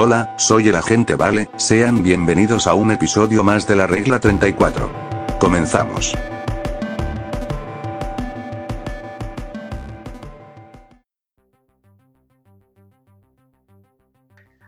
Hola, 0.00 0.32
soy 0.38 0.68
el 0.68 0.76
agente 0.76 1.16
Vale, 1.16 1.50
sean 1.56 2.04
bienvenidos 2.04 2.68
a 2.68 2.74
un 2.74 2.92
episodio 2.92 3.42
más 3.42 3.66
de 3.66 3.74
la 3.74 3.88
regla 3.88 4.20
34. 4.20 4.88
Comenzamos. 5.40 6.14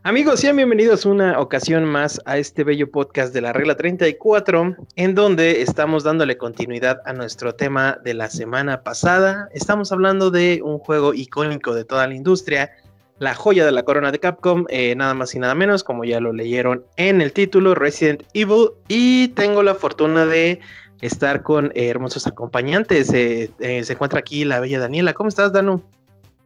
Amigos, 0.03 0.41
sean 0.41 0.57
bienvenidos 0.57 1.07
una 1.07 1.39
ocasión 1.39 1.85
más 1.85 2.21
a 2.25 2.37
este 2.37 2.65
bello 2.65 2.91
podcast 2.91 3.33
de 3.33 3.41
la 3.41 3.53
regla 3.53 3.77
34, 3.77 4.75
en 4.97 5.15
donde 5.15 5.63
estamos 5.63 6.03
dándole 6.03 6.39
continuidad 6.39 7.03
a 7.05 7.13
nuestro 7.13 7.55
tema 7.55 8.01
de 8.03 8.15
la 8.15 8.31
semana 8.31 8.83
pasada. 8.83 9.49
Estamos 9.55 9.93
hablando 9.93 10.33
de 10.33 10.61
un 10.65 10.81
juego 10.81 11.15
icónico 11.15 11.73
de 11.73 11.85
toda 11.85 12.09
la 12.09 12.17
industria, 12.17 12.73
la 13.21 13.35
joya 13.35 13.67
de 13.67 13.71
la 13.71 13.83
corona 13.83 14.11
de 14.11 14.19
Capcom, 14.19 14.65
eh, 14.71 14.95
nada 14.97 15.13
más 15.13 15.35
y 15.35 15.39
nada 15.39 15.55
menos, 15.55 15.85
como 15.85 16.05
ya 16.05 16.21
lo 16.21 16.33
leyeron 16.33 16.85
en 16.97 17.21
el 17.21 17.35
título, 17.35 17.75
Resident 17.75 18.23
Evil. 18.33 18.71
Y 18.89 19.29
tengo 19.29 19.63
la 19.63 19.75
fortuna 19.75 20.25
de 20.25 20.59
estar 21.03 21.43
con 21.43 21.67
eh, 21.75 21.89
hermosos 21.89 22.27
acompañantes. 22.27 23.13
Eh, 23.13 23.51
se 23.59 23.93
encuentra 23.93 24.21
aquí 24.21 24.47
la 24.47 24.59
bella 24.59 24.81
Daniela. 24.81 25.13
¿Cómo 25.13 25.29
estás, 25.29 25.53
Danu? 25.53 25.83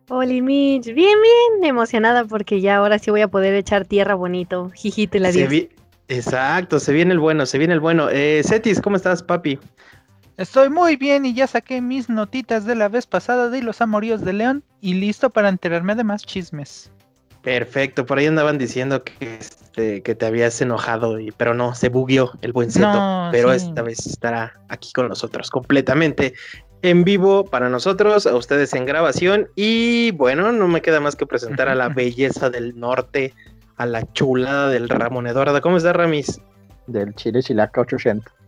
Hola, 0.09 0.33
Mitch. 0.43 0.87
Bien, 0.87 0.97
bien 0.97 1.65
emocionada 1.65 2.25
porque 2.25 2.61
ya 2.61 2.77
ahora 2.79 2.99
sí 2.99 3.13
voy 3.13 3.21
a 3.21 3.29
poder 3.29 3.55
echar 3.55 3.87
tierra 3.87 4.17
bonito. 4.17 4.73
Jijito 4.75 5.17
y 5.17 5.21
la 5.21 5.31
Exacto, 6.09 6.81
se 6.81 6.93
viene 6.93 7.13
el 7.13 7.19
bueno, 7.19 7.47
se 7.47 7.57
viene 7.57 7.73
el 7.73 7.81
bueno. 7.81 8.09
Cetis, 8.09 8.81
¿cómo 8.81 8.97
estás, 8.97 9.23
papi? 9.23 9.59
Estoy 10.37 10.69
muy 10.69 10.97
bien 10.97 11.27
y 11.27 11.35
ya 11.35 11.47
saqué 11.47 11.81
mis 11.81 12.09
notitas 12.09 12.65
de 12.65 12.75
la 12.75 12.89
vez 12.89 13.07
pasada 13.07 13.51
de 13.51 13.63
los 13.63 13.81
amoríos 13.81 14.23
de 14.23 14.33
León 14.33 14.65
y 14.81 14.95
listo 14.95 15.31
para 15.31 15.49
enterarme 15.49 15.95
de 15.95 16.03
más 16.03 16.25
chismes. 16.25 16.91
Perfecto, 17.43 18.07
por 18.07 18.19
ahí 18.19 18.27
andaban 18.27 18.59
diciendo 18.59 19.05
que, 19.05 19.37
este, 19.37 20.03
que 20.03 20.15
te 20.15 20.27
habías 20.27 20.61
enojado, 20.61 21.21
y, 21.21 21.31
pero 21.31 21.55
no, 21.55 21.75
se 21.75 21.91
bugueó 21.91 22.33
el 22.41 22.53
buen 22.53 22.71
seto, 22.71 23.29
pero 23.31 23.53
esta 23.53 23.83
vez 23.83 24.07
estará 24.07 24.59
aquí 24.69 24.91
con 24.93 25.09
nosotros 25.09 25.51
completamente 25.51 26.35
en 26.83 27.05
vivo 27.05 27.45
para 27.45 27.69
nosotros, 27.69 28.27
a 28.27 28.35
ustedes 28.35 28.75
en 28.75 28.87
grabación 28.87 29.49
y 29.57 30.11
bueno, 30.13 30.53
no 30.53 30.69
me 30.69 30.83
queda 30.83 31.01
más 31.01 31.17
que 31.17 31.27
presentar 31.27 31.69
a 31.69 31.75
la 31.75 31.89
belleza 31.91 32.51
del 32.51 32.79
norte, 32.79 33.35
a 33.77 33.87
la 33.87 34.11
chulada 34.13 34.69
del 34.69 34.89
Ramón 34.89 35.27
Eduardo. 35.27 35.61
¿Cómo 35.61 35.77
está 35.77 35.93
Ramis? 35.93 36.41
Del 36.87 37.15
Chile 37.15 37.43
Chilaca 37.43 37.83
800. 37.83 38.44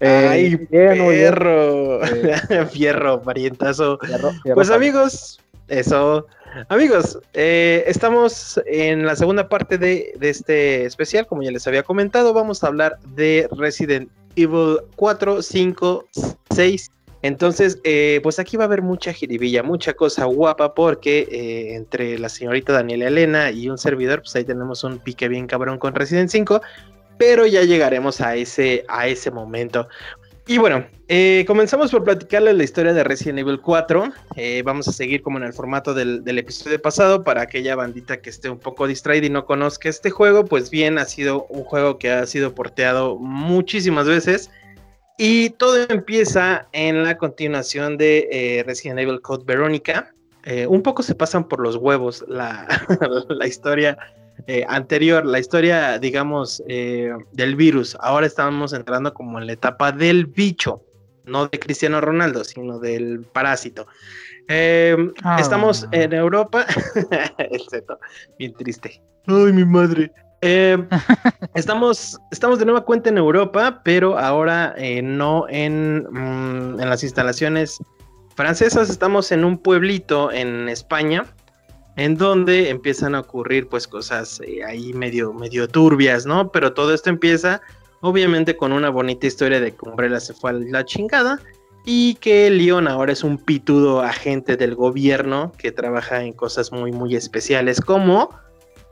¡Ay, 0.00 0.56
fierro! 0.70 2.00
fierro, 2.70 3.22
parientazo. 3.22 3.98
pues 4.54 4.70
amigos, 4.70 5.40
eso. 5.68 6.26
Amigos, 6.68 7.18
eh, 7.32 7.82
estamos 7.88 8.60
en 8.66 9.04
la 9.04 9.16
segunda 9.16 9.48
parte 9.48 9.76
de, 9.76 10.16
este 10.20 10.84
especial. 10.84 11.26
Como 11.26 11.42
ya 11.42 11.50
les 11.50 11.66
había 11.66 11.82
comentado, 11.82 12.32
vamos 12.32 12.62
a 12.62 12.68
hablar 12.68 12.98
de 13.14 13.48
Resident 13.56 14.08
Evil 14.36 14.78
4, 14.96 15.42
5, 15.42 16.08
6. 16.50 16.90
Entonces, 17.22 17.80
eh, 17.84 18.20
pues 18.22 18.38
aquí 18.38 18.56
va 18.56 18.64
a 18.64 18.66
haber 18.66 18.82
mucha 18.82 19.12
jiribilla, 19.12 19.62
mucha 19.62 19.94
cosa 19.94 20.26
guapa, 20.26 20.74
porque 20.74 21.26
eh, 21.32 21.74
entre 21.74 22.18
la 22.18 22.28
señorita 22.28 22.74
Daniela 22.74 23.08
Elena 23.08 23.50
y 23.50 23.68
un 23.70 23.78
servidor, 23.78 24.20
pues 24.20 24.36
ahí 24.36 24.44
tenemos 24.44 24.84
un 24.84 24.98
pique 24.98 25.26
bien 25.28 25.46
cabrón 25.46 25.78
con 25.78 25.94
Resident 25.94 26.28
5 26.28 26.60
pero 27.18 27.46
ya 27.46 27.62
llegaremos 27.62 28.20
a 28.20 28.36
ese, 28.36 28.84
a 28.88 29.06
ese 29.06 29.30
momento. 29.30 29.88
Y 30.46 30.58
bueno, 30.58 30.86
eh, 31.08 31.44
comenzamos 31.46 31.90
por 31.90 32.04
platicarles 32.04 32.54
la 32.54 32.64
historia 32.64 32.92
de 32.92 33.02
Resident 33.02 33.38
Evil 33.38 33.60
4. 33.62 34.12
Eh, 34.36 34.62
vamos 34.62 34.86
a 34.88 34.92
seguir 34.92 35.22
como 35.22 35.38
en 35.38 35.44
el 35.44 35.54
formato 35.54 35.94
del, 35.94 36.22
episodio 36.38 36.80
pasado 36.82 37.24
para 37.24 37.40
aquella 37.40 37.74
bandita 37.76 38.20
que 38.20 38.28
esté 38.28 38.50
un 38.50 38.58
poco 38.58 38.86
distraída 38.86 39.26
y 39.26 39.30
no 39.30 39.46
conozca 39.46 39.88
este 39.88 40.10
juego. 40.10 40.44
Pues 40.44 40.68
bien, 40.68 40.98
ha 40.98 41.06
sido 41.06 41.46
un 41.46 41.64
juego 41.64 41.98
que 41.98 42.10
ha 42.10 42.26
sido 42.26 42.54
porteado 42.54 43.16
muchísimas 43.16 44.06
veces. 44.06 44.50
Y 45.16 45.50
todo 45.50 45.86
empieza 45.88 46.68
en 46.72 47.04
la 47.04 47.16
continuación 47.16 47.96
de 47.96 48.28
eh, 48.30 48.64
Resident 48.64 49.00
Evil 49.00 49.22
Code 49.22 49.44
Verónica. 49.46 50.12
un 50.68 50.82
poco 50.82 51.02
se 51.02 51.14
pasan 51.14 51.48
por 51.48 51.60
los 51.60 51.76
huevos 51.76 52.22
la, 52.28 52.66
la 53.30 53.46
historia 53.46 53.96
eh, 54.46 54.64
anterior, 54.68 55.24
la 55.24 55.38
historia, 55.38 55.98
digamos, 55.98 56.62
eh, 56.68 57.12
del 57.32 57.56
virus. 57.56 57.96
Ahora 58.00 58.26
estamos 58.26 58.72
entrando 58.72 59.14
como 59.14 59.38
en 59.38 59.46
la 59.46 59.52
etapa 59.52 59.92
del 59.92 60.26
bicho, 60.26 60.82
no 61.24 61.46
de 61.48 61.58
Cristiano 61.58 62.00
Ronaldo, 62.00 62.44
sino 62.44 62.78
del 62.78 63.24
parásito. 63.32 63.86
Em, 64.48 65.12
ah. 65.22 65.38
Estamos 65.40 65.88
en 65.92 66.12
Europa, 66.12 66.66
excepto, 67.38 67.98
bien 68.38 68.52
triste. 68.54 69.02
Ay, 69.26 69.52
mi 69.52 69.64
madre. 69.64 70.12
Em, 70.42 70.86
estamos, 71.54 72.20
estamos 72.30 72.58
de 72.58 72.66
nueva 72.66 72.84
cuenta 72.84 73.08
en 73.08 73.16
Europa, 73.16 73.80
pero 73.82 74.18
ahora 74.18 74.74
eh, 74.76 75.00
no 75.00 75.46
en, 75.48 76.04
mm, 76.10 76.80
en 76.80 76.90
las 76.90 77.02
instalaciones 77.02 77.78
francesas, 78.36 78.90
estamos 78.90 79.32
en 79.32 79.44
un 79.44 79.56
pueblito 79.56 80.30
en 80.30 80.68
España 80.68 81.24
en 81.96 82.16
donde 82.16 82.70
empiezan 82.70 83.14
a 83.14 83.20
ocurrir 83.20 83.68
pues 83.68 83.86
cosas 83.86 84.40
eh, 84.46 84.64
ahí 84.64 84.92
medio, 84.92 85.32
medio 85.32 85.68
turbias, 85.68 86.26
¿no? 86.26 86.50
Pero 86.50 86.72
todo 86.72 86.92
esto 86.92 87.10
empieza 87.10 87.60
obviamente 88.00 88.56
con 88.56 88.72
una 88.72 88.90
bonita 88.90 89.26
historia 89.26 89.60
de 89.60 89.72
que 89.72 89.88
Umbrella 89.88 90.20
se 90.20 90.34
fue 90.34 90.50
a 90.50 90.52
la 90.54 90.84
chingada 90.84 91.40
y 91.84 92.14
que 92.16 92.50
Leon 92.50 92.88
ahora 92.88 93.12
es 93.12 93.24
un 93.24 93.38
pitudo 93.38 94.02
agente 94.02 94.56
del 94.56 94.74
gobierno 94.74 95.52
que 95.56 95.72
trabaja 95.72 96.22
en 96.22 96.32
cosas 96.32 96.72
muy 96.72 96.92
muy 96.92 97.14
especiales 97.14 97.80
como 97.80 98.30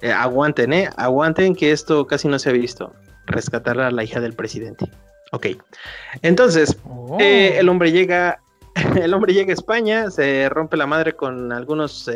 eh, 0.03 0.11
aguanten, 0.11 0.73
eh, 0.73 0.91
aguanten 0.97 1.55
que 1.55 1.73
esto 1.73 2.07
casi 2.07 2.29
no 2.29 2.39
se 2.39 2.51
ha 2.51 2.53
visto, 2.53 2.93
rescatar 3.27 3.81
a 3.81 3.91
la 3.91 4.03
hija 4.03 4.21
del 4.21 4.35
presidente. 4.35 4.87
Ok, 5.33 5.47
entonces 6.23 6.77
oh. 6.85 7.19
eh, 7.21 7.59
el 7.59 7.69
hombre 7.69 7.93
llega 7.93 8.41
el 8.97 9.15
hombre 9.15 9.33
llega 9.33 9.51
a 9.51 9.55
España, 9.55 10.11
se 10.11 10.49
rompe 10.49 10.77
la 10.77 10.87
madre 10.87 11.15
con 11.15 11.53
algunos 11.53 12.11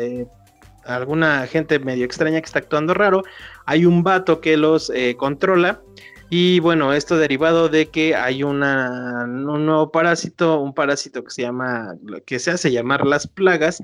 alguna 0.87 1.45
gente 1.47 1.79
medio 1.79 2.05
extraña 2.05 2.39
que 2.39 2.45
está 2.45 2.59
actuando 2.59 2.93
raro. 2.93 3.23
Hay 3.65 3.85
un 3.85 4.03
vato 4.03 4.41
que 4.41 4.57
los 4.57 4.89
eh, 4.89 5.15
controla. 5.17 5.81
Y 6.29 6.59
bueno, 6.59 6.93
esto 6.93 7.17
derivado 7.17 7.69
de 7.69 7.87
que 7.87 8.13
hay 8.15 8.43
una, 8.43 9.23
un 9.25 9.65
nuevo 9.65 9.91
parásito, 9.91 10.59
un 10.59 10.73
parásito 10.73 11.23
que 11.23 11.31
se 11.31 11.43
llama, 11.43 11.95
que 12.25 12.39
se 12.39 12.51
hace 12.51 12.71
llamar 12.71 13.05
las 13.05 13.27
plagas, 13.27 13.81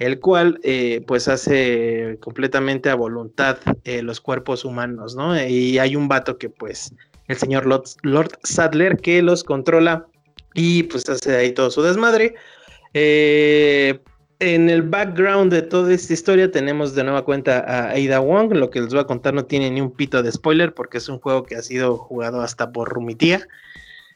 el 0.00 0.18
cual 0.18 0.58
eh, 0.64 1.04
pues 1.06 1.28
hace 1.28 2.18
completamente 2.20 2.90
a 2.90 2.96
voluntad 2.96 3.58
eh, 3.84 4.02
los 4.02 4.20
cuerpos 4.20 4.64
humanos, 4.64 5.14
¿no? 5.14 5.40
Y 5.40 5.78
hay 5.78 5.94
un 5.94 6.08
vato 6.08 6.36
que 6.36 6.48
pues, 6.48 6.92
el 7.28 7.36
señor 7.36 7.64
Lord, 7.66 8.38
Sadler, 8.42 8.96
que 8.96 9.22
los 9.22 9.44
controla 9.44 10.06
y 10.52 10.84
pues 10.84 11.08
hace 11.08 11.36
ahí 11.36 11.52
todo 11.52 11.70
su 11.70 11.82
desmadre. 11.82 12.34
Eh, 12.92 14.00
en 14.40 14.68
el 14.68 14.82
background 14.82 15.52
de 15.52 15.62
toda 15.62 15.92
esta 15.92 16.12
historia 16.12 16.50
tenemos 16.50 16.94
de 16.94 17.04
nueva 17.04 17.24
cuenta 17.24 17.60
a 17.60 17.90
Ada 17.90 18.20
Wong. 18.20 18.52
Lo 18.54 18.70
que 18.70 18.80
les 18.80 18.90
voy 18.90 19.00
a 19.00 19.06
contar 19.06 19.34
no 19.34 19.44
tiene 19.44 19.70
ni 19.70 19.80
un 19.80 19.90
pito 19.90 20.22
de 20.22 20.32
spoiler 20.32 20.74
porque 20.74 20.98
es 20.98 21.08
un 21.08 21.18
juego 21.18 21.44
que 21.44 21.56
ha 21.56 21.62
sido 21.62 21.96
jugado 21.96 22.40
hasta 22.40 22.72
por 22.72 22.88
Rumitía. 22.88 23.46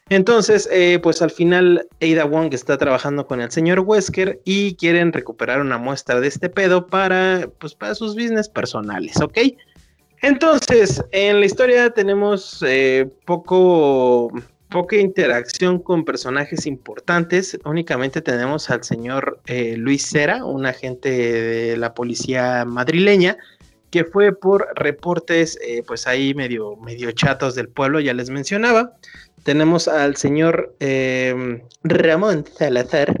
Entonces, 0.09 0.67
eh, 0.71 0.99
pues 1.01 1.21
al 1.21 1.29
final 1.29 1.87
Ada 2.01 2.25
Wong 2.25 2.53
está 2.53 2.77
trabajando 2.77 3.27
con 3.27 3.41
el 3.41 3.51
señor 3.51 3.81
Wesker 3.81 4.41
y 4.43 4.75
quieren 4.75 5.13
recuperar 5.13 5.61
una 5.61 5.77
muestra 5.77 6.19
de 6.19 6.27
este 6.27 6.49
pedo 6.49 6.87
para, 6.87 7.47
pues, 7.59 7.75
para 7.75 7.93
sus 7.93 8.15
business 8.15 8.49
personales, 8.49 9.21
¿ok? 9.21 9.37
Entonces, 10.21 11.03
en 11.11 11.39
la 11.39 11.45
historia 11.45 11.91
tenemos 11.91 12.63
eh, 12.67 13.07
poco 13.25 14.31
poca 14.69 14.95
interacción 14.95 15.79
con 15.79 16.05
personajes 16.05 16.65
importantes. 16.65 17.57
Únicamente 17.65 18.21
tenemos 18.21 18.69
al 18.69 18.83
señor 18.83 19.41
eh, 19.47 19.75
Luis 19.77 20.07
Cera, 20.07 20.45
un 20.45 20.65
agente 20.65 21.09
de 21.09 21.77
la 21.77 21.93
policía 21.93 22.65
madrileña, 22.65 23.37
que 23.89 24.05
fue 24.05 24.31
por 24.35 24.67
reportes, 24.75 25.57
eh, 25.65 25.83
pues 25.85 26.05
ahí 26.05 26.33
medio, 26.35 26.75
medio 26.77 27.11
chatos 27.11 27.55
del 27.55 27.69
pueblo, 27.69 27.99
ya 27.99 28.13
les 28.13 28.29
mencionaba. 28.29 28.93
Tenemos 29.43 29.87
al 29.87 30.15
señor 30.15 30.75
eh, 30.79 31.63
Ramón 31.83 32.45
Salazar, 32.55 33.15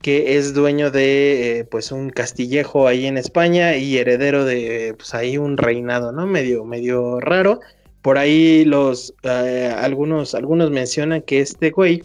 que 0.00 0.36
es 0.36 0.54
dueño 0.54 0.90
de 0.92 1.66
pues 1.70 1.90
un 1.90 2.10
castillejo 2.10 2.86
ahí 2.86 3.06
en 3.06 3.18
España 3.18 3.76
y 3.76 3.96
heredero 3.96 4.44
de 4.44 4.94
pues 4.96 5.14
ahí 5.14 5.38
un 5.38 5.56
reinado, 5.56 6.12
¿no? 6.12 6.26
Medio, 6.26 6.64
medio 6.64 7.18
raro. 7.18 7.60
Por 8.04 8.18
ahí 8.18 8.66
los 8.66 9.14
eh, 9.22 9.74
algunos, 9.74 10.34
algunos 10.34 10.70
mencionan 10.70 11.22
que 11.22 11.40
este 11.40 11.70
güey 11.70 12.04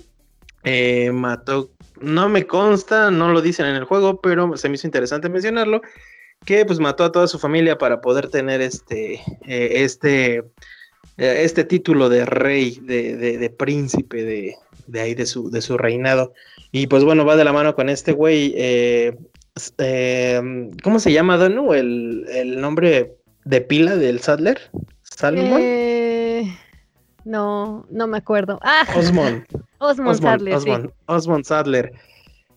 eh, 0.63 1.11
mató, 1.11 1.71
no 1.99 2.29
me 2.29 2.47
consta, 2.47 3.11
no 3.11 3.33
lo 3.33 3.41
dicen 3.41 3.65
en 3.65 3.75
el 3.75 3.83
juego, 3.83 4.21
pero 4.21 4.55
se 4.55 4.69
me 4.69 4.75
hizo 4.75 4.87
interesante 4.87 5.27
mencionarlo, 5.27 5.81
que 6.45 6.63
pues 6.63 6.79
mató 6.79 7.03
a 7.03 7.11
toda 7.11 7.27
su 7.27 7.37
familia 7.37 7.77
para 7.77 7.99
poder 7.99 8.29
tener 8.29 8.61
este, 8.61 9.15
eh, 9.45 9.83
este, 9.83 10.45
este 11.17 11.65
título 11.65 12.07
de 12.07 12.23
rey, 12.23 12.79
de, 12.81 13.53
príncipe 13.59 14.23
de, 14.87 15.01
ahí 15.01 15.15
de 15.15 15.25
su, 15.25 15.51
de 15.51 15.61
su 15.61 15.77
reinado. 15.77 16.31
Y 16.71 16.87
pues 16.87 17.03
bueno, 17.03 17.25
va 17.25 17.35
de 17.35 17.43
la 17.43 17.51
mano 17.51 17.75
con 17.75 17.89
este 17.89 18.13
güey. 18.13 18.55
¿Cómo 20.81 20.99
se 20.99 21.11
llama, 21.11 21.35
Danu? 21.35 21.73
El, 21.73 22.25
el 22.29 22.61
nombre 22.61 23.17
de 23.43 23.59
pila 23.59 23.97
del 23.97 24.21
Sadler? 24.21 24.61
¿Salmon? 25.19 25.59
Eh, 25.61 26.57
no, 27.25 27.85
no 27.89 28.07
me 28.07 28.17
acuerdo. 28.17 28.57
Ah, 28.61 28.87
Osmond. 28.95 29.43
Osmond, 29.79 30.21
Sadler. 30.21 30.93
Osmond 31.07 31.43
Sadler. 31.43 31.91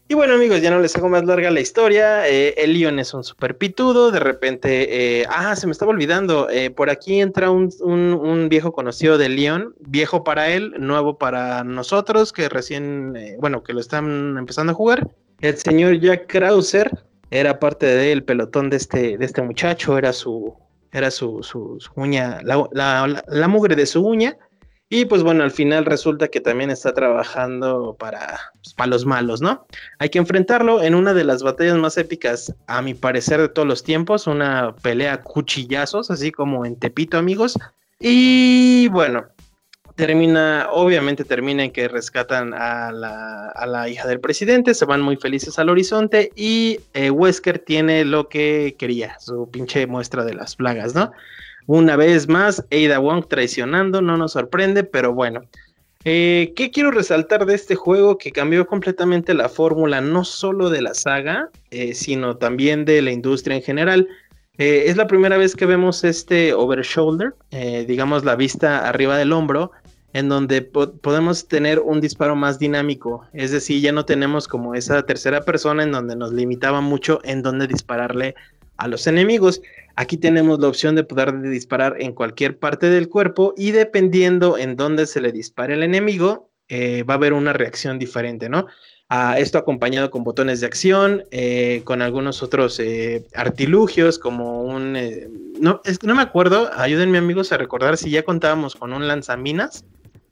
Y 0.06 0.14
bueno, 0.14 0.34
amigos, 0.34 0.62
ya 0.62 0.70
no 0.70 0.78
les 0.78 0.94
hago 0.94 1.08
más 1.08 1.24
larga 1.24 1.50
la 1.50 1.58
historia. 1.58 2.28
Eh, 2.28 2.54
el 2.58 2.74
Leon 2.74 3.00
es 3.00 3.14
un 3.14 3.24
super 3.24 3.58
pitudo. 3.58 4.12
De 4.12 4.20
repente, 4.20 5.22
eh, 5.22 5.26
ah, 5.28 5.56
se 5.56 5.66
me 5.66 5.72
estaba 5.72 5.90
olvidando. 5.90 6.48
Eh, 6.50 6.70
por 6.70 6.88
aquí 6.88 7.20
entra 7.20 7.50
un, 7.50 8.46
viejo 8.48 8.72
conocido 8.72 9.18
de 9.18 9.28
Leon, 9.28 9.74
viejo 9.80 10.22
para 10.22 10.48
él, 10.48 10.72
nuevo 10.78 11.18
para 11.18 11.64
nosotros, 11.64 12.32
que 12.32 12.48
recién, 12.48 13.16
bueno, 13.40 13.64
que 13.64 13.72
lo 13.72 13.80
están 13.80 14.36
empezando 14.38 14.70
a 14.70 14.76
jugar. 14.76 15.08
El 15.40 15.56
señor 15.56 15.98
Jack 15.98 16.28
Krauser 16.28 16.90
era 17.32 17.58
parte 17.58 17.86
del 17.86 18.22
pelotón 18.22 18.70
de 18.70 18.76
este, 18.76 19.18
de 19.18 19.24
este 19.24 19.42
muchacho, 19.42 19.98
era 19.98 20.12
su, 20.12 20.54
era 20.92 21.10
su, 21.10 21.42
su, 21.42 21.78
uña, 21.96 22.40
la 22.42 23.48
mugre 23.48 23.74
de 23.76 23.86
su 23.86 24.06
uña. 24.06 24.36
Y 24.94 25.06
pues 25.06 25.22
bueno, 25.22 25.42
al 25.42 25.50
final 25.50 25.86
resulta 25.86 26.28
que 26.28 26.42
también 26.42 26.68
está 26.68 26.92
trabajando 26.92 27.96
para, 27.98 28.38
pues, 28.62 28.74
para 28.74 28.90
los 28.90 29.06
malos, 29.06 29.40
¿no? 29.40 29.66
Hay 29.98 30.10
que 30.10 30.18
enfrentarlo 30.18 30.82
en 30.82 30.94
una 30.94 31.14
de 31.14 31.24
las 31.24 31.42
batallas 31.42 31.78
más 31.78 31.96
épicas, 31.96 32.54
a 32.66 32.82
mi 32.82 32.92
parecer, 32.92 33.40
de 33.40 33.48
todos 33.48 33.66
los 33.66 33.82
tiempos, 33.84 34.26
una 34.26 34.76
pelea 34.82 35.22
cuchillazos, 35.22 36.10
así 36.10 36.30
como 36.30 36.66
en 36.66 36.76
Tepito, 36.76 37.16
amigos. 37.16 37.58
Y 38.00 38.88
bueno, 38.88 39.28
termina, 39.94 40.68
obviamente 40.70 41.24
termina 41.24 41.64
en 41.64 41.70
que 41.70 41.88
rescatan 41.88 42.54
a 42.54 42.92
la, 42.92 43.48
a 43.48 43.66
la 43.66 43.88
hija 43.88 44.08
del 44.08 44.20
presidente, 44.20 44.74
se 44.74 44.84
van 44.84 45.02
muy 45.02 45.16
felices 45.16 45.58
al 45.58 45.68
horizonte 45.68 46.30
y 46.34 46.80
eh, 46.94 47.10
Wesker 47.10 47.58
tiene 47.58 48.04
lo 48.04 48.28
que 48.28 48.76
quería, 48.78 49.18
su 49.20 49.48
pinche 49.50 49.86
muestra 49.86 50.24
de 50.24 50.34
las 50.34 50.56
plagas, 50.56 50.94
¿no? 50.94 51.12
Una 51.66 51.96
vez 51.96 52.28
más, 52.28 52.64
Ada 52.72 52.98
Wong 52.98 53.26
traicionando, 53.28 54.02
no 54.02 54.16
nos 54.16 54.32
sorprende, 54.32 54.82
pero 54.82 55.12
bueno. 55.12 55.42
Eh, 56.04 56.52
¿Qué 56.56 56.72
quiero 56.72 56.90
resaltar 56.90 57.46
de 57.46 57.54
este 57.54 57.76
juego 57.76 58.18
que 58.18 58.32
cambió 58.32 58.66
completamente 58.66 59.34
la 59.34 59.48
fórmula, 59.48 60.00
no 60.00 60.24
solo 60.24 60.68
de 60.70 60.82
la 60.82 60.94
saga, 60.94 61.50
eh, 61.70 61.94
sino 61.94 62.36
también 62.36 62.84
de 62.84 63.00
la 63.02 63.12
industria 63.12 63.56
en 63.56 63.62
general? 63.62 64.08
Es 64.58 64.96
la 64.96 65.06
primera 65.06 65.38
vez 65.38 65.56
que 65.56 65.64
vemos 65.64 66.04
este 66.04 66.52
over 66.52 66.82
shoulder, 66.82 67.34
digamos 67.86 68.22
la 68.22 68.36
vista 68.36 68.86
arriba 68.86 69.16
del 69.16 69.32
hombro, 69.32 69.72
en 70.12 70.28
donde 70.28 70.62
podemos 70.62 71.48
tener 71.48 71.80
un 71.80 72.00
disparo 72.00 72.36
más 72.36 72.58
dinámico. 72.58 73.26
Es 73.32 73.50
decir, 73.50 73.80
ya 73.80 73.92
no 73.92 74.04
tenemos 74.04 74.46
como 74.46 74.74
esa 74.74 75.02
tercera 75.04 75.42
persona 75.42 75.82
en 75.82 75.92
donde 75.92 76.16
nos 76.16 76.32
limitaba 76.32 76.80
mucho 76.80 77.20
en 77.24 77.42
dónde 77.42 77.66
dispararle 77.66 78.34
a 78.76 78.88
los 78.88 79.06
enemigos. 79.06 79.62
Aquí 79.96 80.16
tenemos 80.16 80.58
la 80.60 80.68
opción 80.68 80.96
de 80.96 81.04
poder 81.04 81.40
disparar 81.40 81.96
en 81.98 82.12
cualquier 82.12 82.58
parte 82.58 82.90
del 82.90 83.08
cuerpo 83.08 83.54
y 83.56 83.70
dependiendo 83.70 84.58
en 84.58 84.76
dónde 84.76 85.06
se 85.06 85.20
le 85.20 85.32
dispare 85.32 85.74
el 85.74 85.82
enemigo, 85.82 86.50
eh, 86.68 87.02
va 87.04 87.14
a 87.14 87.16
haber 87.16 87.32
una 87.32 87.52
reacción 87.52 87.98
diferente, 87.98 88.48
¿no? 88.48 88.66
A 89.08 89.38
esto 89.38 89.58
acompañado 89.58 90.10
con 90.10 90.24
botones 90.24 90.60
de 90.60 90.66
acción, 90.66 91.24
eh, 91.30 91.82
con 91.84 92.00
algunos 92.00 92.42
otros 92.42 92.80
eh, 92.80 93.26
artilugios 93.34 94.18
como 94.18 94.62
un... 94.62 94.94
no, 95.60 95.82
no 96.02 96.14
me 96.14 96.22
acuerdo, 96.22 96.70
ayúdenme 96.74 97.18
amigos 97.18 97.52
a 97.52 97.58
recordar 97.58 97.98
si 97.98 98.10
ya 98.10 98.22
contábamos 98.22 98.74
con 98.74 98.94
un 98.94 99.06
lanzaminas 99.06 99.84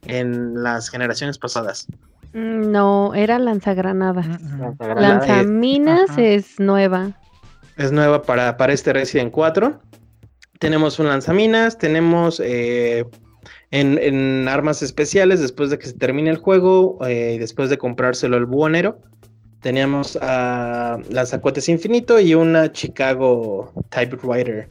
en 0.07 0.63
las 0.63 0.89
generaciones 0.89 1.39
pasadas. 1.39 1.87
Mm, 2.33 2.71
no, 2.71 3.15
era 3.15 3.39
lanzagranada. 3.39 4.23
Lanzaminas 4.79 6.17
es 6.17 6.59
nueva 6.61 7.15
es 7.81 7.93
nueva 7.93 8.23
para, 8.23 8.57
para 8.57 8.73
este 8.73 8.93
Resident 8.93 9.33
4. 9.33 9.81
Tenemos 10.59 10.99
un 10.99 11.07
lanzaminas, 11.07 11.79
tenemos 11.79 12.41
eh, 12.45 13.07
en, 13.71 14.47
armas 14.49 14.83
especiales 14.83 15.41
después 15.41 15.71
de 15.71 15.79
que 15.79 15.87
se 15.87 15.95
termine 15.95 16.29
el 16.29 16.37
juego, 16.37 16.99
eh, 17.07 17.39
después 17.41 17.71
de 17.71 17.79
comprárselo 17.79 18.37
el 18.37 18.45
buonero. 18.45 19.01
Teníamos 19.63 20.19
a 20.21 20.99
lanzacotes 21.11 21.69
infinito 21.69 22.21
y 22.21 22.35
una 22.35 22.73
Chicago 22.73 23.73
Typewriter, 23.91 24.69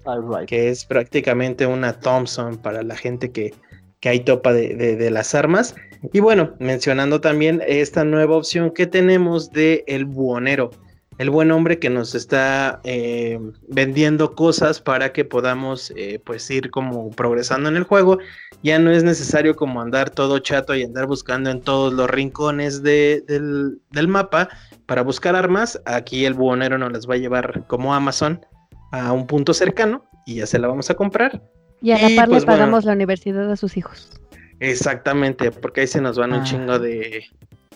que 0.48 0.70
es 0.70 0.86
prácticamente 0.86 1.66
una 1.66 1.94
Thompson 1.94 2.58
para 2.58 2.84
la 2.84 2.96
gente 2.96 3.32
que, 3.32 3.54
que 4.00 4.10
hay 4.10 4.22
topa 4.22 4.54
de, 4.54 4.76
de, 4.76 5.12
las 5.12 5.36
armas. 5.36 5.76
Y 6.14 6.20
bueno, 6.20 6.56
mencionando 6.60 7.22
también 7.22 7.62
esta 7.68 8.04
nueva 8.04 8.38
opción 8.38 8.72
que 8.72 8.88
tenemos 8.88 9.52
de 9.52 9.84
el 9.88 10.06
buonero 10.06 10.72
el 11.20 11.30
buen 11.30 11.52
hombre 11.52 11.80
que 11.80 11.90
nos 11.90 12.16
está 12.16 12.80
eh, 12.86 13.38
vendiendo 13.68 14.36
cosas 14.36 14.80
para 14.80 15.12
que 15.12 15.26
podamos 15.26 15.92
eh, 15.98 16.20
pues 16.26 16.50
ir 16.50 16.72
como 16.72 17.12
progresando 17.12 17.68
en 17.68 17.76
el 17.76 17.84
juego. 17.84 18.20
Ya 18.64 18.80
no 18.80 18.90
es 18.90 19.04
necesario 19.04 19.58
como 19.58 19.82
andar 19.82 20.10
todo 20.10 20.40
chato 20.40 20.74
y 20.76 20.84
andar 20.84 21.08
buscando 21.08 21.50
en 21.50 21.62
todos 21.62 21.92
los 21.92 22.10
rincones 22.10 22.84
del, 22.84 23.82
mapa 24.08 24.48
para 24.86 25.02
buscar 25.02 25.36
armas. 25.36 25.82
Aquí 25.86 26.26
el 26.26 26.36
buhonero 26.36 26.78
nos 26.78 26.94
las 26.94 27.08
va 27.08 27.16
a 27.16 27.18
llevar 27.18 27.68
como 27.68 27.94
Amazon 27.94 28.46
a 28.94 29.12
un 29.12 29.28
punto 29.28 29.54
cercano 29.54 30.06
y 30.26 30.36
ya 30.36 30.46
se 30.46 30.58
la 30.58 30.70
vamos 30.70 30.90
a 30.90 30.96
comprar. 30.96 31.42
Y 31.82 31.92
a 31.92 31.98
la 31.98 32.16
par 32.16 32.28
le 32.28 32.36
pues, 32.36 32.46
pagamos 32.46 32.86
la 32.86 32.94
universidad 32.94 33.50
a 33.52 33.56
sus 33.56 33.78
hijos. 33.78 34.10
Exactamente, 34.60 35.52
porque 35.52 35.82
ahí 35.82 35.88
se 35.88 36.02
nos 36.02 36.18
van 36.18 36.34
un 36.34 36.42
ah. 36.42 36.44
chingo 36.44 36.80
de, 36.80 37.26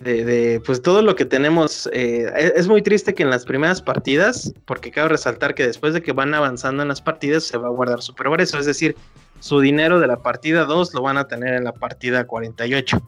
de, 0.01 0.61
pues 0.65 0.81
todo 0.81 1.01
lo 1.01 1.15
que 1.15 1.25
tenemos. 1.25 1.89
Eh, 1.93 2.25
e, 2.35 2.53
es 2.55 2.67
muy 2.67 2.81
triste 2.81 3.13
que 3.13 3.23
en 3.23 3.29
las 3.29 3.45
primeras 3.45 3.81
partidas, 3.81 4.53
porque 4.65 4.91
cabe 4.91 5.09
resaltar 5.09 5.55
que 5.55 5.65
después 5.65 5.93
de 5.93 6.01
que 6.01 6.11
van 6.11 6.33
avanzando 6.33 6.81
en 6.81 6.89
las 6.89 7.01
partidas, 7.01 7.43
se 7.43 7.57
va 7.57 7.67
a 7.67 7.71
guardar 7.71 8.01
su 8.01 8.13
progreso. 8.13 8.59
Es 8.59 8.65
decir, 8.65 8.95
su 9.39 9.59
dinero 9.59 9.99
de 9.99 10.07
la 10.07 10.17
partida 10.17 10.65
2 10.65 10.93
lo 10.93 11.01
van 11.01 11.17
a 11.17 11.27
tener 11.27 11.53
en 11.53 11.63
la 11.63 11.73
partida 11.73 12.25
48. 12.25 13.01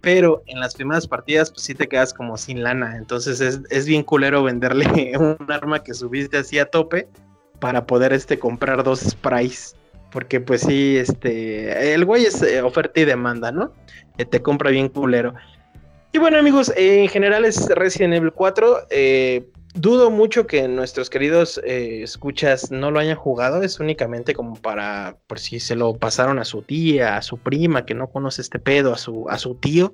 Pero 0.00 0.42
en 0.46 0.58
las 0.58 0.74
primeras 0.74 1.06
partidas, 1.06 1.50
pues 1.52 1.62
sí 1.62 1.74
te 1.74 1.88
quedas 1.88 2.12
como 2.12 2.36
sin 2.36 2.64
lana. 2.64 2.96
Entonces 2.96 3.40
es, 3.40 3.86
bien 3.86 4.02
culero 4.02 4.42
venderle 4.42 5.12
un 5.18 5.50
arma 5.50 5.84
que 5.84 5.94
subiste 5.94 6.38
así 6.38 6.58
a 6.58 6.66
tope 6.66 7.08
para 7.60 7.86
poder 7.86 8.12
este, 8.12 8.38
comprar 8.38 8.82
dos 8.82 9.00
sprays. 9.00 9.76
Porque 10.12 10.40
pues 10.40 10.62
sí, 10.62 10.96
este, 10.96 11.94
el 11.94 12.04
güey 12.04 12.24
es 12.24 12.42
eh, 12.42 12.62
oferta 12.62 13.00
y 13.00 13.04
demanda, 13.04 13.50
¿no? 13.50 13.72
te 14.30 14.42
compra 14.42 14.70
bien 14.70 14.88
culero. 14.88 15.34
Y 16.12 16.18
bueno 16.18 16.38
amigos, 16.38 16.72
en 16.76 17.08
general 17.08 17.44
es 17.44 17.68
Resident 17.70 18.14
Evil 18.14 18.32
4. 18.32 18.88
Eh, 18.90 19.48
dudo 19.74 20.10
mucho 20.10 20.46
que 20.46 20.68
nuestros 20.68 21.08
queridos 21.08 21.58
eh, 21.64 22.02
escuchas 22.02 22.70
no 22.70 22.90
lo 22.90 23.00
hayan 23.00 23.16
jugado. 23.16 23.62
Es 23.62 23.80
únicamente 23.80 24.34
como 24.34 24.56
para, 24.56 25.16
por 25.26 25.38
si 25.38 25.58
se 25.58 25.74
lo 25.74 25.96
pasaron 25.96 26.38
a 26.38 26.44
su 26.44 26.62
tía, 26.62 27.16
a 27.16 27.22
su 27.22 27.38
prima 27.38 27.86
que 27.86 27.94
no 27.94 28.08
conoce 28.08 28.42
este 28.42 28.58
pedo, 28.58 28.92
a 28.92 28.98
su, 28.98 29.26
a 29.30 29.38
su 29.38 29.54
tío. 29.54 29.92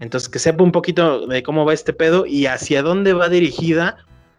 Entonces 0.00 0.28
que 0.28 0.38
sepa 0.38 0.62
un 0.62 0.72
poquito 0.72 1.26
de 1.26 1.42
cómo 1.42 1.64
va 1.64 1.72
este 1.72 1.94
pedo 1.94 2.26
y 2.26 2.46
hacia 2.46 2.82
dónde 2.82 3.14
va 3.14 3.30
dirigida 3.30 3.96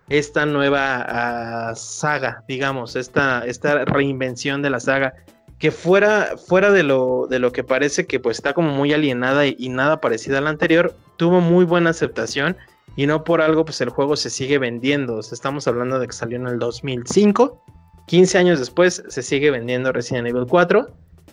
esta 0.10 0.46
nueva 0.46 1.06
ah, 1.08 1.76
saga, 1.76 2.44
digamos, 2.48 2.96
esta, 2.96 3.46
esta 3.46 3.86
reinvención 3.86 4.62
de 4.62 4.70
la 4.70 4.80
saga 4.80 5.14
que 5.60 5.72
fuera, 5.72 6.36
fuera 6.38 6.72
de, 6.72 6.84
lo, 6.84 7.28
de 7.30 7.40
lo 7.40 7.52
que 7.52 7.64
parece 7.64 8.06
que 8.06 8.20
pues 8.20 8.38
está 8.38 8.54
como 8.54 8.72
muy 8.72 8.94
alienada 8.94 9.48
y, 9.48 9.70
nada 9.70 10.02
parecida 10.02 10.40
a 10.40 10.42
la 10.42 10.50
anterior, 10.50 10.96
tuvo 11.18 11.42
muy 11.42 11.66
buena 11.66 11.92
aceptación 11.92 12.58
y 12.96 13.08
no 13.08 13.24
por 13.24 13.42
algo 13.42 13.66
pues 13.66 13.82
el 13.82 13.90
juego 13.90 14.16
se 14.16 14.30
sigue 14.30 14.58
vendiendo. 14.58 15.20
estamos 15.20 15.68
hablando 15.68 16.00
de 16.00 16.08
que 16.08 16.14
salió 16.14 16.38
en 16.38 16.48
el 16.48 16.60
2005, 16.60 17.64
15 18.08 18.38
años 18.38 18.60
después 18.60 19.04
se 19.08 19.22
sigue 19.24 19.50
vendiendo 19.50 19.92
Resident 19.92 20.28
Evil 20.28 20.46
4 20.48 20.88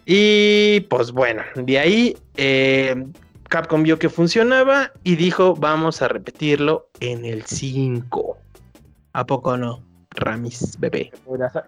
y 0.06 0.80
pues 0.88 1.12
bueno, 1.12 1.42
de 1.54 1.78
ahí 1.78 2.16
eh, 2.36 3.04
Capcom 3.48 3.82
vio 3.82 3.98
que 3.98 4.08
funcionaba 4.08 4.92
y 5.04 5.16
dijo 5.16 5.54
vamos 5.54 6.00
a 6.00 6.08
repetirlo 6.08 6.88
en 7.00 7.24
el 7.24 7.44
5. 7.44 8.38
¿A 9.12 9.26
poco 9.26 9.56
no? 9.56 9.82
Ramis, 10.10 10.78
bebé. 10.78 11.10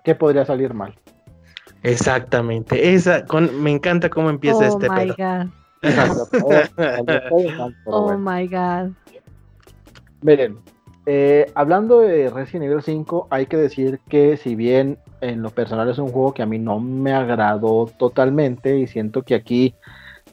¿Qué 0.05 0.15
podría 0.15 0.45
salir 0.45 0.75
mal? 0.75 0.95
Exactamente. 1.83 2.95
Esa, 2.95 3.25
con, 3.27 3.63
me 3.63 3.71
encanta 3.71 4.09
cómo 4.09 4.31
empieza 4.31 4.59
oh 4.59 4.63
este 4.63 4.89
my 4.89 5.09
God. 5.09 5.49
oh 7.85 8.17
my 8.17 8.49
god. 8.49 8.91
Miren, 10.23 10.59
eh, 11.07 11.51
hablando 11.55 12.01
de 12.01 12.31
Resident 12.31 12.65
Evil 12.65 12.83
5, 12.83 13.29
hay 13.31 13.47
que 13.47 13.59
decir 13.59 14.01
que 14.09 14.39
si 14.39 14.55
bien 14.55 14.99
en 15.21 15.43
lo 15.43 15.51
personal 15.51 15.89
es 15.91 15.99
un 15.99 16.09
juego 16.09 16.33
que 16.33 16.43
a 16.43 16.47
mí 16.47 16.59
no 16.59 16.81
me 16.81 17.13
agradó 17.13 17.91
totalmente 17.99 18.79
y 18.79 18.87
siento 18.87 19.23
que 19.23 19.35
aquí 19.35 19.75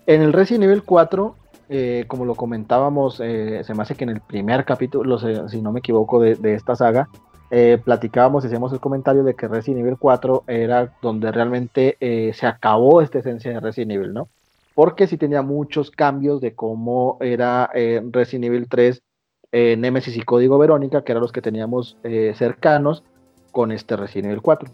en 0.06 0.22
el 0.22 0.32
Resident 0.32 0.64
Evil 0.64 0.84
4, 0.84 1.36
eh, 1.72 2.06
como 2.08 2.26
lo 2.26 2.36
comentábamos, 2.36 3.20
eh, 3.24 3.64
se 3.64 3.74
me 3.74 3.82
hace 3.82 3.96
que 3.96 4.04
en 4.04 4.12
el 4.12 4.22
primer 4.22 4.66
capítulo, 4.66 5.18
si 5.48 5.62
no 5.62 5.72
me 5.72 5.80
equivoco, 5.80 6.22
de 6.22 6.54
esta 6.54 6.76
saga, 6.76 7.10
eh, 7.54 7.78
platicábamos 7.84 8.46
hacíamos 8.46 8.72
el 8.72 8.80
comentario 8.80 9.26
de 9.26 9.36
que 9.36 9.46
Resident 9.46 9.82
Evil 9.82 9.98
4 10.00 10.46
era 10.48 10.94
donde 11.02 11.34
realmente 11.34 11.98
eh, 12.00 12.32
se 12.34 12.48
acabó 12.48 13.02
esta 13.02 13.20
esencia 13.20 13.52
de 13.52 13.60
Resident 13.60 13.92
Evil, 13.92 14.14
¿no? 14.14 14.30
Porque 14.74 15.06
sí 15.06 15.18
tenía 15.18 15.42
muchos 15.42 15.92
cambios 15.92 16.40
de 16.40 16.56
cómo 16.56 17.18
era 17.20 17.70
eh, 17.74 18.02
Resident 18.10 18.46
Evil 18.46 18.70
3, 18.70 19.04
Nemesis 19.52 20.16
y 20.16 20.22
Código 20.22 20.58
Verónica, 20.58 21.04
que 21.04 21.12
eran 21.12 21.22
los 21.22 21.34
que 21.34 21.42
teníamos 21.42 21.98
cercanos 22.36 23.04
con 23.52 23.74
este 23.74 23.98
Resident 23.98 24.28
Evil 24.28 24.42
4. 24.42 24.72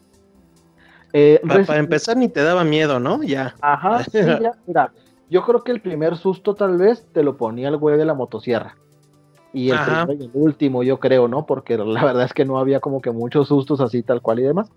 Eh, 1.13 1.41
para, 1.47 1.77
empezar 1.77 2.15
ni 2.15 2.27
te 2.27 2.43
daba 2.43 2.63
miedo, 2.63 2.99
¿no? 2.99 3.23
Ya. 3.23 3.55
Ajá, 3.59 4.03
sí, 4.03 4.19
ya, 4.19 4.51
mira, 4.67 4.91
yo 5.29 5.43
creo 5.43 5.63
que 5.63 5.71
el 5.71 5.81
primer 5.81 6.17
susto 6.17 6.55
tal 6.55 6.77
vez 6.77 7.05
te 7.11 7.23
lo 7.23 7.37
ponía 7.37 7.69
el 7.69 7.77
güey 7.77 7.97
de 7.97 8.05
la 8.05 8.13
motosierra. 8.13 8.77
Y 9.53 9.71
el, 9.71 9.77
y 10.19 10.23
el 10.25 10.31
último, 10.33 10.83
yo 10.83 10.99
creo, 10.99 11.27
¿no? 11.27 11.45
Porque 11.45 11.77
la 11.77 12.03
verdad 12.03 12.25
es 12.25 12.33
que 12.33 12.45
no 12.45 12.59
había 12.59 12.79
como 12.79 13.01
que 13.01 13.11
muchos 13.11 13.47
sustos 13.47 13.81
así 13.81 14.03
tal 14.03 14.21
cual 14.21 14.39
y 14.39 14.43
demás. 14.43 14.71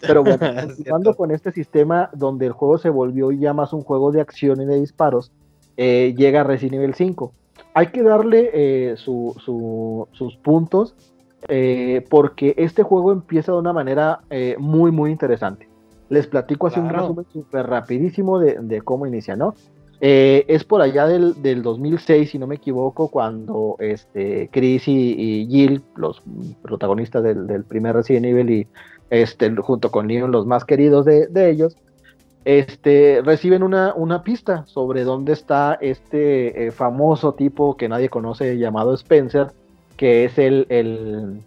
Pero 0.00 0.22
bueno, 0.22 0.38
continuando 0.66 1.14
con 1.14 1.30
este 1.30 1.52
sistema 1.52 2.10
donde 2.12 2.46
el 2.46 2.52
juego 2.52 2.78
se 2.78 2.90
volvió 2.90 3.32
ya 3.32 3.52
más 3.52 3.72
un 3.72 3.82
juego 3.82 4.12
de 4.12 4.20
acción 4.20 4.60
y 4.60 4.66
de 4.66 4.80
disparos, 4.80 5.32
eh, 5.76 6.14
llega 6.16 6.44
Resident 6.44 6.82
Evil 6.82 6.94
5. 6.94 7.32
Hay 7.74 7.88
que 7.88 8.02
darle 8.02 8.50
eh, 8.52 8.94
sus 8.96 10.36
puntos 10.42 10.94
eh, 11.48 12.04
porque 12.08 12.54
este 12.56 12.82
juego 12.82 13.12
empieza 13.12 13.52
de 13.52 13.58
una 13.58 13.72
manera 13.72 14.20
muy, 14.58 14.90
muy 14.90 15.10
interesante. 15.10 15.68
Les 16.08 16.26
platico 16.26 16.68
así 16.68 16.78
un 16.78 16.90
resumen 16.90 17.26
súper 17.32 17.66
rapidísimo 17.66 18.38
de, 18.38 18.80
cómo 18.82 19.06
inicia, 19.06 19.36
¿no? 19.36 19.54
es 19.98 20.62
por 20.64 20.82
allá 20.82 21.06
del, 21.06 21.40
del, 21.42 21.62
2006, 21.62 22.30
si 22.30 22.38
no 22.38 22.46
me 22.46 22.56
equivoco, 22.56 23.08
cuando 23.08 23.76
este, 23.78 24.50
Chris 24.52 24.86
y, 24.88 25.48
Jill, 25.50 25.82
los 25.96 26.22
protagonistas 26.60 27.22
del, 27.22 27.46
del, 27.46 27.64
primer 27.64 27.96
Resident 27.96 28.26
Evil 28.26 28.50
y 28.50 28.66
este, 29.10 29.54
junto 29.56 29.90
con 29.90 30.08
Leon, 30.08 30.32
los 30.32 30.46
más 30.46 30.64
queridos 30.64 31.06
de, 31.06 31.50
ellos, 31.50 31.76
este, 32.44 33.22
reciben 33.24 33.62
una, 33.62 33.94
una, 33.94 34.22
pista 34.22 34.64
sobre 34.66 35.04
dónde 35.04 35.32
está 35.32 35.78
este 35.80 36.66
eh, 36.66 36.70
famoso 36.70 37.34
tipo 37.34 37.76
que 37.76 37.88
nadie 37.88 38.08
conoce 38.08 38.58
llamado 38.58 38.94
Spencer, 38.94 39.48
que 39.96 40.24
es 40.24 40.38
el, 40.38 40.66
el 40.68 41.42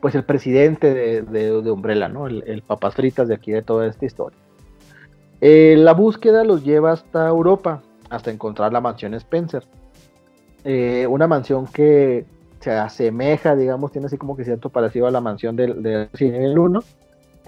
pues 0.00 0.14
el 0.14 0.24
presidente 0.24 0.94
de, 0.94 1.22
de, 1.22 1.70
Umbrella, 1.70 2.08
¿no? 2.08 2.26
El, 2.26 2.62
papas 2.66 2.94
fritas 2.94 3.28
de 3.28 3.34
aquí 3.34 3.52
de 3.52 3.62
toda 3.62 3.86
esta 3.86 4.06
historia. 4.06 4.38
Eh, 5.40 5.76
la 5.78 5.92
búsqueda 5.92 6.44
los 6.44 6.64
lleva 6.64 6.92
hasta 6.92 7.28
Europa, 7.28 7.82
hasta 8.10 8.30
encontrar 8.30 8.72
la 8.72 8.80
mansión 8.80 9.14
Spencer. 9.14 9.64
Eh, 10.64 11.06
una 11.08 11.26
mansión 11.26 11.66
que 11.66 12.26
se 12.60 12.72
asemeja, 12.72 13.54
digamos, 13.54 13.92
tiene 13.92 14.06
así 14.06 14.18
como 14.18 14.36
que 14.36 14.44
cierto 14.44 14.70
parecido 14.70 15.06
a 15.06 15.10
la 15.10 15.20
mansión 15.20 15.56
del, 15.56 15.82
del 15.82 16.08
Cine 16.14 16.58
1, 16.58 16.82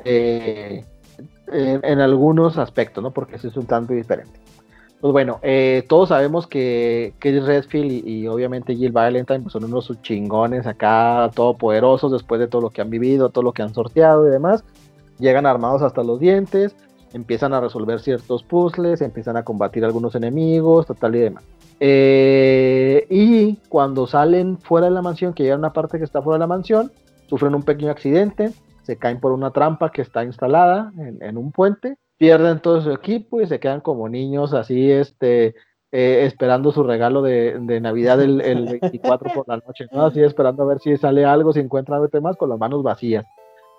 eh, 0.04 0.84
en, 1.52 2.00
algunos 2.00 2.58
aspectos, 2.58 3.02
¿no? 3.02 3.10
Porque 3.10 3.36
eso 3.36 3.48
es 3.48 3.56
un 3.56 3.66
tanto 3.66 3.92
diferente. 3.92 4.38
Pues 5.00 5.12
bueno, 5.12 5.40
eh, 5.42 5.84
todos 5.88 6.10
sabemos 6.10 6.46
que 6.46 7.14
Chris 7.18 7.42
Redfield 7.44 8.06
y, 8.06 8.26
obviamente 8.26 8.76
Jill 8.76 8.92
Valentine 8.92 9.40
pues 9.40 9.52
son 9.52 9.64
unos 9.64 9.90
chingones 10.02 10.66
acá, 10.66 11.30
todopoderosos 11.34 12.12
después 12.12 12.38
de 12.38 12.48
todo 12.48 12.60
lo 12.60 12.70
que 12.70 12.82
han 12.82 12.90
vivido, 12.90 13.30
todo 13.30 13.44
lo 13.44 13.52
que 13.52 13.62
han 13.62 13.72
sorteado 13.72 14.28
y 14.28 14.30
demás. 14.30 14.62
Llegan 15.18 15.46
armados 15.46 15.80
hasta 15.80 16.02
los 16.02 16.20
dientes, 16.20 16.76
empiezan 17.14 17.54
a 17.54 17.60
resolver 17.60 18.00
ciertos 18.00 18.42
puzzles, 18.42 19.00
empiezan 19.00 19.38
a 19.38 19.42
combatir 19.42 19.84
algunos 19.86 20.14
enemigos, 20.14 20.86
total 20.86 21.16
y 21.16 21.20
demás. 21.20 21.44
Eh, 21.80 23.06
y 23.08 23.56
cuando 23.70 24.06
salen 24.06 24.58
fuera 24.58 24.88
de 24.88 24.92
la 24.92 25.02
mansión, 25.02 25.32
que 25.32 25.44
llegan 25.44 25.60
a 25.60 25.68
una 25.68 25.72
parte 25.72 25.96
que 25.96 26.04
está 26.04 26.20
fuera 26.20 26.36
de 26.36 26.40
la 26.40 26.46
mansión, 26.46 26.92
sufren 27.26 27.54
un 27.54 27.62
pequeño 27.62 27.90
accidente, 27.90 28.52
se 28.82 28.96
caen 28.96 29.18
por 29.18 29.32
una 29.32 29.50
trampa 29.50 29.90
que 29.90 30.02
está 30.02 30.24
instalada 30.24 30.92
en, 30.98 31.38
un 31.38 31.52
puente, 31.52 31.96
pierden 32.20 32.60
todo 32.60 32.82
su 32.82 32.90
equipo 32.90 33.40
y 33.40 33.46
se 33.46 33.58
quedan 33.58 33.80
como 33.80 34.06
niños 34.06 34.52
así, 34.52 34.92
este, 34.92 35.54
eh, 35.90 36.26
esperando 36.26 36.70
su 36.70 36.82
regalo 36.82 37.22
de, 37.22 37.80
Navidad 37.80 38.20
el, 38.20 38.66
24 38.66 39.32
por 39.34 39.48
la 39.48 39.56
noche, 39.56 39.86
¿no? 39.90 40.04
Así 40.04 40.22
esperando 40.22 40.62
a 40.62 40.66
ver 40.66 40.80
si 40.80 40.94
sale 40.98 41.24
algo, 41.24 41.54
si 41.54 41.60
encuentra 41.60 41.96
algo 41.96 42.08
más 42.20 42.36
con 42.36 42.50
las 42.50 42.58
manos 42.58 42.82
vacías. 42.82 43.24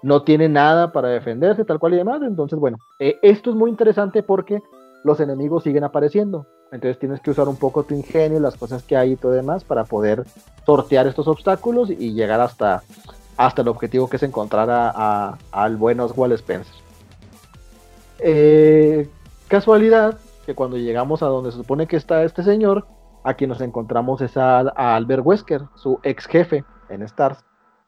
No 0.02 0.24
tiene 0.24 0.50
nada 0.50 0.92
para 0.92 1.10
defenderse, 1.10 1.66
tal 1.66 1.78
cual 1.78 1.94
y 1.94 1.98
demás. 1.98 2.24
Entonces, 2.24 2.58
bueno, 2.58 2.78
eh, 3.00 3.20
esto 3.22 3.52
es 3.52 3.56
muy 3.56 3.70
interesante 3.70 4.24
porque 4.24 4.60
los 5.04 5.20
enemigos 5.20 5.62
siguen 5.62 5.84
apareciendo. 5.84 6.48
Entonces 6.72 6.98
tienes 6.98 7.20
que 7.20 7.30
usar 7.30 7.48
un 7.48 7.58
poco 7.58 7.84
tu 7.84 7.94
ingenio, 7.94 8.40
las 8.40 8.58
cosas 8.58 8.82
que 8.82 8.98
hay 8.98 9.12
y 9.12 9.18
todo 9.18 9.34
demás 9.34 9.64
para 9.64 9.84
poder 9.84 10.24
sortear 10.66 11.06
estos 11.06 11.28
obstáculos 11.28 11.92
y 11.92 12.14
llegar 12.14 12.42
hasta, 12.42 12.82
hasta 13.38 13.62
el 13.62 13.68
objetivo 13.68 14.10
que 14.10 14.16
es 14.16 14.24
encontrar 14.24 14.68
a, 14.72 15.38
al 15.52 15.78
buen 15.78 16.00
Oswald 16.00 16.34
Spencer. 16.34 16.81
Eh, 18.22 19.10
casualidad 19.48 20.18
que 20.46 20.56
cuando 20.56 20.78
llegamos 20.78 21.24
a 21.24 21.28
donde 21.28 21.52
se 21.52 21.58
supone 21.58 21.88
que 21.88 21.98
está 21.98 22.24
este 22.24 22.44
señor, 22.44 22.88
aquí 23.24 23.48
nos 23.48 23.62
encontramos 23.62 24.22
es 24.22 24.38
a, 24.38 24.60
Albert 24.60 25.26
Wesker, 25.26 25.62
su 25.76 26.00
ex 26.04 26.26
jefe 26.28 26.64
en 26.90 27.02
Stars. 27.04 27.44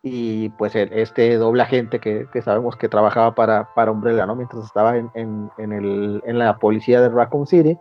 Y 0.05 0.49
pues 0.49 0.75
este 0.75 1.37
doble 1.37 1.63
agente 1.63 1.99
que, 1.99 2.27
sabemos 2.43 2.75
que 2.75 2.89
trabajaba 2.89 3.35
para, 3.35 3.73
para 3.73 3.91
Umbrella, 3.91 4.25
¿no? 4.25 4.35
Mientras 4.35 4.65
estaba 4.65 4.97
en, 4.97 5.09
en, 5.15 5.49
en 5.57 6.39
la 6.39 6.57
policía 6.57 6.99
de 6.99 7.07
Raccoon 7.07 7.47
City 7.47 7.77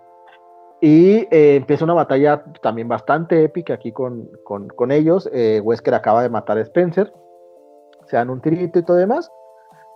y 0.84 1.28
eh, 1.30 1.54
empieza 1.54 1.84
una 1.84 1.94
batalla 1.94 2.42
también 2.60 2.88
bastante 2.88 3.44
épica 3.44 3.74
aquí 3.74 3.92
con, 3.92 4.28
con, 4.42 4.90
ellos. 4.90 5.30
Eh, 5.32 5.60
Wesker 5.62 5.94
acaba 5.94 6.24
de 6.24 6.28
matar 6.28 6.58
a 6.58 6.62
Spencer. 6.62 7.12
Se 8.06 8.16
dan 8.16 8.30
un 8.30 8.40
tirito 8.40 8.80
y 8.80 8.84
todo 8.84 8.96
demás. 8.96 9.30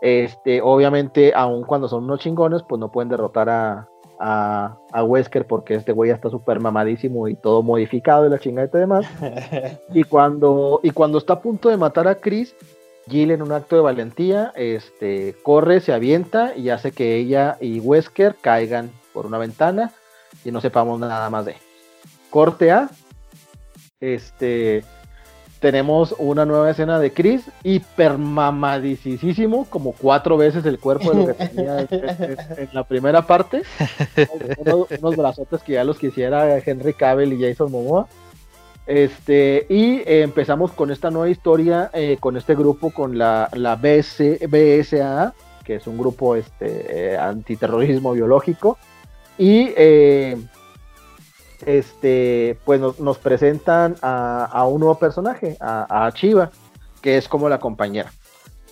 Este, 0.01 0.61
obviamente, 0.61 1.33
aun 1.35 1.65
cuando 1.65 1.89
son 1.89 2.05
unos 2.05 2.21
chingones, 2.21 2.63
pues 2.69 2.79
no 2.79 2.91
pueden 2.91 3.09
derrotar 3.09 3.49
a, 3.49 3.89
a, 4.19 5.03
Wesker 5.03 5.47
porque 5.47 5.75
este 5.75 5.93
güey 5.93 6.09
ya 6.09 6.15
está 6.15 6.31
súper 6.31 6.61
mamadísimo 6.61 7.29
y 7.29 7.35
todo 7.35 7.63
modificado 7.63 8.27
y 8.27 8.31
la 8.31 8.39
chingada 8.39 8.69
y 8.73 8.79
demás. 8.79 9.07
y, 9.93 10.05
cuando, 10.05 10.81
y 10.83 10.91
cuando 10.91 11.19
está 11.19 11.35
a 11.35 11.41
punto 11.41 11.69
de 11.69 11.77
matar 11.77 12.09
a 12.09 12.17
Chris, 12.17 12.55
Jill 13.09 13.31
en 13.31 13.43
un 13.43 13.53
acto 13.53 13.77
de 13.77 13.83
valentía 13.83 14.53
este, 14.57 15.37
corre, 15.43 15.81
se 15.81 15.93
avienta 15.93 16.57
y 16.57 16.71
hace 16.71 16.91
que 16.91 17.17
ella 17.17 17.57
y 17.61 17.79
Wesker 17.81 18.35
caigan 18.41 18.91
por 19.13 19.27
una 19.27 19.39
ventana 19.39 19.93
y 20.45 20.51
no 20.51 20.61
sepamos 20.61 20.99
nada 20.99 21.31
más 21.31 21.47
de. 21.47 21.57
Corte 22.31 22.71
A. 22.71 22.91
Este. 24.01 24.85
Tenemos 25.67 26.15
una 26.19 26.45
nueva 26.45 26.71
escena 26.71 27.01
de 27.01 27.13
Chris 27.13 27.43
hipermamadicísimo, 27.65 29.67
como 29.69 29.91
cuatro 29.91 30.37
veces 30.37 30.65
el 30.65 30.79
cuerpo 30.79 31.11
de 31.11 31.17
lo 31.17 31.27
que 31.27 31.35
tenía 31.49 31.81
en, 31.81 32.69
la 32.73 32.85
primera 32.85 33.23
parte. 33.23 33.63
unos, 34.59 35.17
brazotes 35.17 35.65
que 35.65 35.73
ya 35.73 35.83
los 35.83 35.99
quisiera 35.99 36.57
Henry 36.59 36.95
Cavill 36.95 37.33
y 37.33 37.43
Jason 37.43 37.73
Momoa. 37.73 38.07
Este, 38.87 39.67
y 39.69 40.03
eh, 40.07 40.23
empezamos 40.23 40.71
con 40.71 40.93
esta 40.93 41.11
nueva 41.11 41.31
historia, 41.31 41.91
eh, 41.93 42.17
con 42.21 42.37
este 42.37 42.55
grupo, 42.55 42.93
con 42.93 43.19
la, 43.19 43.49
la 43.53 43.75
BSA, 43.75 45.35
que 45.65 45.75
es 45.75 45.87
un 45.89 45.99
grupo 45.99 46.37
este, 46.37 47.15
eh, 47.15 47.19
antiterrorismo 47.19 48.13
biológico, 48.13 48.79
y 49.37 49.73
eh, 49.77 50.37
este, 51.65 52.59
pues 52.65 52.81
nos, 52.81 53.19
presentan 53.19 53.97
a, 54.03 54.67
un 54.69 54.81
nuevo 54.81 54.99
personaje, 54.99 55.57
a, 55.61 56.11
Chiva, 56.15 56.51
que 57.01 57.17
es 57.17 57.29
como 57.29 57.49
la 57.49 57.59
compañera. 57.59 58.13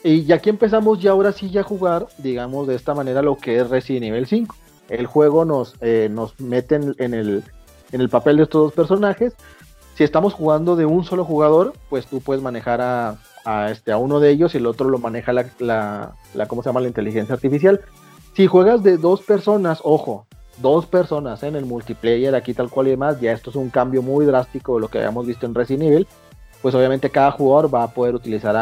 Y 0.03 0.31
aquí 0.33 0.51
empezamos 0.51 1.01
ya 1.01 1.13
ahora 1.13 1.33
sí 1.33 1.51
ya 1.51 1.63
a 1.63 1.65
jugar, 1.65 2.07
digamos, 2.19 2.67
de 2.67 2.75
esta 2.75 2.95
manera 2.95 3.23
lo 3.23 3.37
que 3.37 3.59
es 3.59 3.71
Resident 3.71 4.05
Evil 4.05 4.27
5. 4.27 4.55
El 4.91 5.07
juego 5.07 5.47
nos, 5.47 5.77
eh, 5.81 6.09
nos 6.11 6.39
mete 6.39 6.75
en, 6.75 7.15
el, 7.15 7.43
en 7.91 8.01
el 8.01 8.09
papel 8.11 8.37
de 8.37 8.43
estos 8.43 8.65
dos 8.65 8.73
personajes. 8.75 9.33
Si 9.95 10.05
estamos 10.05 10.35
jugando 10.35 10.77
de 10.77 10.85
un 10.85 11.05
solo 11.05 11.25
jugador, 11.25 11.73
pues 11.89 12.07
tú 12.07 12.21
puedes 12.21 12.43
manejar 12.43 12.83
a, 12.83 13.19
a 13.45 13.71
este, 13.71 13.93
a 13.93 13.97
uno 13.97 14.21
de 14.21 14.31
ellos 14.31 14.55
y 14.55 14.59
el 14.59 14.67
otro 14.67 14.89
lo 14.89 14.99
maneja 14.99 15.33
la, 15.33 15.47
la, 15.59 16.13
la, 16.35 16.47
¿cómo 16.47 16.63
se 16.63 16.69
llama? 16.69 16.81
La 16.81 16.89
inteligencia 16.89 17.35
artificial. 17.35 17.81
Si 18.35 18.47
juegas 18.47 18.83
de 18.83 18.97
dos 18.97 19.23
personas, 19.23 19.81
ojo, 19.85 20.27
dos 20.59 20.87
personas 20.87 21.43
en 21.43 21.57
el 21.57 21.67
multiplayer 21.67 22.35
aquí 22.35 22.55
tal 22.55 22.71
cual 22.71 22.89
y 22.89 22.91
demás, 22.91 23.21
ya 23.21 23.33
esto 23.33 23.51
es 23.51 23.57
un 23.57 23.71
cambio 23.71 24.03
muy 24.03 24.25
drástico 24.27 24.75
de 24.75 24.81
lo 24.81 24.89
que 24.89 24.99
habíamos 24.99 25.27
visto 25.27 25.47
en 25.47 25.55
Resident 25.55 25.85
Evil, 25.85 26.07
pues 26.63 26.75
obviamente 26.75 27.11
cada 27.11 27.31
jugador 27.31 27.73
va 27.73 27.83
a 27.83 27.91
poder 27.93 28.15
utilizar 28.15 28.57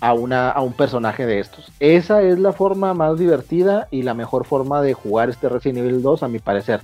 a, 0.00 0.12
una, 0.14 0.50
a 0.50 0.60
un 0.60 0.72
personaje 0.72 1.26
de 1.26 1.40
estos. 1.40 1.70
Esa 1.80 2.22
es 2.22 2.38
la 2.38 2.52
forma 2.52 2.94
más 2.94 3.18
divertida 3.18 3.88
y 3.90 4.02
la 4.02 4.14
mejor 4.14 4.46
forma 4.46 4.80
de 4.82 4.94
jugar 4.94 5.28
este 5.28 5.48
Resident 5.48 5.78
Evil 5.78 6.02
2 6.02 6.22
a 6.22 6.28
mi 6.28 6.38
parecer. 6.38 6.80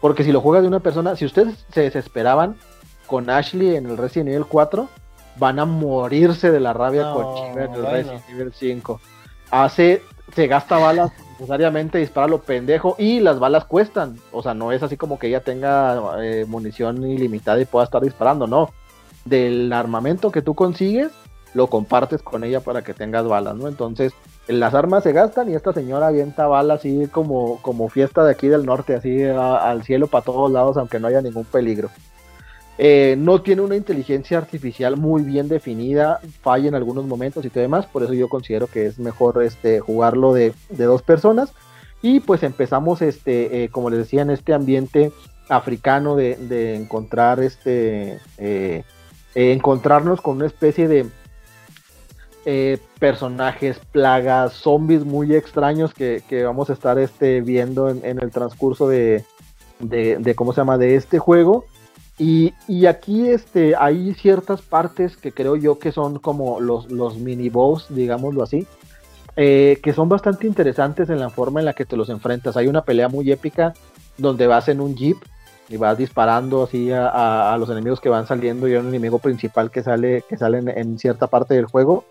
Porque 0.00 0.24
si 0.24 0.32
lo 0.32 0.40
juegas 0.40 0.62
de 0.62 0.68
una 0.68 0.80
persona, 0.80 1.16
si 1.16 1.24
ustedes 1.24 1.66
se 1.72 1.82
desesperaban 1.82 2.56
con 3.06 3.30
Ashley 3.30 3.76
en 3.76 3.86
el 3.86 3.96
Resident 3.96 4.30
Evil 4.30 4.46
4, 4.46 4.88
van 5.38 5.58
a 5.58 5.64
morirse 5.64 6.50
de 6.50 6.60
la 6.60 6.72
rabia 6.72 7.12
con 7.12 7.34
Chiva 7.34 7.64
en 7.64 7.74
el 7.74 7.86
Resident 7.86 8.28
Evil 8.30 8.52
5. 8.52 9.00
Hace, 9.50 10.02
se 10.34 10.46
gasta 10.46 10.78
balas 10.78 11.12
necesariamente 11.38 11.98
dispara 11.98 12.26
lo 12.26 12.40
pendejo 12.40 12.96
y 12.98 13.20
las 13.20 13.38
balas 13.38 13.64
cuestan. 13.64 14.18
O 14.32 14.42
sea, 14.42 14.54
no 14.54 14.72
es 14.72 14.82
así 14.82 14.96
como 14.96 15.18
que 15.18 15.28
ella 15.28 15.40
tenga 15.40 16.22
eh, 16.22 16.44
munición 16.46 17.04
ilimitada 17.04 17.60
y 17.60 17.66
pueda 17.66 17.84
estar 17.84 18.02
disparando, 18.02 18.46
no. 18.46 18.70
Del 19.24 19.72
armamento 19.72 20.30
que 20.30 20.42
tú 20.42 20.54
consigues, 20.54 21.10
lo 21.54 21.68
compartes 21.68 22.22
con 22.22 22.44
ella 22.44 22.60
para 22.60 22.82
que 22.82 22.94
tengas 22.94 23.26
balas, 23.26 23.56
¿no? 23.56 23.68
Entonces, 23.68 24.12
las 24.46 24.74
armas 24.74 25.02
se 25.02 25.12
gastan 25.12 25.50
y 25.50 25.54
esta 25.54 25.72
señora 25.72 26.08
avienta 26.08 26.46
balas 26.46 26.80
así 26.80 27.08
como, 27.08 27.60
como 27.62 27.88
fiesta 27.88 28.24
de 28.24 28.30
aquí 28.30 28.48
del 28.48 28.64
norte, 28.64 28.94
así 28.94 29.24
al 29.24 29.82
cielo 29.82 30.06
para 30.06 30.24
todos 30.24 30.50
lados, 30.50 30.76
aunque 30.76 31.00
no 31.00 31.08
haya 31.08 31.20
ningún 31.20 31.44
peligro. 31.44 31.90
Eh, 32.78 33.16
no 33.18 33.40
tiene 33.40 33.62
una 33.62 33.76
inteligencia 33.76 34.36
artificial 34.36 34.96
muy 34.96 35.22
bien 35.22 35.48
definida, 35.48 36.20
falla 36.42 36.68
en 36.68 36.74
algunos 36.74 37.06
momentos 37.06 37.44
y 37.44 37.50
todo 37.50 37.62
demás, 37.62 37.86
por 37.86 38.02
eso 38.02 38.12
yo 38.12 38.28
considero 38.28 38.66
que 38.66 38.86
es 38.86 38.98
mejor 38.98 39.42
este, 39.42 39.80
jugarlo 39.80 40.34
de, 40.34 40.52
dos 40.70 41.02
personas. 41.02 41.52
Y 42.02 42.20
pues 42.20 42.42
empezamos, 42.42 43.00
este, 43.00 43.64
eh, 43.64 43.68
como 43.70 43.88
les 43.88 44.00
decía, 44.00 44.22
en 44.22 44.30
este 44.30 44.52
ambiente 44.52 45.10
africano 45.48 46.16
de, 46.16 46.74
encontrar 46.74 47.40
este, 47.40 48.20
eh, 48.36 48.84
encontrarnos 49.34 50.20
con 50.20 50.36
una 50.36 50.46
especie 50.46 50.88
de 50.88 51.06
personajes, 53.00 53.80
plagas, 53.90 54.52
zombies 54.52 55.04
muy 55.04 55.34
extraños 55.34 55.92
que, 55.92 56.22
vamos 56.44 56.70
a 56.70 56.74
estar 56.74 56.98
este, 56.98 57.40
viendo 57.40 57.88
en, 57.88 58.04
en 58.04 58.20
el 58.20 58.30
transcurso 58.30 58.86
de, 58.86 59.24
de, 59.80 60.34
cómo 60.34 60.52
se 60.52 60.60
llama, 60.60 60.78
de 60.78 60.96
este 60.96 61.18
juego. 61.18 61.64
Y, 62.18 62.54
aquí 62.86 63.28
este, 63.28 63.74
hay 63.76 64.14
ciertas 64.14 64.62
partes 64.62 65.16
que 65.16 65.32
creo 65.32 65.56
yo 65.56 65.78
que 65.78 65.92
son 65.92 66.18
como 66.18 66.60
los, 66.60 66.88
mini 67.18 67.50
boss, 67.50 67.86
digámoslo 67.90 68.42
así, 68.42 68.66
eh, 69.36 69.78
que 69.82 69.92
son 69.92 70.08
bastante 70.08 70.46
interesantes 70.46 71.10
en 71.10 71.20
la 71.20 71.28
forma 71.28 71.60
en 71.60 71.66
la 71.66 71.74
que 71.74 71.84
te 71.84 71.96
los 71.96 72.08
enfrentas. 72.08 72.56
Hay 72.56 72.68
una 72.68 72.84
pelea 72.84 73.08
muy 73.08 73.30
épica 73.30 73.74
donde 74.16 74.46
vas 74.46 74.68
en 74.68 74.80
un 74.80 74.96
jeep 74.96 75.18
y 75.68 75.76
vas 75.76 75.98
disparando 75.98 76.62
así 76.62 76.90
a, 76.90 77.54
los 77.58 77.68
enemigos 77.68 78.00
que 78.00 78.08
van 78.08 78.26
saliendo 78.26 78.66
y 78.66 78.72
hay 78.72 78.78
un 78.78 78.88
enemigo 78.88 79.18
principal 79.18 79.70
que 79.70 79.82
sale, 79.82 80.22
que 80.26 80.38
sale 80.38 80.58
en, 80.58 80.98
cierta 80.98 81.26
parte 81.26 81.54
del 81.54 81.66
juego 81.66 82.04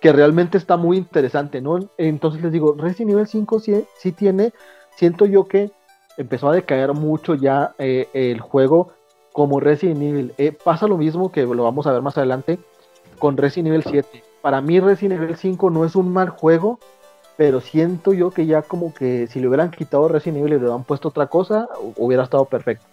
que 0.00 0.12
realmente 0.12 0.58
está 0.58 0.76
muy 0.76 0.98
interesante, 0.98 1.60
¿no? 1.60 1.78
Entonces 1.96 2.42
les 2.42 2.52
digo, 2.52 2.76
Resident 2.76 3.12
Evil 3.12 3.26
5 3.26 3.60
sí, 3.60 3.84
sí 3.96 4.12
tiene, 4.12 4.52
siento 4.96 5.26
yo 5.26 5.46
que 5.46 5.70
empezó 6.16 6.48
a 6.48 6.54
decaer 6.54 6.92
mucho 6.94 7.34
ya 7.34 7.74
eh, 7.78 8.08
el 8.12 8.40
juego 8.40 8.92
como 9.32 9.60
Resident 9.60 10.02
Evil. 10.02 10.32
Eh, 10.38 10.52
pasa 10.52 10.86
lo 10.86 10.96
mismo 10.96 11.30
que 11.30 11.42
lo 11.42 11.62
vamos 11.62 11.86
a 11.86 11.92
ver 11.92 12.02
más 12.02 12.16
adelante 12.16 12.58
con 13.18 13.36
Resident 13.36 13.68
Evil 13.68 13.84
7. 13.88 14.22
Para 14.40 14.60
mí 14.60 14.80
Resident 14.80 15.20
Evil 15.20 15.36
5 15.36 15.70
no 15.70 15.84
es 15.84 15.94
un 15.96 16.12
mal 16.12 16.30
juego, 16.30 16.78
pero 17.36 17.60
siento 17.60 18.12
yo 18.12 18.30
que 18.30 18.46
ya 18.46 18.62
como 18.62 18.94
que 18.94 19.26
si 19.26 19.40
le 19.40 19.48
hubieran 19.48 19.70
quitado 19.70 20.08
Resident 20.08 20.38
Evil 20.38 20.52
y 20.52 20.56
le 20.56 20.62
hubieran 20.62 20.84
puesto 20.84 21.08
otra 21.08 21.26
cosa, 21.26 21.68
hubiera 21.96 22.22
estado 22.22 22.44
perfecto. 22.46 22.86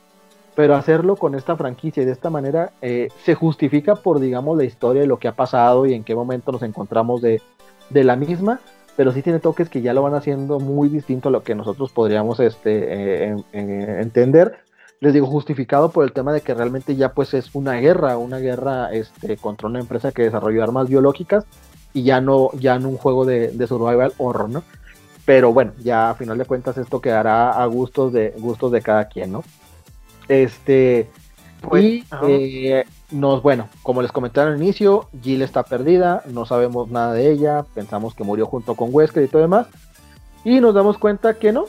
Pero 0.55 0.75
hacerlo 0.75 1.15
con 1.15 1.33
esta 1.33 1.55
franquicia 1.55 2.03
y 2.03 2.05
de 2.05 2.11
esta 2.11 2.29
manera 2.29 2.73
eh, 2.81 3.07
se 3.23 3.33
justifica 3.33 3.95
por, 3.95 4.19
digamos, 4.19 4.57
la 4.57 4.65
historia 4.65 5.01
de 5.01 5.07
lo 5.07 5.17
que 5.17 5.27
ha 5.27 5.35
pasado 5.35 5.85
y 5.85 5.93
en 5.93 6.03
qué 6.03 6.13
momento 6.13 6.51
nos 6.51 6.61
encontramos 6.61 7.21
de, 7.21 7.41
de 7.89 8.03
la 8.03 8.15
misma 8.15 8.59
pero 8.95 9.11
sí 9.11 9.21
tiene 9.21 9.39
toques 9.39 9.69
que 9.69 9.81
ya 9.81 9.93
lo 9.93 10.03
van 10.03 10.13
haciendo 10.13 10.59
muy 10.59 10.89
distinto 10.89 11.29
a 11.29 11.31
lo 11.31 11.43
que 11.43 11.55
nosotros 11.55 11.91
podríamos 11.91 12.39
este, 12.39 13.31
eh, 13.31 13.35
entender. 13.53 14.59
Les 14.99 15.13
digo, 15.13 15.27
justificado 15.27 15.91
por 15.91 16.05
el 16.05 16.13
tema 16.13 16.31
de 16.31 16.41
que 16.41 16.53
realmente 16.53 16.95
ya 16.95 17.13
pues 17.13 17.33
es 17.33 17.53
una 17.53 17.73
guerra, 17.73 18.17
una 18.17 18.37
guerra 18.37 18.93
este, 18.93 19.37
contra 19.37 19.67
una 19.67 19.79
empresa 19.79 20.11
que 20.11 20.23
desarrolló 20.23 20.63
armas 20.63 20.87
biológicas 20.87 21.45
y 21.93 22.03
ya 22.03 22.21
no, 22.21 22.51
ya 22.53 22.75
en 22.75 22.85
un 22.85 22.97
juego 22.97 23.25
de, 23.25 23.51
survival 23.67 24.13
horror, 24.17 24.49
¿no? 24.49 24.63
Pero 25.25 25.53
bueno, 25.53 25.73
ya 25.83 26.09
a 26.09 26.15
final 26.15 26.37
de 26.37 26.45
cuentas 26.45 26.77
esto 26.77 27.01
quedará 27.01 27.51
a 27.51 27.65
gustos 27.65 28.13
de, 28.13 28.33
gustos 28.37 28.71
de 28.71 28.81
cada 28.81 29.07
quien, 29.07 29.31
¿no? 29.31 29.43
Este, 30.27 31.09
pues, 31.61 31.83
y 31.83 32.03
nos, 33.13 33.41
bueno, 33.41 33.69
como 33.83 34.01
les 34.01 34.11
comenté 34.11 34.41
al 34.41 34.57
inicio, 34.57 35.07
Jill 35.21 35.41
está 35.41 35.63
perdida, 35.63 36.23
no 36.25 36.45
sabemos 36.45 36.89
nada 36.89 37.13
de 37.13 37.31
ella, 37.31 37.65
pensamos 37.73 38.15
que 38.15 38.23
murió 38.23 38.45
junto 38.47 38.75
con 38.75 38.89
Wesker 38.91 39.23
y 39.23 39.27
todo 39.27 39.41
demás, 39.41 39.67
y 40.43 40.59
nos 40.59 40.73
damos 40.73 40.97
cuenta 40.97 41.35
que 41.35 41.51
no. 41.51 41.65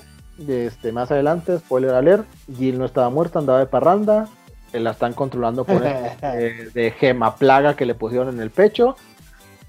Este, 0.48 0.90
más 0.90 1.12
adelante, 1.12 1.58
spoiler 1.58 1.94
alert, 1.94 2.26
Jill 2.56 2.78
no 2.78 2.86
estaba 2.86 3.08
muerta, 3.10 3.38
andaba 3.38 3.60
de 3.60 3.66
parranda, 3.66 4.28
la 4.72 4.90
están 4.90 5.12
controlando 5.12 5.64
por 5.64 5.80
de, 5.80 6.70
de 6.74 6.90
gema 6.92 7.36
plaga 7.36 7.76
que 7.76 7.86
le 7.86 7.94
pusieron 7.94 8.28
en 8.30 8.40
el 8.40 8.50
pecho. 8.50 8.96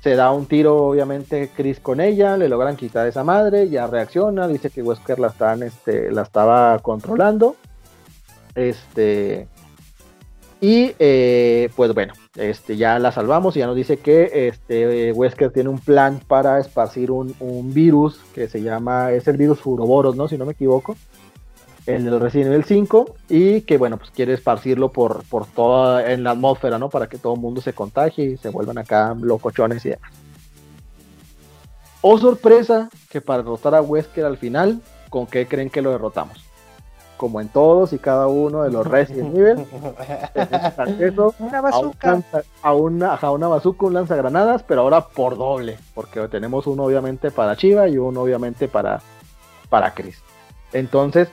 Se 0.01 0.15
da 0.15 0.31
un 0.31 0.45
tiro, 0.45 0.77
obviamente, 0.77 1.51
Chris 1.55 1.79
con 1.79 1.99
ella, 1.99 2.37
le 2.37 2.47
logran 2.47 2.75
quitar 2.75 3.07
esa 3.07 3.23
madre, 3.23 3.69
ya 3.69 3.87
reacciona, 3.87 4.47
dice 4.47 4.69
que 4.69 4.81
Wesker 4.81 5.19
la, 5.19 5.27
están, 5.27 5.63
este, 5.63 6.11
la 6.11 6.21
estaba 6.21 6.79
controlando. 6.79 7.55
Este, 8.53 9.47
y 10.61 10.93
eh, 10.99 11.69
pues 11.75 11.93
bueno, 11.93 12.13
este, 12.35 12.77
ya 12.77 12.97
la 12.99 13.11
salvamos 13.11 13.55
y 13.55 13.59
ya 13.59 13.67
nos 13.67 13.75
dice 13.75 13.97
que 13.97 14.47
este, 14.47 15.11
Wesker 15.11 15.51
tiene 15.51 15.69
un 15.69 15.79
plan 15.79 16.19
para 16.25 16.59
esparcir 16.59 17.11
un, 17.11 17.35
virus 17.73 18.19
que 18.33 18.47
se 18.47 18.61
llama, 18.61 19.11
es 19.11 19.27
el 19.27 19.37
virus 19.37 19.65
Uroboros, 19.65 20.15
¿no? 20.15 20.27
Si 20.27 20.37
no 20.37 20.45
me 20.45 20.53
equivoco, 20.53 20.95
en 21.85 22.07
el 22.07 22.19
Resident 22.19 22.53
Evil 22.53 22.63
5 22.63 23.15
y 23.29 23.61
que 23.61 23.77
bueno, 23.77 23.97
pues 23.97 24.09
quiere 24.11 24.33
esparcirlo 24.33 24.91
por, 24.91 25.23
por 25.25 25.45
toda, 25.45 26.11
en 26.11 26.23
la 26.23 26.31
atmósfera, 26.31 26.79
¿no? 26.79 26.89
Para 26.89 27.07
que 27.07 27.17
todo 27.17 27.35
el 27.35 27.41
mundo 27.41 27.61
se 27.61 27.73
contagie 27.73 28.25
y 28.25 28.37
se 28.37 28.49
vuelvan 28.49 28.77
acá 28.77 29.15
locochones 29.19 29.85
y 29.85 29.89
demás. 29.89 30.11
Oh 32.01 32.17
sorpresa, 32.17 32.89
que 33.09 33.19
para 33.19 33.43
derrotar 33.43 33.75
a 33.75 33.81
Wesker 33.81 34.25
al 34.25 34.37
final, 34.37 34.81
¿con 35.09 35.27
qué 35.27 35.47
creen 35.47 35.69
que 35.69 35.81
lo 35.81 35.91
derrotamos? 35.91 36.45
Como 37.17 37.41
en 37.41 37.47
todos 37.49 37.93
y 37.93 37.99
cada 37.99 38.27
uno 38.27 38.63
de 38.63 38.71
los 38.71 38.85
Resident 38.85 39.35
Evil, 39.35 39.65
una 41.39 41.61
bazooka. 41.61 42.21
A, 42.61 42.73
una, 42.73 43.15
a 43.15 43.31
una 43.31 43.47
bazooka, 43.47 43.85
un 43.85 43.93
lanzagranadas, 43.93 44.63
pero 44.63 44.81
ahora 44.81 45.07
por 45.07 45.37
doble, 45.37 45.77
porque 45.93 46.27
tenemos 46.27 46.67
uno 46.67 46.83
obviamente 46.83 47.31
para 47.31 47.55
Chiva 47.55 47.87
y 47.87 47.97
uno 47.97 48.21
obviamente 48.21 48.67
para, 48.67 49.01
para 49.69 49.93
Chris. 49.93 50.21
Entonces, 50.73 51.29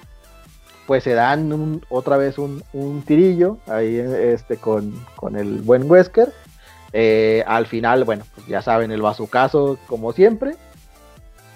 pues 0.87 1.05
se 1.05 1.15
dan 1.15 1.81
otra 1.89 2.17
vez 2.17 2.39
un, 2.39 2.63
tirillo 3.07 3.59
ahí 3.67 3.97
este, 3.97 4.57
con, 4.57 4.95
con 5.17 5.37
el 5.37 5.61
buen 5.63 5.91
Wesker. 5.91 6.33
Eh, 6.93 7.43
al 7.47 7.67
final, 7.67 8.05
bueno, 8.05 8.25
pues 8.35 8.47
ya 8.47 8.63
saben, 8.63 8.91
el 8.91 9.03
bazucazo 9.03 9.79
como 9.87 10.13
siempre. 10.13 10.55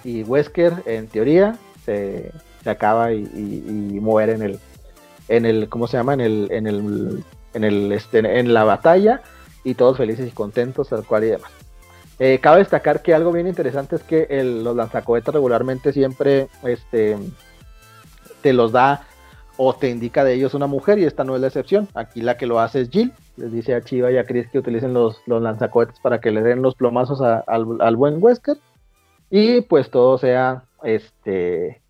Y 0.04 0.22
Wesker, 0.22 0.82
en 0.86 1.08
teoría, 1.08 1.56
se, 1.84 2.32
se 2.66 2.70
acaba 2.70 3.12
y, 3.12 3.22
muere 4.02 4.32
en 4.32 4.42
el, 4.42 4.58
en 5.28 5.46
el, 5.46 5.68
¿cómo 5.68 5.86
se 5.86 5.96
llama? 5.96 6.14
En 6.14 6.20
el, 6.20 6.48
en 6.50 6.66
el, 6.66 7.24
en 7.54 7.62
el, 7.62 7.92
este, 7.92 8.18
en 8.18 8.52
la 8.52 8.64
batalla 8.64 9.22
y 9.62 9.74
todos 9.74 9.96
felices 9.96 10.26
y 10.26 10.32
contentos, 10.32 10.88
tal 10.88 11.04
cual 11.04 11.22
y 11.22 11.28
demás. 11.28 11.52
Eh, 12.18 12.40
cabe 12.42 12.58
destacar 12.58 13.02
que 13.02 13.14
algo 13.14 13.30
bien 13.30 13.46
interesante 13.46 13.94
es 13.94 14.02
que 14.02 14.26
los 14.42 14.74
lanzacohetas 14.74 15.32
regularmente 15.32 15.92
siempre 15.92 16.48
este, 16.64 17.16
te 18.42 18.52
los 18.52 18.72
da 18.72 19.06
o 19.56 19.72
te 19.76 19.88
indica 19.88 20.24
de 20.24 20.34
ellos 20.34 20.54
una 20.54 20.66
mujer 20.66 20.98
y 20.98 21.04
esta 21.04 21.22
no 21.22 21.36
es 21.36 21.40
la 21.40 21.46
excepción. 21.46 21.86
Aquí 21.94 22.20
la 22.20 22.36
que 22.36 22.46
lo 22.46 22.58
hace 22.58 22.80
es 22.80 22.90
Jill. 22.90 23.12
Les 23.36 23.52
dice 23.52 23.76
a 23.76 23.80
Chiva 23.80 24.10
y 24.10 24.18
a 24.18 24.24
Chris 24.24 24.48
que 24.48 24.58
utilicen 24.58 24.92
los, 24.92 25.22
los 25.26 25.40
lanzacohetes 25.40 26.00
para 26.00 26.18
que 26.18 26.32
le 26.32 26.42
den 26.42 26.62
los 26.62 26.74
plomazos 26.74 27.20
al, 27.20 27.44
al, 27.46 27.96
buen 27.96 28.20
Wesker. 28.20 28.56
Y 29.30 29.60
pues 29.60 29.88
todo 29.88 30.18
sea 30.18 30.64
este 30.82 31.80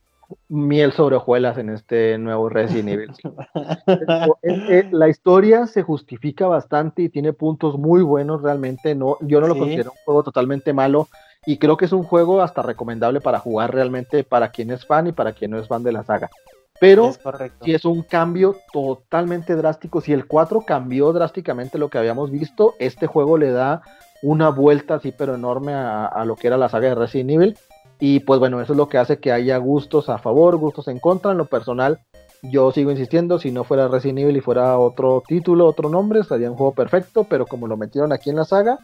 miel 0.48 0.92
sobre 0.92 1.16
hojuelas 1.16 1.58
en 1.58 1.70
este 1.70 2.18
nuevo 2.18 2.48
Resident 2.48 2.88
Evil. 2.88 3.12
la 4.92 5.08
historia 5.08 5.66
se 5.66 5.82
justifica 5.82 6.46
bastante 6.46 7.02
y 7.02 7.08
tiene 7.08 7.32
puntos 7.32 7.78
muy 7.78 8.02
buenos 8.02 8.42
realmente. 8.42 8.94
No, 8.94 9.18
yo 9.20 9.40
no 9.40 9.48
lo 9.48 9.56
considero 9.56 9.92
un 9.92 10.04
juego 10.04 10.22
totalmente 10.22 10.72
malo 10.72 11.08
y 11.44 11.58
creo 11.58 11.76
que 11.76 11.84
es 11.84 11.92
un 11.92 12.02
juego 12.02 12.42
hasta 12.42 12.62
recomendable 12.62 13.20
para 13.20 13.38
jugar 13.38 13.72
realmente 13.72 14.24
para 14.24 14.50
quien 14.50 14.70
es 14.70 14.84
fan 14.86 15.06
y 15.06 15.12
para 15.12 15.32
quien 15.32 15.52
no 15.52 15.58
es 15.58 15.68
fan 15.68 15.82
de 15.82 15.92
la 15.92 16.04
saga. 16.04 16.30
Pero 16.78 17.12
si 17.62 17.72
es 17.72 17.86
un 17.86 18.02
cambio 18.02 18.56
totalmente 18.72 19.56
drástico, 19.56 20.02
si 20.02 20.12
el 20.12 20.26
4 20.26 20.62
cambió 20.66 21.12
drásticamente 21.12 21.78
lo 21.78 21.88
que 21.88 21.96
habíamos 21.96 22.30
visto, 22.30 22.74
este 22.78 23.06
juego 23.06 23.38
le 23.38 23.50
da 23.50 23.80
una 24.22 24.50
vuelta 24.50 24.96
así 24.96 25.12
pero 25.16 25.34
enorme 25.34 25.72
a, 25.72 26.06
a 26.06 26.24
lo 26.24 26.36
que 26.36 26.48
era 26.48 26.58
la 26.58 26.68
saga 26.68 26.88
de 26.88 26.94
Resident 26.94 27.30
Evil 27.30 27.58
y 27.98 28.20
pues 28.20 28.40
bueno, 28.40 28.60
eso 28.60 28.72
es 28.72 28.76
lo 28.76 28.88
que 28.88 28.98
hace 28.98 29.18
que 29.18 29.32
haya 29.32 29.56
gustos 29.56 30.08
a 30.08 30.18
favor, 30.18 30.56
gustos 30.56 30.88
en 30.88 30.98
contra. 30.98 31.32
En 31.32 31.38
lo 31.38 31.46
personal, 31.46 32.00
yo 32.42 32.70
sigo 32.72 32.90
insistiendo, 32.90 33.38
si 33.38 33.50
no 33.50 33.64
fuera 33.64 33.88
Resident 33.88 34.20
Evil 34.20 34.36
y 34.36 34.40
fuera 34.40 34.78
otro 34.78 35.22
título, 35.26 35.66
otro 35.66 35.88
nombre, 35.88 36.22
sería 36.24 36.50
un 36.50 36.56
juego 36.56 36.72
perfecto, 36.72 37.24
pero 37.24 37.46
como 37.46 37.66
lo 37.66 37.76
metieron 37.76 38.12
aquí 38.12 38.30
en 38.30 38.36
la 38.36 38.44
saga, 38.44 38.78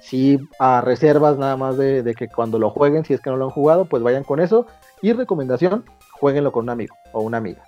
sí 0.00 0.38
a 0.58 0.80
reservas 0.80 1.38
nada 1.38 1.56
más 1.56 1.76
de, 1.76 2.14
que 2.16 2.28
cuando 2.28 2.58
lo 2.58 2.70
jueguen, 2.70 3.04
si 3.04 3.14
es 3.14 3.20
que 3.20 3.30
no 3.30 3.36
lo 3.36 3.46
han 3.46 3.50
jugado, 3.50 3.84
pues 3.84 4.02
vayan 4.02 4.24
con 4.24 4.40
eso. 4.40 4.66
Y 5.02 5.12
recomendación, 5.12 5.84
jueguenlo 6.12 6.52
con 6.52 6.64
un 6.64 6.70
amigo 6.70 6.96
o 7.12 7.20
una 7.20 7.38
amiga. 7.38 7.62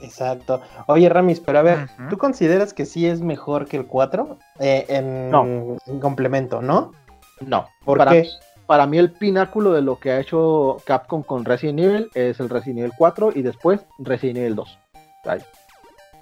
Exacto. 0.00 0.60
Oye, 0.86 1.08
Ramis, 1.08 1.40
pero 1.40 1.58
a 1.58 1.62
ver, 1.62 1.88
¿tú 2.08 2.18
consideras 2.18 2.72
que 2.72 2.86
sí 2.86 3.06
es 3.06 3.20
mejor 3.20 3.66
que 3.66 3.78
el 3.78 3.86
4 3.86 4.38
eh, 4.60 4.86
en, 4.88 6.00
complemento, 6.00 6.62
no? 6.62 6.92
No. 7.40 7.66
¿Por 7.84 8.06
qué? 8.06 8.28
Para 8.68 8.86
mí 8.86 8.98
el 8.98 9.10
pináculo 9.10 9.72
de 9.72 9.80
lo 9.80 9.98
que 9.98 10.12
ha 10.12 10.20
hecho 10.20 10.76
Capcom 10.84 11.22
con 11.22 11.46
Resident 11.46 11.80
Evil 11.80 12.10
es 12.12 12.38
el 12.38 12.50
Resident 12.50 12.80
Evil 12.80 12.92
4 12.98 13.32
y 13.34 13.40
después 13.40 13.80
Resident 13.98 14.40
Evil 14.40 14.56
2. 14.56 14.78
Ahí. 15.24 15.40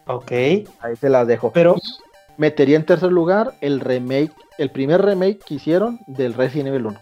Ok. 0.07 0.31
Ahí 0.31 0.95
se 0.95 1.09
las 1.09 1.27
dejo. 1.27 1.51
Pero 1.51 1.75
metería 2.37 2.77
en 2.77 2.87
tercer 2.87 3.11
lugar 3.11 3.55
el 3.61 3.81
remake, 3.81 4.33
el 4.59 4.71
primer 4.71 5.03
remake 5.03 5.41
que 5.45 5.55
hicieron 5.55 5.99
del 6.07 6.35
Resident 6.35 6.69
Evil 6.69 6.87
1. 6.87 7.01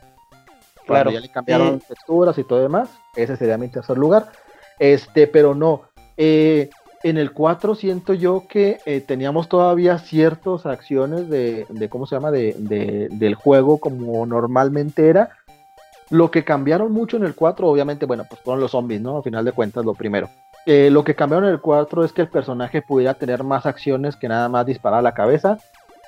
Claro. 0.86 1.10
ya 1.10 1.20
le 1.20 1.28
cambiaron 1.28 1.78
texturas 1.78 2.38
y 2.38 2.44
todo 2.44 2.60
demás. 2.60 2.88
Ese 3.14 3.36
sería 3.36 3.58
mi 3.58 3.68
tercer 3.68 3.98
lugar. 3.98 4.32
Este, 4.78 5.26
pero 5.26 5.54
no. 5.54 5.82
Eh, 6.16 6.70
en 7.04 7.18
el 7.18 7.32
4 7.32 7.74
siento 7.74 8.14
yo 8.14 8.44
que 8.48 8.78
eh, 8.86 9.02
teníamos 9.02 9.50
todavía 9.50 9.98
ciertas 9.98 10.64
acciones 10.64 11.28
de, 11.28 11.66
¿cómo 11.90 12.06
se 12.06 12.16
llama?, 12.16 12.30
de, 12.30 13.08
del 13.10 13.34
juego 13.34 13.78
como 13.78 14.24
normalmente 14.24 15.08
era. 15.08 15.28
Lo 16.08 16.30
que 16.30 16.44
cambiaron 16.44 16.92
mucho 16.92 17.18
en 17.18 17.24
el 17.24 17.34
4, 17.34 17.68
obviamente, 17.68 18.06
bueno, 18.06 18.24
pues 18.26 18.40
fueron 18.40 18.62
los 18.62 18.70
zombies, 18.70 19.02
¿no? 19.02 19.18
Al 19.18 19.22
final 19.22 19.44
de 19.44 19.52
cuentas, 19.52 19.84
lo 19.84 19.92
primero. 19.92 20.30
Eh, 20.64 20.88
lo 20.90 21.04
que 21.04 21.14
cambiaron 21.14 21.46
en 21.46 21.52
el 21.52 21.60
4 21.60 22.04
es 22.04 22.12
que 22.14 22.22
el 22.22 22.28
personaje 22.28 22.80
pudiera 22.80 23.12
tener 23.12 23.44
más 23.44 23.66
acciones 23.66 24.16
que 24.16 24.28
nada 24.28 24.48
más 24.48 24.64
disparar 24.64 25.00
a 25.00 25.02
la 25.02 25.12
cabeza 25.12 25.58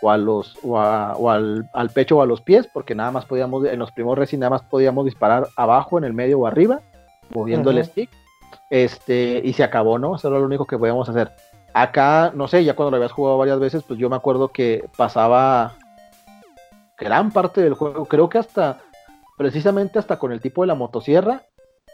o, 0.01 0.11
a 0.11 0.17
los, 0.17 0.59
o, 0.63 0.81
al, 0.81 1.91
pecho 1.93 2.17
o 2.17 2.23
a 2.23 2.27
los 2.27 2.41
pies, 2.41 2.71
porque 2.73 2.95
nada 2.95 3.11
más 3.11 3.27
podíamos, 3.27 3.67
en 3.67 3.79
los 3.79 3.93
primeros 3.93 4.19
Resident 4.19 4.41
nada 4.43 4.51
más 4.51 4.63
podíamos 4.63 5.05
disparar 5.05 5.49
abajo, 5.57 5.99
en 5.99 6.05
el 6.05 6.15
medio 6.15 6.39
o 6.39 6.47
arriba, 6.47 6.81
moviendo 7.35 7.71
el 7.71 7.85
stick 7.85 8.09
este, 8.71 9.41
y 9.45 9.53
se 9.53 9.65
acabó, 9.65 9.99
¿no? 9.99 10.17
Eso 10.17 10.29
era 10.29 10.39
lo 10.39 10.45
único 10.45 10.67
que 10.67 10.79
podíamos 10.79 11.09
hacer. 11.09 11.33
Acá, 11.75 12.33
no 12.35 12.49
sé, 12.49 12.65
ya 12.65 12.75
cuando 12.75 12.91
lo 12.91 12.97
habías 12.97 13.13
jugado 13.13 13.39
varias 13.39 13.59
veces, 13.59 13.83
pues 13.83 13.99
yo 13.99 14.09
me 14.09 14.17
acuerdo 14.17 14.49
que 14.49 14.89
pasaba 14.97 15.75
gran 16.99 17.31
parte 17.31 17.61
del 17.61 17.75
juego, 17.75 18.07
creo 18.07 18.29
que 18.29 18.39
hasta, 18.39 18.81
precisamente 19.37 19.99
hasta 19.99 20.19
con 20.19 20.33
el 20.33 20.41
tipo 20.41 20.63
de 20.63 20.69
la 20.69 20.75
motosierra, 20.75 21.43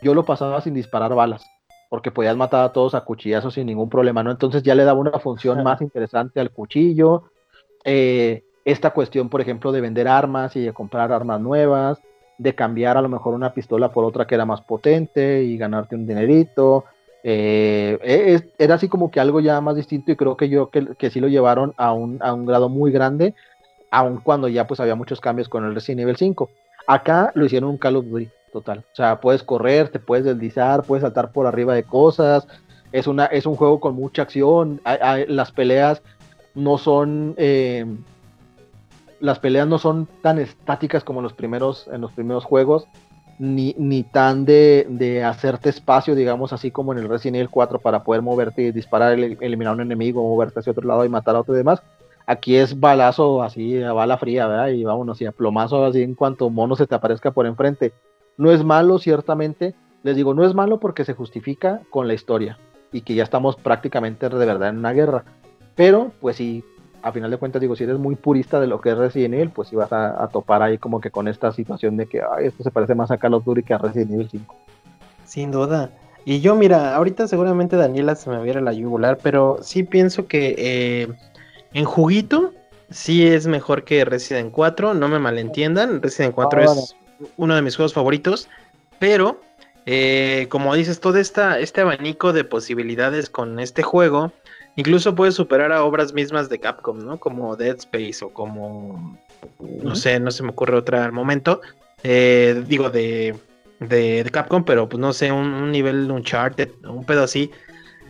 yo 0.00 0.14
lo 0.14 0.24
pasaba 0.24 0.60
sin 0.60 0.74
disparar 0.74 1.14
balas, 1.14 1.44
porque 1.90 2.10
podías 2.10 2.36
matar 2.36 2.64
a 2.64 2.72
todos 2.72 2.94
a 2.94 3.02
cuchillazos 3.02 3.54
sin 3.54 3.66
ningún 3.66 3.88
problema, 3.88 4.22
¿no? 4.22 4.30
Entonces 4.30 4.62
ya 4.62 4.74
le 4.74 4.84
daba 4.84 5.00
una 5.00 5.18
función 5.18 5.62
más 5.64 5.80
interesante 5.80 6.38
al 6.38 6.50
cuchillo. 6.50 7.24
Eh, 7.84 8.44
esta 8.64 8.90
cuestión, 8.90 9.28
por 9.28 9.40
ejemplo, 9.40 9.72
de 9.72 9.80
vender 9.80 10.06
armas 10.06 10.54
y 10.54 10.60
de 10.60 10.72
comprar 10.72 11.12
armas 11.12 11.40
nuevas 11.40 12.00
de 12.42 12.54
cambiar 12.54 12.96
a 12.96 13.02
lo 13.02 13.08
mejor 13.08 13.34
una 13.34 13.54
pistola 13.54 13.92
por 13.92 14.04
otra 14.04 14.26
que 14.26 14.34
era 14.34 14.44
más 14.44 14.60
potente 14.60 15.42
y 15.44 15.56
ganarte 15.56 15.94
un 15.94 16.06
dinerito. 16.06 16.84
Eh, 17.22 17.98
e, 18.02 18.42
era 18.58 18.74
así 18.74 18.88
como 18.88 19.10
que 19.10 19.20
algo 19.20 19.38
ya 19.40 19.60
más 19.60 19.76
distinto 19.76 20.10
y 20.10 20.16
creo 20.16 20.36
que 20.36 20.48
yo 20.48 20.70
que, 20.70 20.96
que 20.98 21.10
sí 21.10 21.20
lo 21.20 21.28
llevaron 21.28 21.72
a 21.76 21.92
un, 21.92 22.18
a 22.20 22.34
un, 22.34 22.46
grado 22.46 22.68
muy 22.68 22.90
grande, 22.90 23.34
aun 23.92 24.18
cuando 24.18 24.48
ya 24.48 24.66
pues 24.66 24.80
había 24.80 24.96
muchos 24.96 25.20
cambios 25.20 25.48
con 25.48 25.64
el 25.64 25.74
Resident 25.74 26.00
Evil 26.00 26.16
5. 26.16 26.50
Acá 26.88 27.30
lo 27.34 27.46
hicieron 27.46 27.70
un 27.70 27.78
Call 27.78 27.96
of 27.96 28.06
Duty 28.06 28.28
total. 28.52 28.80
O 28.80 28.94
sea, 28.94 29.20
puedes 29.20 29.44
correr, 29.44 29.88
te 29.88 30.00
puedes 30.00 30.24
deslizar, 30.24 30.82
puedes 30.82 31.02
saltar 31.02 31.30
por 31.30 31.46
arriba 31.46 31.74
de 31.74 31.84
cosas. 31.84 32.46
Es, 32.90 33.06
una, 33.06 33.26
es 33.26 33.46
un 33.46 33.54
juego 33.54 33.78
con 33.78 33.94
mucha 33.94 34.22
acción. 34.22 34.80
las 35.28 35.52
peleas 35.52 36.02
no 36.54 36.76
son... 36.76 37.34
Eh, 37.38 37.86
las 39.22 39.38
peleas 39.38 39.68
no 39.68 39.78
son 39.78 40.08
tan 40.20 40.40
estáticas 40.40 41.04
como 41.04 41.20
en 41.20 41.22
los 41.22 41.32
primeros, 41.32 41.88
en 41.92 42.00
los 42.00 42.10
primeros 42.10 42.44
juegos, 42.44 42.88
ni, 43.38 43.72
ni 43.78 44.02
tan 44.02 44.44
de, 44.44 45.22
hacerte 45.24 45.68
espacio, 45.68 46.16
digamos, 46.16 46.52
así 46.52 46.72
como 46.72 46.92
en 46.92 46.98
el 46.98 47.08
Resident 47.08 47.36
Evil 47.36 47.48
4 47.48 47.78
para 47.78 48.02
poder 48.02 48.20
moverte 48.20 48.62
y 48.62 48.72
disparar, 48.72 49.12
eliminar 49.12 49.70
a 49.70 49.74
un 49.74 49.80
enemigo, 49.80 50.22
moverte 50.22 50.58
hacia 50.58 50.72
otro 50.72 50.88
lado 50.88 51.04
y 51.04 51.08
matar 51.08 51.36
a 51.36 51.40
otro 51.40 51.54
y 51.54 51.58
demás. 51.58 51.80
Aquí 52.26 52.56
es 52.56 52.78
balazo 52.78 53.44
así, 53.44 53.80
a 53.80 53.92
bala 53.92 54.18
fría, 54.18 54.48
¿verdad? 54.48 54.68
Y 54.68 54.82
vámonos, 54.82 55.20
y 55.22 55.26
a 55.26 55.32
plomazo 55.32 55.84
así 55.84 56.02
en 56.02 56.16
cuanto 56.16 56.50
mono 56.50 56.74
se 56.74 56.88
te 56.88 56.96
aparezca 56.96 57.30
por 57.30 57.46
enfrente. 57.46 57.92
No 58.36 58.50
es 58.50 58.64
malo, 58.64 58.98
ciertamente. 58.98 59.76
Les 60.02 60.16
digo, 60.16 60.34
no 60.34 60.44
es 60.44 60.52
malo 60.52 60.80
porque 60.80 61.04
se 61.04 61.14
justifica 61.14 61.80
con 61.90 62.08
la 62.08 62.14
historia 62.14 62.58
y 62.90 63.02
que 63.02 63.14
ya 63.14 63.22
estamos 63.22 63.54
prácticamente 63.54 64.28
de 64.28 64.46
verdad 64.46 64.70
en 64.70 64.78
una 64.78 64.92
guerra. 64.92 65.24
Pero, 65.76 66.10
pues 66.20 66.36
sí, 66.36 66.64
a 67.02 67.12
final 67.12 67.30
de 67.30 67.36
cuentas, 67.36 67.60
digo, 67.60 67.76
si 67.76 67.84
eres 67.84 67.98
muy 67.98 68.14
purista 68.14 68.60
de 68.60 68.66
lo 68.66 68.80
que 68.80 68.90
es 68.90 68.96
Resident 68.96 69.34
Evil, 69.34 69.50
pues 69.50 69.72
ibas 69.72 69.92
a, 69.92 70.22
a 70.22 70.28
topar 70.28 70.62
ahí 70.62 70.78
como 70.78 71.00
que 71.00 71.10
con 71.10 71.28
esta 71.28 71.52
situación 71.52 71.96
de 71.96 72.06
que 72.06 72.20
Ay, 72.20 72.46
esto 72.46 72.62
se 72.62 72.70
parece 72.70 72.94
más 72.94 73.10
a 73.10 73.18
Call 73.18 73.34
of 73.34 73.44
Duty 73.44 73.62
que 73.62 73.74
a 73.74 73.78
Resident 73.78 74.12
Evil 74.12 74.28
5. 74.30 74.54
Sin 75.24 75.50
duda. 75.50 75.90
Y 76.24 76.40
yo, 76.40 76.54
mira, 76.54 76.94
ahorita 76.94 77.26
seguramente 77.26 77.76
Daniela 77.76 78.14
se 78.14 78.30
me 78.30 78.42
viera 78.42 78.60
la 78.60 78.72
yugular, 78.72 79.18
pero 79.22 79.58
sí 79.62 79.82
pienso 79.82 80.26
que 80.26 80.54
eh, 80.56 81.08
en 81.72 81.84
juguito 81.84 82.52
sí 82.90 83.26
es 83.26 83.46
mejor 83.46 83.84
que 83.84 84.04
Resident 84.04 84.52
4, 84.52 84.94
no 84.94 85.08
me 85.08 85.18
malentiendan, 85.18 86.00
Resident 86.00 86.34
4 86.34 86.60
ah, 86.60 86.64
es 86.64 86.96
uno 87.36 87.56
de 87.56 87.62
mis 87.62 87.74
juegos 87.76 87.94
favoritos, 87.94 88.48
pero 88.98 89.40
eh, 89.84 90.46
como 90.48 90.74
dices, 90.74 91.00
todo 91.00 91.18
esta, 91.18 91.58
este 91.58 91.80
abanico 91.80 92.32
de 92.32 92.44
posibilidades 92.44 93.28
con 93.28 93.58
este 93.58 93.82
juego, 93.82 94.32
Incluso 94.76 95.14
puede 95.14 95.32
superar 95.32 95.70
a 95.72 95.84
obras 95.84 96.14
mismas 96.14 96.48
de 96.48 96.58
Capcom, 96.58 96.98
¿no? 96.98 97.18
Como 97.18 97.56
Dead 97.56 97.76
Space 97.76 98.24
o 98.24 98.30
como, 98.30 99.18
no 99.82 99.94
sé, 99.94 100.18
no 100.18 100.30
se 100.30 100.42
me 100.42 100.50
ocurre 100.50 100.76
otra 100.76 101.04
al 101.04 101.12
momento. 101.12 101.60
Eh, 102.02 102.64
digo, 102.66 102.88
de, 102.88 103.34
de, 103.80 104.26
Capcom, 104.32 104.64
pero 104.64 104.88
pues 104.88 105.00
no 105.00 105.12
sé, 105.12 105.30
un, 105.30 105.52
un 105.52 105.72
nivel 105.72 106.10
Uncharted, 106.10 106.70
un 106.84 107.04
pedo 107.04 107.24
así. 107.24 107.50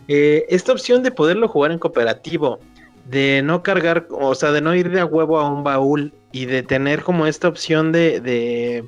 Eh, 0.07 0.45
esta 0.49 0.71
opción 0.71 1.03
de 1.03 1.11
poderlo 1.11 1.47
jugar 1.47 1.71
en 1.71 1.79
cooperativo, 1.79 2.59
de 3.09 3.41
no 3.43 3.63
cargar, 3.63 4.07
o 4.11 4.33
sea, 4.33 4.51
de 4.51 4.61
no 4.61 4.73
ir 4.73 4.89
de 4.89 5.01
a 5.01 5.05
huevo 5.05 5.39
a 5.39 5.49
un 5.49 5.63
baúl 5.63 6.13
y 6.31 6.45
de 6.45 6.63
tener 6.63 7.03
como 7.03 7.27
esta 7.27 7.47
opción 7.47 7.91
de, 7.91 8.19
de, 8.19 8.85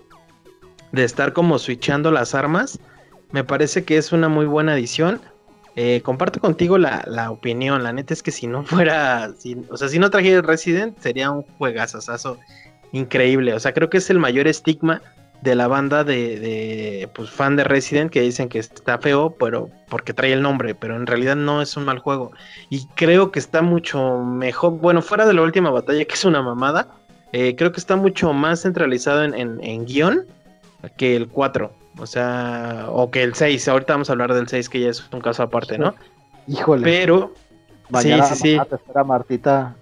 de 0.91 1.03
estar 1.03 1.33
como 1.33 1.59
switchando 1.59 2.11
las 2.11 2.35
armas, 2.35 2.79
me 3.31 3.43
parece 3.43 3.83
que 3.83 3.97
es 3.97 4.11
una 4.11 4.29
muy 4.29 4.45
buena 4.45 4.73
adición. 4.73 5.21
Eh, 5.75 6.01
comparto 6.01 6.39
contigo 6.39 6.77
la, 6.77 7.29
opinión. 7.29 7.83
La 7.83 7.91
neta 7.93 8.13
es 8.13 8.23
que 8.23 8.31
si 8.31 8.47
no 8.47 8.63
fuera, 8.63 9.31
o 9.69 9.77
sea, 9.77 9.89
si 9.89 9.99
no 9.99 10.09
trajera 10.09 10.41
Resident, 10.41 10.97
sería 10.99 11.31
un 11.31 11.43
juegazazazo 11.57 12.37
increíble. 12.91 13.53
O 13.53 13.59
sea, 13.59 13.73
creo 13.73 13.89
que 13.89 13.97
es 13.97 14.09
el 14.09 14.19
mayor 14.19 14.47
estigma 14.47 15.01
de 15.41 15.53
la 15.53 15.67
banda 15.67 16.03
de, 16.03 17.09
pues, 17.13 17.29
fan 17.29 17.55
de 17.55 17.65
Resident 17.65 18.09
que 18.09 18.21
dicen 18.21 18.47
que 18.47 18.59
está 18.59 18.97
feo, 18.97 19.35
pero 19.37 19.69
porque 19.89 20.13
trae 20.13 20.33
el 20.33 20.41
nombre, 20.41 20.75
pero 20.75 20.95
en 20.95 21.05
realidad 21.05 21.35
no 21.35 21.61
es 21.61 21.75
un 21.75 21.85
mal 21.85 21.99
juego. 21.99 22.31
Y 22.69 22.87
creo 22.95 23.31
que 23.31 23.39
está 23.39 23.61
mucho 23.61 24.19
mejor, 24.23 24.79
bueno, 24.79 25.01
fuera 25.01 25.25
de 25.25 25.33
la 25.33 25.41
última 25.41 25.69
batalla, 25.71 26.05
que 26.05 26.13
es 26.13 26.25
una 26.25 26.41
mamada, 26.41 26.87
eh, 27.33 27.55
creo 27.57 27.73
que 27.73 27.81
está 27.81 27.97
mucho 27.97 28.31
más 28.31 28.61
centralizado 28.61 29.23
en, 29.23 29.33
en 29.61 29.85
guion 29.85 30.25
que 30.97 31.15
el 31.15 31.27
4. 31.27 31.71
O 31.97 32.05
sea, 32.05 32.87
o 32.89 33.09
que 33.09 33.23
el 33.23 33.35
6, 33.35 33.67
ahorita 33.67 33.93
vamos 33.93 34.09
a 34.09 34.13
hablar 34.13 34.33
del 34.33 34.47
6 34.47 34.69
que 34.69 34.81
ya 34.81 34.89
es 34.89 35.07
un 35.11 35.21
caso 35.21 35.43
aparte, 35.43 35.77
¿no? 35.77 35.95
Híjole. 36.47 36.83
Pero 36.83 37.33
Mañana 37.89 38.25
sí, 38.25 38.35
sí, 38.35 38.41
sí. 38.41 38.61
Te 38.69 38.75
espera 38.75 39.03
Martita. 39.03 39.75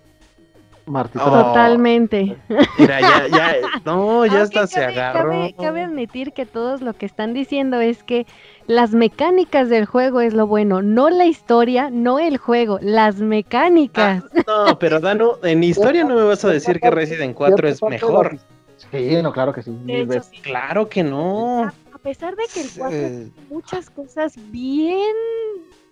Martita. 0.85 1.23
Totalmente. 1.23 2.35
Mira, 2.77 2.99
ya, 2.99 3.27
ya, 3.27 3.55
no, 3.85 4.25
ya 4.25 4.41
hasta 4.41 4.67
se 4.67 4.83
agarró. 4.83 5.31
Cabe, 5.31 5.55
cabe, 5.57 5.81
admitir 5.81 6.33
que 6.33 6.45
todos 6.45 6.81
lo 6.81 6.93
que 6.93 7.05
están 7.05 7.33
diciendo 7.33 7.79
es 7.79 8.03
que 8.03 8.27
las 8.67 8.91
mecánicas 8.91 9.69
del 9.69 9.85
juego 9.85 10.19
es 10.19 10.33
lo 10.33 10.45
bueno, 10.45 10.81
no 10.81 11.09
la 11.09 11.25
historia, 11.25 11.89
no 11.89 12.19
el 12.19 12.37
juego, 12.37 12.79
las 12.81 13.15
mecánicas. 13.15 14.23
Ah, 14.45 14.65
no, 14.67 14.79
pero 14.79 14.99
Dano, 14.99 15.37
en 15.43 15.63
historia 15.63 16.03
no 16.03 16.15
me 16.15 16.23
vas 16.23 16.43
a 16.43 16.49
decir 16.49 16.81
que 16.81 16.91
Resident 16.91 17.33
4 17.33 17.67
es 17.69 17.81
mejor. 17.83 18.37
Sí, 18.91 19.21
no, 19.21 19.31
claro 19.31 19.53
que 19.53 19.63
sí. 19.63 19.71
Claro 20.41 20.89
que 20.89 21.03
no. 21.03 21.63
A, 21.63 21.97
pesar 22.01 22.35
de 22.35 22.43
que 22.53 22.61
el 22.61 22.69
4 22.77 22.97
tiene 22.97 23.31
muchas 23.49 23.89
cosas 23.89 24.35
bien. 24.51 25.15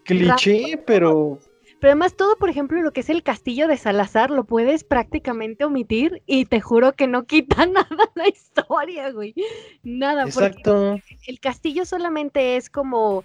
Cliché, 0.04 0.78
pero. 0.86 1.40
Pero 1.80 1.94
además 1.94 2.16
todo, 2.16 2.38
por 2.38 2.52
ejemplo, 2.52 2.80
lo 2.84 2.94
que 2.94 3.00
es 3.00 3.10
el 3.10 3.24
castillo 3.24 3.68
de 3.68 3.76
Salazar, 3.76 4.30
lo 4.30 4.44
puedes 4.44 4.84
prácticamente 4.84 5.66
omitir 5.66 6.22
y 6.28 6.46
te 6.46 6.62
juro 6.62 6.94
que 6.94 7.08
no 7.08 7.24
quita 7.24 7.66
nada 7.66 8.12
la 8.14 8.28
historia, 8.28 9.10
güey. 9.12 9.34
Nada. 9.82 10.26
Exacto. 10.26 11.00
el 11.26 11.40
castillo 11.40 11.86
solamente 11.86 12.56
es 12.56 12.70
como 12.70 13.24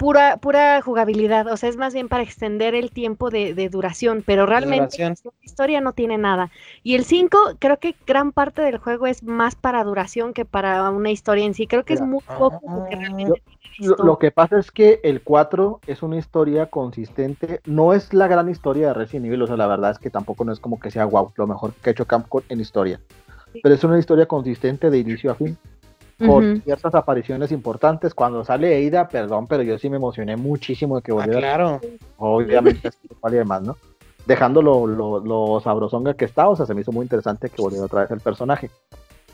pura, 0.00 0.38
pura 0.38 0.80
jugabilidad, 0.80 1.46
o 1.48 1.58
sea, 1.58 1.68
es 1.68 1.76
más 1.76 1.92
bien 1.92 2.08
para 2.08 2.22
extender 2.22 2.74
el 2.74 2.90
tiempo 2.90 3.28
de, 3.28 3.68
duración, 3.70 4.24
pero 4.26 4.46
realmente 4.46 4.96
la 4.98 5.14
historia 5.42 5.82
no 5.82 5.92
tiene 5.92 6.16
nada. 6.16 6.50
Y 6.82 6.94
el 6.94 7.04
5, 7.04 7.56
creo 7.58 7.78
que 7.78 7.94
gran 8.06 8.32
parte 8.32 8.62
del 8.62 8.78
juego 8.78 9.06
es 9.06 9.22
más 9.22 9.56
para 9.56 9.84
duración 9.84 10.32
que 10.32 10.46
para 10.46 10.88
una 10.90 11.10
historia 11.10 11.44
en 11.44 11.52
sí, 11.52 11.66
creo 11.66 11.84
que 11.84 11.92
es 11.92 12.00
muy 12.00 12.22
poco 12.38 12.62
porque 12.62 12.96
realmente... 12.96 13.42
lo, 13.78 14.18
que 14.18 14.30
pasa 14.30 14.58
es 14.58 14.70
que 14.70 15.00
el 15.02 15.20
4 15.20 15.80
es 15.86 16.02
una 16.02 16.16
historia 16.16 16.70
consistente, 16.70 17.60
no 17.66 17.92
es 17.92 18.14
la 18.14 18.26
gran 18.26 18.48
historia 18.48 18.88
de 18.88 18.94
Resident 18.94 19.26
Evil, 19.26 19.42
o 19.42 19.46
sea, 19.48 19.58
la 19.58 19.66
verdad 19.66 19.90
es 19.90 19.98
que 19.98 20.08
tampoco 20.08 20.46
no 20.46 20.52
es 20.52 20.60
como 20.60 20.80
que 20.80 20.90
sea 20.90 21.04
wow, 21.04 21.30
lo 21.36 21.46
mejor 21.46 21.74
que 21.74 21.90
ha 21.90 21.92
hecho 21.92 22.06
Capcom 22.06 22.40
en 22.48 22.60
historia, 22.60 23.00
pero 23.62 23.74
es 23.74 23.84
una 23.84 23.98
historia 23.98 24.24
consistente 24.24 24.88
de 24.88 24.96
inicio 24.96 25.30
a 25.30 25.34
fin 25.34 25.58
con 26.24 26.62
ciertas 26.62 26.94
apariciones 26.94 27.50
importantes. 27.52 28.14
Cuando 28.14 28.44
sale 28.44 28.76
Eida, 28.76 29.08
perdón, 29.08 29.46
pero 29.46 29.62
yo 29.62 29.78
sí 29.78 29.90
me 29.90 29.96
emocioné 29.96 30.36
muchísimo 30.36 30.96
de 30.96 31.02
que 31.02 31.12
ah, 31.12 31.14
volviera. 31.14 31.38
Ah, 31.38 31.40
claro. 31.40 31.80
Obviamente, 32.18 32.88
es 32.88 32.98
y 33.04 33.34
demás, 33.34 33.62
¿no? 33.62 33.76
Dejando 34.26 34.62
lo, 34.62 34.86
lo, 34.86 35.20
lo 35.20 35.60
sabrosonga 35.60 36.14
que 36.14 36.26
está, 36.26 36.48
o 36.48 36.54
sea, 36.54 36.66
se 36.66 36.74
me 36.74 36.82
hizo 36.82 36.92
muy 36.92 37.04
interesante 37.04 37.48
que 37.48 37.62
volviera 37.62 37.86
otra 37.86 38.02
vez 38.02 38.10
el 38.10 38.20
personaje. 38.20 38.70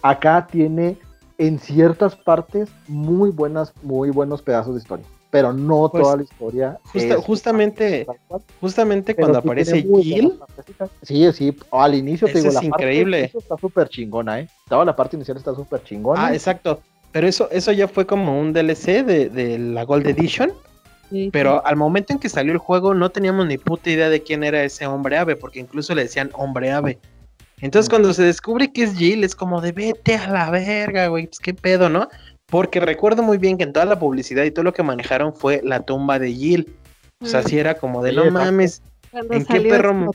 Acá 0.01 0.47
tiene 0.51 0.97
en 1.39 1.59
ciertas 1.59 2.17
partes 2.17 2.71
muy 2.89 3.31
buenas, 3.31 3.75
muy 3.83 4.11
buenos 4.11 4.43
pedazos 4.43 4.75
de 4.75 4.81
historia 4.81 5.07
pero 5.37 5.53
no 5.53 5.91
pues, 5.91 6.03
toda 6.03 6.17
la 6.17 6.23
historia. 6.23 6.79
justamente, 7.27 8.07
justamente 8.59 9.15
cuando 9.15 9.39
aparece 9.39 9.83
Jill. 9.83 10.41
Sí, 11.03 11.31
sí, 11.35 11.55
al 11.71 11.95
inicio 11.95 12.27
te 12.27 12.41
digo, 12.41 12.55
la 12.55 12.65
increíble. 12.65 13.23
Parte 13.25 13.39
está 13.39 13.57
súper 13.59 13.89
chingona, 13.91 14.41
¿eh? 14.41 14.49
Toda 14.67 14.87
la 14.87 14.97
parte 14.97 15.17
inicial 15.17 15.37
está 15.37 15.55
súper 15.55 15.85
chingona. 15.85 16.29
Ah, 16.29 16.33
exacto. 16.33 16.81
Pero 17.13 17.29
eso, 17.29 17.51
eso 17.51 17.71
ya 17.73 17.87
fue 17.87 18.07
como 18.07 18.41
un 18.41 18.55
DLC 18.55 19.05
de, 19.05 19.29
de 19.29 19.59
la 19.59 19.85
Gold 19.85 20.07
Edition. 20.07 20.53
pero 21.33 21.65
al 21.67 21.77
momento 21.77 22.15
en 22.15 22.19
que 22.19 22.31
salió 22.31 22.53
el 22.53 22.59
juego 22.59 22.95
no 22.95 23.11
teníamos 23.11 23.47
ni 23.47 23.59
puta 23.59 23.91
idea 23.91 24.09
de 24.09 24.23
quién 24.23 24.43
era 24.43 24.65
ese 24.65 24.87
hombre 24.87 25.19
ave, 25.19 25.37
porque 25.37 25.61
incluso 25.61 25.95
le 25.95 26.05
decían 26.05 26.31
hombre 26.33 26.73
ave. 26.73 26.99
Entonces 27.61 27.91
cuando 27.91 28.15
se 28.15 28.23
descubre 28.23 28.73
que 28.73 28.85
es 28.85 28.95
Jill, 28.97 29.23
es 29.23 29.35
como 29.35 29.61
de 29.61 29.73
vete 29.73 30.17
a 30.17 30.31
la 30.31 30.51
verga, 30.51 31.09
güey, 31.09 31.27
pues 31.27 31.41
qué 31.41 31.53
pedo, 31.53 31.91
¿no? 31.91 32.09
Porque 32.47 32.81
recuerdo 32.81 33.23
muy 33.23 33.39
bien 33.39 33.59
que 33.59 33.65
en 33.65 33.73
toda 33.73 33.87
la 33.87 33.99
publicidad 33.99 34.45
y 34.45 34.51
todo 34.51 34.65
lo 34.65 34.73
que 34.73 34.83
manejaron 34.83 35.35
fue 35.35 35.61
la 35.65 35.81
tumba 35.81 36.19
de 36.19 36.33
Jill. 36.33 36.77
O 37.21 37.27
sea, 37.27 37.43
sí 37.43 37.59
era 37.59 37.75
como 37.75 38.03
de 38.03 38.13
no 38.13 38.31
mames. 38.31 38.83
¿En 39.13 39.45
qué 39.47 39.61
perro? 39.63 40.11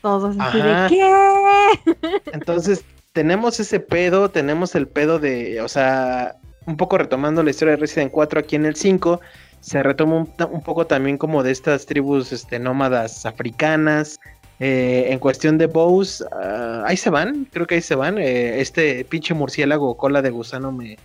Todos, 0.00 0.36
de, 0.36 0.86
¿qué? 0.88 2.20
Entonces, 2.32 2.84
tenemos 3.12 3.60
ese 3.60 3.80
pedo, 3.80 4.30
tenemos 4.30 4.74
el 4.74 4.88
pedo 4.88 5.18
de, 5.18 5.60
o 5.60 5.68
sea, 5.68 6.36
un 6.66 6.76
poco 6.76 6.98
retomando 6.98 7.42
la 7.42 7.50
historia 7.50 7.72
de 7.72 7.80
Resident 7.80 8.10
4 8.10 8.40
aquí 8.40 8.56
en 8.56 8.66
el 8.66 8.76
5, 8.76 9.20
se 9.60 9.82
retoma 9.82 10.16
un, 10.16 10.62
poco 10.62 10.86
también 10.86 11.18
como 11.18 11.42
de 11.42 11.50
estas 11.50 11.86
tribus 11.86 12.32
este, 12.32 12.58
nómadas 12.58 13.26
africanas. 13.26 14.18
Eh, 14.58 15.08
en 15.10 15.18
cuestión 15.18 15.58
de 15.58 15.66
bows, 15.66 16.24
ah, 16.32 16.82
ahí 16.86 16.96
se 16.96 17.10
van, 17.10 17.46
creo 17.52 17.66
que 17.66 17.74
ahí 17.74 17.82
se 17.82 17.94
van. 17.94 18.16
Eh, 18.16 18.60
este 18.60 19.04
pinche 19.04 19.34
murciélago 19.34 19.96
cola 19.96 20.22
de 20.22 20.30
gusano 20.30 20.72
me, 20.72 20.96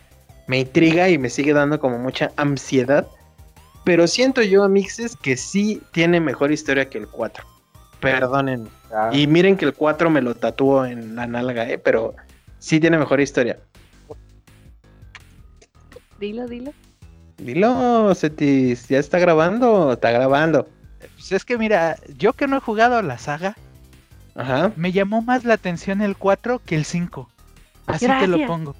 me 0.48 0.60
intriga 0.60 1.10
y 1.10 1.18
me 1.18 1.30
sigue 1.30 1.54
dando 1.54 1.80
como 1.80 2.00
mucha 2.00 2.32
ansiedad. 2.38 3.08
Pero 3.84 4.08
siento 4.08 4.42
yo, 4.42 4.68
Mixes, 4.70 5.16
que 5.16 5.38
sí 5.38 5.82
tiene 5.92 6.20
mejor 6.20 6.52
historia 6.52 6.90
que 6.90 6.98
el 6.98 7.08
4. 7.08 7.46
Perdonen. 8.00 8.68
Y 9.12 9.28
miren 9.28 9.58
que 9.58 9.66
el 9.66 9.74
4 9.74 10.10
me 10.10 10.22
lo 10.22 10.36
tatuó 10.36 10.86
en 10.86 11.16
la 11.16 11.26
nalga, 11.26 11.68
¿eh? 11.70 11.78
Pero 11.78 12.16
sí 12.60 12.80
tiene 12.80 12.98
mejor 12.98 13.22
historia. 13.22 13.60
Dilo, 16.20 16.48
dilo. 16.48 16.74
Dilo, 17.38 18.14
Cetis. 18.14 18.88
¿Ya 18.88 19.00
está 19.00 19.18
grabando? 19.18 19.94
Está 19.94 20.12
grabando. 20.12 20.68
Pues 21.16 21.32
es 21.32 21.46
que 21.46 21.58
mira, 21.58 21.98
yo 22.18 22.34
que 22.34 22.48
no 22.48 22.58
he 22.58 22.60
jugado 22.60 22.98
a 22.98 23.02
la 23.02 23.18
saga, 23.18 23.56
Ajá. 24.36 24.72
me 24.76 24.92
llamó 24.92 25.24
más 25.24 25.44
la 25.46 25.56
atención 25.56 26.02
el 26.02 26.16
4 26.16 26.62
que 26.64 26.76
el 26.76 26.86
5. 26.86 27.28
Así 27.88 28.06
te 28.06 28.28
lo 28.28 28.46
pongo 28.46 28.76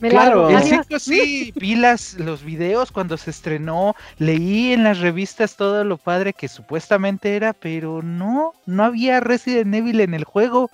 claro, 0.00 0.48
el 0.50 0.62
5 0.62 0.98
sí, 0.98 1.52
vi 1.56 1.76
los 1.76 2.44
videos 2.44 2.92
cuando 2.92 3.16
se 3.16 3.30
estrenó, 3.30 3.94
leí 4.18 4.72
en 4.72 4.84
las 4.84 4.98
revistas 4.98 5.56
todo 5.56 5.84
lo 5.84 5.96
padre 5.96 6.32
que 6.32 6.48
supuestamente 6.48 7.36
era, 7.36 7.52
pero 7.52 8.02
no, 8.02 8.52
no 8.66 8.84
había 8.84 9.20
Resident 9.20 9.74
Evil 9.74 10.00
en 10.00 10.14
el 10.14 10.24
juego. 10.24 10.70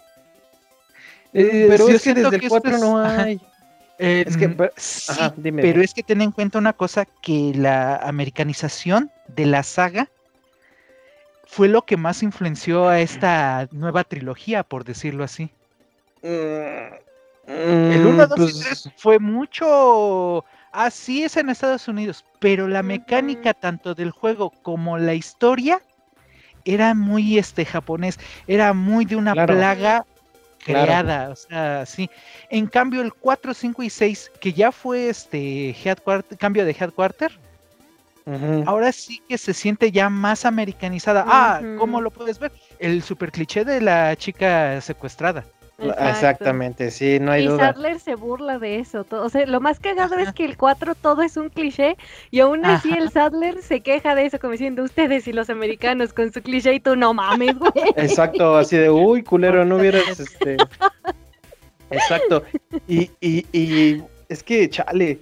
Eh, 1.33 1.67
pero 1.69 1.89
es 1.89 2.03
que 2.03 2.15
desde 2.15 2.37
el 2.37 2.49
4 2.49 2.79
no 2.79 2.99
hay. 2.99 3.41
Eh, 4.03 4.25
es 4.27 4.37
que, 4.39 4.49
mm, 4.49 5.57
pero 5.57 5.83
es 5.83 5.93
que 5.93 6.03
ten 6.03 6.23
en 6.23 6.33
cuenta 6.33 6.59
una 6.59 6.73
cosa, 6.73 7.05
que 7.05 7.53
la 7.55 7.97
americanización 7.97 9.11
de 9.29 9.45
la 9.45 9.63
saga 9.63 10.09
fue 11.47 11.69
lo 11.69 11.83
que 11.83 11.99
más 11.99 12.23
influenció 12.23 12.89
a 12.89 13.01
esta 13.01 13.69
nueva 13.73 14.05
trilogía, 14.05 14.63
por 14.63 14.85
decirlo 14.85 15.23
así. 15.23 15.51
Mm, 16.23 16.95
el 17.51 18.07
1, 18.07 18.27
2 18.27 18.39
y 18.39 18.61
3 18.61 18.63
pues 18.65 18.95
fue 18.97 19.19
mucho. 19.19 20.45
Así 20.73 21.25
es 21.25 21.37
en 21.37 21.51
Estados 21.51 21.89
Unidos, 21.89 22.25
pero 22.39 22.69
la 22.69 22.83
mecánica 22.83 23.55
tanto 23.55 23.95
del 23.95 24.13
juego 24.13 24.51
como 24.63 24.99
la 24.99 25.15
historia 25.15 25.83
era 26.65 26.95
muy 26.95 27.39
este 27.39 27.65
japonés, 27.65 28.19
era 28.47 28.73
muy 28.73 29.05
de 29.05 29.17
una 29.17 29.35
plaga 29.47 30.05
creada, 30.65 31.31
o 31.31 31.37
sea, 31.37 31.87
sí. 31.87 32.09
En 32.51 32.67
cambio 32.67 33.03
el 33.03 33.13
4, 33.13 33.53
5 33.53 33.83
y 33.83 33.91
6, 33.91 34.33
que 34.41 34.53
ya 34.53 34.71
fue 34.71 35.09
este 35.09 35.71
headquarter, 35.71 36.39
cambio 36.39 36.65
de 36.65 36.77
headquarter, 36.79 37.33
ahora 38.67 38.93
sí 38.93 39.21
que 39.29 39.39
se 39.39 39.53
siente 39.53 39.91
ya 39.91 40.09
más 40.09 40.45
americanizada. 40.45 41.25
Ah, 41.27 41.61
¿cómo 41.79 42.01
lo 42.01 42.13
puedes 42.13 42.39
ver? 42.39 42.53
El 42.79 43.03
super 43.03 43.33
cliché 43.33 43.65
de 43.65 43.81
la 43.81 44.15
chica 44.15 44.81
secuestrada. 44.81 45.45
Exactamente, 45.81 46.91
sí, 46.91 47.19
no 47.21 47.33
hay 47.33 47.45
y 47.45 47.47
duda. 47.47 47.57
Y 47.57 47.67
Sadler 47.73 48.01
se 48.01 48.15
burla 48.15 48.59
de 48.59 48.79
eso. 48.79 49.05
Todo. 49.05 49.25
O 49.25 49.29
sea, 49.29 49.47
lo 49.47 49.61
más 49.61 49.81
cagado 49.81 50.17
es 50.17 50.33
que 50.33 50.45
el 50.45 50.57
4 50.57 50.95
todo 50.95 51.23
es 51.23 51.37
un 51.37 51.49
cliché 51.49 51.97
y 52.31 52.41
aún 52.41 52.65
así 52.65 52.93
el 52.93 53.11
Sadler 53.11 53.63
se 53.63 53.81
queja 53.81 54.15
de 54.15 54.27
eso, 54.27 54.39
como 54.39 54.53
diciendo 54.53 54.83
ustedes 54.83 55.27
y 55.29 55.33
los 55.33 55.51
americanos 55.51 56.13
con 56.13 56.33
su 56.33 56.43
cliché 56.43 56.75
y 56.75 56.81
tú 56.81 56.97
no 56.97 57.15
mames, 57.15 57.59
güey. 57.59 57.73
Exacto, 57.97 58.57
así 58.57 58.77
de 58.77 58.91
uy, 58.91 59.23
culero, 59.23 59.65
no 59.65 59.77
hubieras 59.77 60.21
este. 60.21 60.57
Exacto. 61.91 62.45
Y, 62.87 63.11
y, 63.21 63.47
y 63.53 64.03
es 64.29 64.43
que, 64.43 64.71
chale, 64.71 65.19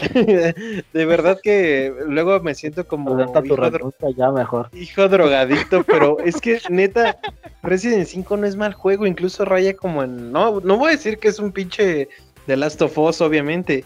de 0.92 1.04
verdad 1.04 1.38
que 1.42 1.92
luego 2.06 2.40
me 2.40 2.54
siento 2.54 2.86
como 2.86 3.20
hijo, 3.20 3.92
ya 4.16 4.30
mejor. 4.30 4.68
hijo 4.72 5.08
drogadicto, 5.08 5.82
pero 5.84 6.18
es 6.20 6.40
que 6.40 6.60
neta, 6.68 7.18
Resident 7.62 8.06
5 8.06 8.36
no 8.36 8.46
es 8.46 8.56
mal 8.56 8.72
juego, 8.72 9.06
incluso 9.06 9.44
raya 9.44 9.74
como 9.74 10.02
en... 10.02 10.32
No, 10.32 10.60
no 10.60 10.76
voy 10.76 10.88
a 10.88 10.96
decir 10.96 11.18
que 11.18 11.28
es 11.28 11.38
un 11.38 11.52
pinche 11.52 12.08
de 12.46 12.56
Last 12.56 12.80
of 12.82 12.96
Us, 12.98 13.20
obviamente, 13.20 13.84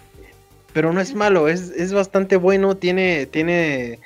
pero 0.73 0.93
no 0.93 1.01
es 1.01 1.15
malo, 1.15 1.49
es, 1.49 1.71
es 1.71 1.93
bastante 1.93 2.37
bueno, 2.37 2.77
tiene... 2.77 3.27
tiene 3.27 4.01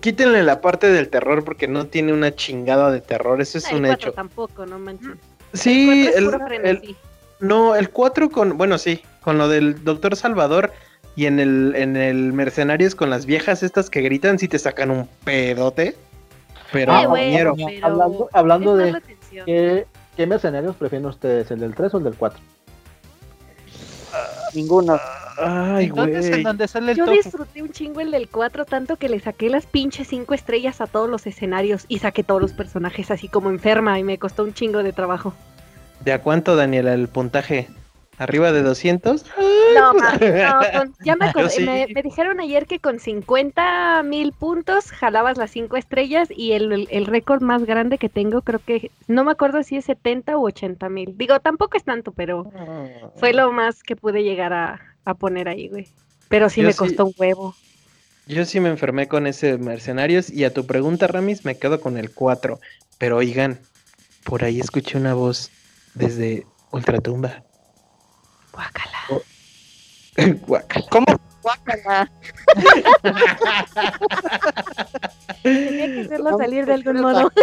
Quítenle 0.00 0.44
la 0.44 0.60
parte 0.60 0.88
del 0.88 1.08
terror 1.08 1.44
porque 1.44 1.66
no 1.66 1.86
tiene 1.86 2.12
una 2.12 2.32
chingada 2.32 2.92
de 2.92 3.00
terror, 3.00 3.40
eso 3.40 3.58
es 3.58 3.72
un 3.72 3.86
hecho. 3.86 4.12
tampoco, 4.12 4.64
no 4.64 4.78
manches. 4.78 5.16
Sí, 5.52 6.08
el, 6.14 6.94
no, 7.40 7.74
el 7.74 7.90
4 7.90 8.30
con, 8.30 8.56
bueno, 8.56 8.78
sí, 8.78 9.02
con 9.22 9.38
lo 9.38 9.48
del 9.48 9.82
Doctor 9.82 10.14
Salvador, 10.14 10.72
y 11.16 11.26
en 11.26 11.38
el, 11.38 11.74
en 11.76 11.96
el 11.96 12.32
Mercenarios 12.32 12.94
con 12.94 13.10
las 13.10 13.26
viejas 13.26 13.62
estas 13.62 13.90
que 13.90 14.00
gritan, 14.00 14.38
si 14.38 14.48
te 14.48 14.58
sacan 14.58 14.90
un 14.90 15.08
pedote. 15.24 15.96
Pero, 16.72 16.92
hablando, 18.32 18.76
de 18.76 18.96
¿qué, 19.44 19.86
¿qué, 20.16 20.26
mercenarios 20.26 20.76
prefieren 20.76 21.06
ustedes, 21.06 21.50
el 21.50 21.60
del 21.60 21.74
3 21.74 21.94
o 21.94 21.98
el 21.98 22.04
del 22.04 22.14
4? 22.14 22.40
Ninguno. 24.54 24.98
Ay, 25.38 25.88
güey. 25.88 26.12
Yo 26.94 27.06
disfruté 27.06 27.62
un 27.62 27.70
chingo 27.70 28.00
el 28.00 28.10
del 28.10 28.28
4, 28.28 28.64
tanto 28.66 28.96
que 28.96 29.08
le 29.08 29.20
saqué 29.20 29.48
las 29.48 29.66
pinches 29.66 30.08
5 30.08 30.34
estrellas 30.34 30.80
a 30.80 30.86
todos 30.86 31.08
los 31.08 31.26
escenarios 31.26 31.86
y 31.88 31.98
saqué 32.00 32.22
todos 32.22 32.42
los 32.42 32.52
personajes 32.52 33.10
así 33.10 33.28
como 33.28 33.50
enferma 33.50 33.98
y 33.98 34.04
me 34.04 34.18
costó 34.18 34.44
un 34.44 34.52
chingo 34.52 34.82
de 34.82 34.92
trabajo. 34.92 35.34
¿De 36.04 36.12
a 36.12 36.22
cuánto, 36.22 36.56
Daniela, 36.56 36.94
el 36.94 37.08
puntaje? 37.08 37.68
¿Arriba 38.20 38.52
de 38.52 38.60
200? 38.60 39.24
No, 39.74 39.92
no 39.94 40.18
ya 41.02 41.16
me, 41.16 41.24
acordé, 41.30 41.86
me, 41.94 42.02
dijeron 42.02 42.38
ayer 42.38 42.66
que 42.66 42.78
con 42.78 43.00
50 43.00 44.02
mil 44.02 44.32
puntos 44.32 44.90
jalabas 44.90 45.38
las 45.38 45.50
5 45.52 45.74
estrellas 45.78 46.28
y 46.30 46.52
el, 46.52 46.86
el 46.90 47.06
récord 47.06 47.40
más 47.40 47.64
grande 47.64 47.96
que 47.96 48.10
tengo 48.10 48.42
creo 48.42 48.60
que, 48.62 48.90
no 49.08 49.24
me 49.24 49.30
acuerdo 49.30 49.62
si 49.62 49.78
es 49.78 49.86
70 49.86 50.36
u 50.36 50.44
80 50.44 50.86
mil. 50.90 51.16
Digo, 51.16 51.40
tampoco 51.40 51.78
es 51.78 51.84
tanto, 51.84 52.12
pero 52.12 52.44
fue 53.16 53.32
lo 53.32 53.52
más 53.52 53.82
que 53.82 53.96
pude 53.96 54.22
llegar 54.22 54.52
a, 54.52 54.82
a 55.06 55.14
poner 55.14 55.48
ahí, 55.48 55.68
güey. 55.68 55.88
Pero 56.28 56.50
sí 56.50 56.60
me 56.60 56.74
costó 56.74 57.06
un 57.06 57.14
huevo. 57.16 57.54
Yo 58.26 58.44
sí 58.44 58.60
me 58.60 58.68
enfermé 58.68 59.08
con 59.08 59.26
ese 59.26 59.56
Mercenarios 59.56 60.28
y 60.28 60.44
a 60.44 60.52
tu 60.52 60.66
pregunta, 60.66 61.06
Ramis, 61.06 61.46
me 61.46 61.56
quedo 61.56 61.80
con 61.80 61.96
el 61.96 62.10
4. 62.10 62.60
Pero 62.98 63.16
oigan, 63.16 63.60
por 64.24 64.44
ahí 64.44 64.60
escuché 64.60 64.98
una 64.98 65.14
voz 65.14 65.50
desde 65.94 66.44
Ultratumba. 66.70 67.44
Guácala. 68.52 68.98
Oh. 69.10 69.22
Guácala. 70.46 70.86
¿Cómo? 70.90 71.06
Guácala. 71.42 72.10
Tenía 75.42 75.86
que 75.86 76.00
hacerlo 76.02 76.38
salir 76.38 76.66
de 76.66 76.74
algún 76.74 77.00
modo. 77.00 77.32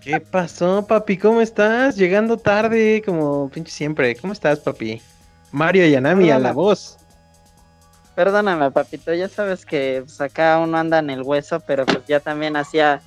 ¿Qué 0.00 0.18
pasó, 0.18 0.86
papi? 0.86 1.18
¿Cómo 1.18 1.40
estás? 1.42 1.96
Llegando 1.96 2.38
tarde, 2.38 3.02
como 3.04 3.50
pinche 3.50 3.70
siempre. 3.70 4.16
¿Cómo 4.16 4.32
estás, 4.32 4.58
papi? 4.60 5.02
Mario 5.52 5.86
Yanami 5.86 6.30
a 6.30 6.38
la 6.38 6.52
voz. 6.52 6.96
Perdóname, 8.14 8.70
papito, 8.70 9.14
ya 9.14 9.28
sabes 9.28 9.64
que 9.64 10.02
pues, 10.04 10.20
acá 10.20 10.58
uno 10.58 10.76
anda 10.76 10.98
en 10.98 11.10
el 11.10 11.22
hueso, 11.22 11.60
pero 11.60 11.86
pues 11.86 12.04
ya 12.06 12.20
también 12.20 12.56
hacía 12.56 13.00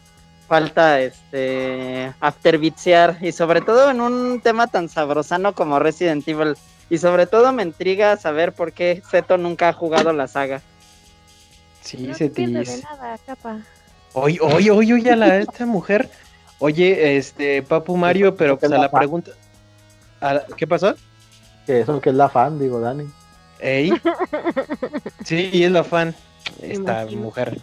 falta 0.54 1.02
este 1.02 2.14
afterbitsear 2.20 3.18
y 3.22 3.32
sobre 3.32 3.62
todo 3.62 3.90
en 3.90 4.00
un 4.00 4.40
tema 4.40 4.68
tan 4.68 4.88
sabrosano 4.88 5.56
como 5.56 5.80
Resident 5.80 6.28
Evil 6.28 6.54
y 6.92 7.00
sobre 7.00 7.26
todo 7.26 7.52
me 7.52 7.64
intriga 7.64 8.18
saber 8.18 8.54
por 8.54 8.72
qué 8.72 9.02
Zeto 9.10 9.40
nunca 9.40 9.70
ha 9.70 9.74
jugado 9.74 10.14
la 10.14 10.28
saga. 10.28 10.62
Sí, 11.82 12.14
se 12.14 12.30
te 12.30 12.46
dice. 12.46 12.84
Oye, 14.14 14.38
oye, 14.44 14.70
oye, 14.70 14.94
oye, 14.94 15.12
a 15.12 15.16
la, 15.16 15.40
esta 15.40 15.66
mujer. 15.66 16.08
Oye, 16.60 17.18
este, 17.18 17.64
Papu 17.64 17.98
Mario, 17.98 18.36
pero 18.36 18.60
pues 18.60 18.72
a 18.72 18.78
la 18.78 18.92
pregunta. 18.92 19.32
¿Qué 20.56 20.68
pasó? 20.68 20.94
Que 21.66 21.80
eso 21.80 22.00
que 22.00 22.12
es 22.12 22.16
la 22.16 22.30
fan, 22.30 22.60
digo, 22.60 22.80
Dani. 22.80 23.06
¿Ey? 23.60 23.92
Sí, 25.26 25.64
es 25.64 25.72
la 25.72 25.84
fan. 25.84 26.14
Esta 26.62 27.08
mujer. 27.08 27.60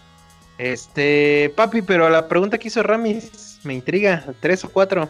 Este, 0.61 1.51
papi, 1.57 1.81
pero 1.81 2.11
la 2.11 2.29
pregunta 2.29 2.59
que 2.59 2.69
hizo 2.69 2.83
Ramis 2.83 3.61
me 3.65 3.73
intriga. 3.73 4.27
¿Tres 4.41 4.63
o 4.63 4.69
cuatro? 4.69 5.09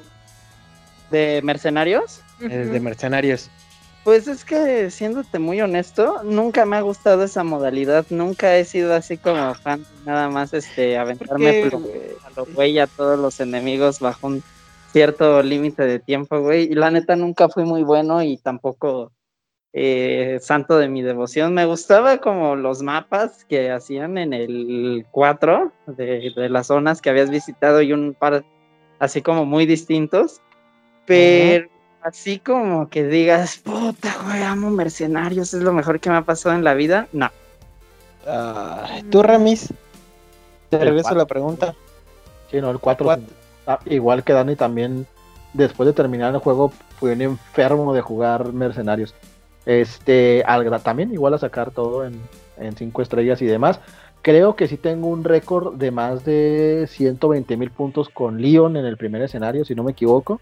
¿De 1.11 1.41
mercenarios? 1.43 2.23
de 2.39 2.79
mercenarios. 2.79 3.51
Pues 4.05 4.29
es 4.29 4.45
que, 4.45 4.93
siéndote 4.93 5.41
muy 5.41 5.61
honesto, 5.61 6.23
nunca 6.23 6.65
me 6.67 6.77
ha 6.77 6.81
gustado 6.83 7.25
esa 7.25 7.43
modalidad. 7.43 8.07
Nunca 8.11 8.57
he 8.57 8.65
sido 8.65 8.95
así 8.95 9.19
como 9.19 9.53
fan, 9.57 9.85
nada 10.07 10.29
más 10.31 10.55
este 10.55 10.97
aventarme 10.97 11.65
a 11.65 12.31
lo 12.37 12.47
güey 12.55 12.79
a 12.79 12.87
todos 12.87 13.19
los 13.19 13.41
enemigos 13.41 13.99
bajo 13.99 14.29
un 14.29 14.45
cierto 14.93 15.43
límite 15.43 15.83
de 15.83 15.99
tiempo, 15.99 16.39
güey. 16.41 16.71
Y 16.71 16.77
la 16.77 16.93
neta 16.93 17.17
nunca 17.17 17.49
fui 17.49 17.65
muy 17.65 17.83
bueno 17.83 18.23
y 18.23 18.37
tampoco 18.37 19.11
eh, 19.73 20.39
santo 20.41 20.79
de 20.79 20.89
mi 20.89 21.03
devoción. 21.03 21.55
Me 21.55 21.65
gustaba 21.65 22.19
como 22.19 22.57
los 22.57 22.83
mapas 22.83 23.45
que 23.45 23.71
hacían 23.71 24.19
en 24.19 24.33
el 24.33 25.07
4 25.11 25.73
de, 25.87 26.33
de 26.35 26.49
las 26.49 26.69
zonas 26.69 27.01
que 27.01 27.11
habías 27.11 27.31
visitado 27.31 27.81
y 27.83 27.93
un 27.93 28.15
par 28.15 28.45
así 28.99 29.23
como 29.23 29.45
muy 29.45 29.67
distintos. 29.67 30.41
Pero 31.07 31.69
así 32.03 32.39
como 32.39 32.89
que 32.89 33.05
digas, 33.05 33.59
puta, 33.59 34.15
güey, 34.25 34.43
amo 34.43 34.71
mercenarios, 34.71 35.53
es 35.55 35.63
lo 35.63 35.73
mejor 35.73 36.01
que 36.01 36.11
me 36.11 36.17
ha 36.17 36.23
pasado 36.23 36.55
en 36.55 36.65
la 36.65 36.75
vida, 36.75 37.09
no. 37.13 37.31
¿Tú, 39.11 39.23
Ramis? 39.23 39.73
Te 40.69 40.79
regreso 40.79 41.15
la 41.15 41.27
pregunta. 41.27 41.75
Sí, 42.51 42.61
no, 42.61 42.71
el 42.71 42.79
4. 42.79 43.19
Ah, 43.67 43.79
igual 43.87 44.23
que 44.25 44.33
Dani 44.33 44.57
también, 44.57 45.07
después 45.53 45.87
de 45.87 45.93
terminar 45.93 46.35
el 46.35 46.41
juego, 46.41 46.73
fui 46.99 47.11
un 47.11 47.23
enfermo 47.23 47.93
de 47.93 48.01
jugar 48.01 48.53
mercenarios. 48.53 49.15
Este, 49.67 50.43
al, 50.47 50.83
también 50.83 51.13
igual 51.13 51.35
a 51.35 51.39
sacar 51.39 51.71
todo 51.71 52.05
en 52.05 52.77
5 52.77 53.03
estrellas 53.03 53.41
y 53.43 53.47
demás. 53.47 53.81
Creo 54.23 54.55
que 54.55 54.69
sí 54.69 54.77
tengo 54.77 55.09
un 55.09 55.25
récord 55.25 55.77
de 55.77 55.91
más 55.91 56.25
de 56.25 56.87
120 56.89 57.57
mil 57.57 57.71
puntos 57.71 58.11
con 58.11 58.43
Leon 58.43 58.77
en 58.77 58.85
el 58.85 58.99
primer 58.99 59.23
escenario, 59.23 59.65
si 59.65 59.75
no 59.75 59.83
me 59.83 59.93
equivoco. 59.93 60.41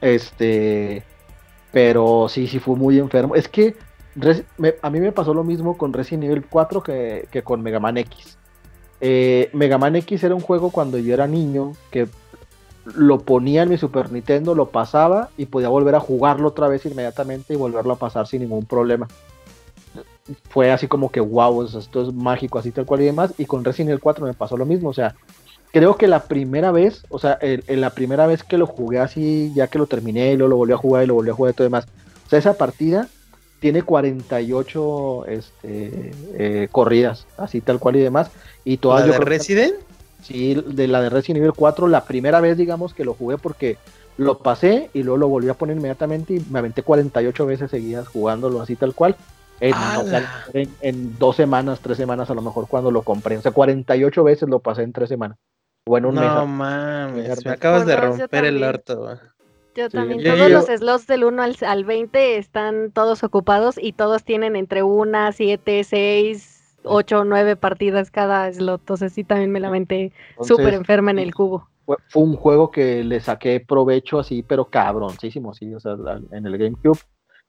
Este, 0.00 1.02
pero 1.72 2.28
sí, 2.28 2.46
sí 2.46 2.60
fue 2.60 2.76
muy 2.76 2.98
enfermo. 2.98 3.34
Es 3.34 3.48
que 3.48 3.74
a 4.82 4.90
mí 4.90 5.00
me 5.00 5.10
pasó 5.10 5.34
lo 5.34 5.42
mismo 5.42 5.76
con 5.76 5.92
Resident 5.92 6.24
Evil 6.24 6.46
4 6.48 6.82
que, 6.82 7.42
con 7.42 7.62
Mega 7.62 7.80
Man 7.80 7.96
X. 7.96 8.38
Eh, 9.00 9.50
Mega 9.54 9.76
Man 9.76 9.96
X 9.96 10.22
era 10.22 10.34
un 10.36 10.40
juego 10.40 10.70
cuando 10.70 10.96
yo 10.98 11.12
era 11.12 11.26
niño 11.26 11.72
que 11.90 12.06
lo 12.84 13.18
ponía 13.20 13.62
en 13.62 13.70
mi 13.70 13.76
Super 13.76 14.10
Nintendo, 14.10 14.54
lo 14.54 14.70
pasaba 14.70 15.30
y 15.36 15.46
podía 15.46 15.68
volver 15.68 15.94
a 15.94 16.00
jugarlo 16.00 16.48
otra 16.48 16.68
vez 16.68 16.86
inmediatamente 16.86 17.54
y 17.54 17.56
volverlo 17.56 17.92
a 17.92 17.98
pasar 17.98 18.26
sin 18.26 18.42
ningún 18.42 18.64
problema 18.64 19.08
fue 20.48 20.70
así 20.70 20.86
como 20.86 21.10
que 21.10 21.20
wow, 21.20 21.64
esto 21.64 22.02
es 22.02 22.12
mágico, 22.12 22.58
así 22.58 22.70
tal 22.70 22.86
cual 22.86 23.02
y 23.02 23.06
demás. 23.06 23.32
Y 23.38 23.46
con 23.46 23.64
Resident 23.64 23.90
Evil 23.90 24.00
4 24.00 24.26
me 24.26 24.34
pasó 24.34 24.56
lo 24.56 24.66
mismo, 24.66 24.90
o 24.90 24.94
sea, 24.94 25.14
creo 25.72 25.96
que 25.96 26.08
la 26.08 26.24
primera 26.24 26.72
vez, 26.72 27.04
o 27.08 27.18
sea, 27.18 27.38
en, 27.40 27.80
la 27.80 27.90
primera 27.90 28.26
vez 28.26 28.44
que 28.44 28.58
lo 28.58 28.66
jugué 28.66 28.98
así, 28.98 29.52
ya 29.54 29.68
que 29.68 29.78
lo 29.78 29.86
terminé 29.86 30.32
y 30.32 30.36
luego 30.36 30.50
lo 30.50 30.56
volví 30.56 30.72
a 30.72 30.76
jugar 30.76 31.04
y 31.04 31.06
lo 31.06 31.14
volví 31.14 31.30
a 31.30 31.34
jugar 31.34 31.52
y 31.52 31.56
todo 31.56 31.64
demás, 31.64 31.86
o 32.26 32.30
sea, 32.30 32.38
esa 32.38 32.54
partida 32.54 33.08
tiene 33.60 33.82
48 33.82 35.26
este, 35.26 36.12
eh, 36.34 36.68
corridas, 36.70 37.26
así 37.36 37.60
tal 37.60 37.78
cual 37.78 37.96
y 37.96 38.00
demás. 38.00 38.30
Y 38.64 38.78
todas 38.78 39.06
¿La 39.06 39.18
de 39.18 39.24
Resident? 39.24 39.74
Sí, 40.22 40.54
de 40.54 40.88
la 40.88 41.00
de 41.00 41.10
Resident 41.10 41.38
Evil 41.38 41.52
4, 41.54 41.88
la 41.88 42.04
primera 42.04 42.40
vez, 42.40 42.56
digamos, 42.56 42.94
que 42.94 43.04
lo 43.04 43.14
jugué 43.14 43.38
porque 43.38 43.78
lo 44.16 44.38
pasé 44.38 44.90
y 44.92 45.02
luego 45.02 45.16
lo 45.16 45.28
volví 45.28 45.48
a 45.48 45.54
poner 45.54 45.76
inmediatamente 45.76 46.34
y 46.34 46.44
me 46.50 46.58
aventé 46.58 46.82
48 46.82 47.46
veces 47.46 47.70
seguidas 47.70 48.08
jugándolo 48.08 48.60
así 48.60 48.76
tal 48.76 48.94
cual. 48.94 49.16
En, 49.60 51.18
dos 51.18 51.36
semanas, 51.36 51.80
tres 51.80 51.96
semanas 51.96 52.30
a 52.30 52.34
lo 52.34 52.42
mejor 52.42 52.66
cuando 52.66 52.90
lo 52.90 53.02
compré. 53.02 53.36
O 53.36 53.42
sea, 53.42 53.52
48 53.52 54.24
veces 54.24 54.48
lo 54.48 54.60
pasé 54.60 54.82
en 54.82 54.92
tres 54.92 55.08
semanas. 55.08 55.38
O 55.86 55.96
en 55.98 56.06
un 56.06 56.14
mes. 56.14 56.24
No 56.24 56.46
mames, 56.46 57.44
me 57.44 57.50
acabas 57.50 57.86
de 57.86 57.96
romper 57.96 58.44
el 58.44 58.62
orto. 58.62 59.18
Yo 59.74 59.88
también, 59.88 60.22
todos 60.22 60.50
los 60.50 60.66
slots 60.66 61.06
del 61.06 61.24
1 61.24 61.42
al, 61.42 61.56
al, 61.66 61.84
20 61.84 62.38
están 62.38 62.90
todos 62.90 63.22
ocupados 63.22 63.76
y 63.80 63.92
todos 63.92 64.24
tienen 64.24 64.56
entre 64.56 64.82
una, 64.82 65.32
siete, 65.32 65.84
seis, 65.84 66.59
ocho, 66.84 67.24
nueve 67.24 67.56
partidas 67.56 68.10
cada 68.10 68.52
slot. 68.52 68.80
Entonces 68.80 69.12
sí, 69.12 69.24
también 69.24 69.50
me 69.50 69.60
la 69.60 69.70
mente 69.70 70.12
súper 70.40 70.74
enferma 70.74 71.10
en 71.10 71.18
el 71.18 71.34
cubo. 71.34 71.68
Fue, 71.86 71.96
fue, 72.08 72.22
un 72.22 72.36
juego 72.36 72.70
que 72.70 73.02
le 73.04 73.20
saqué 73.20 73.60
provecho 73.60 74.20
así, 74.20 74.42
pero 74.42 74.66
cabroncísimo, 74.66 75.54
sí, 75.54 75.74
o 75.74 75.80
sea, 75.80 75.96
en 76.32 76.46
el 76.46 76.58
GameCube 76.58 77.00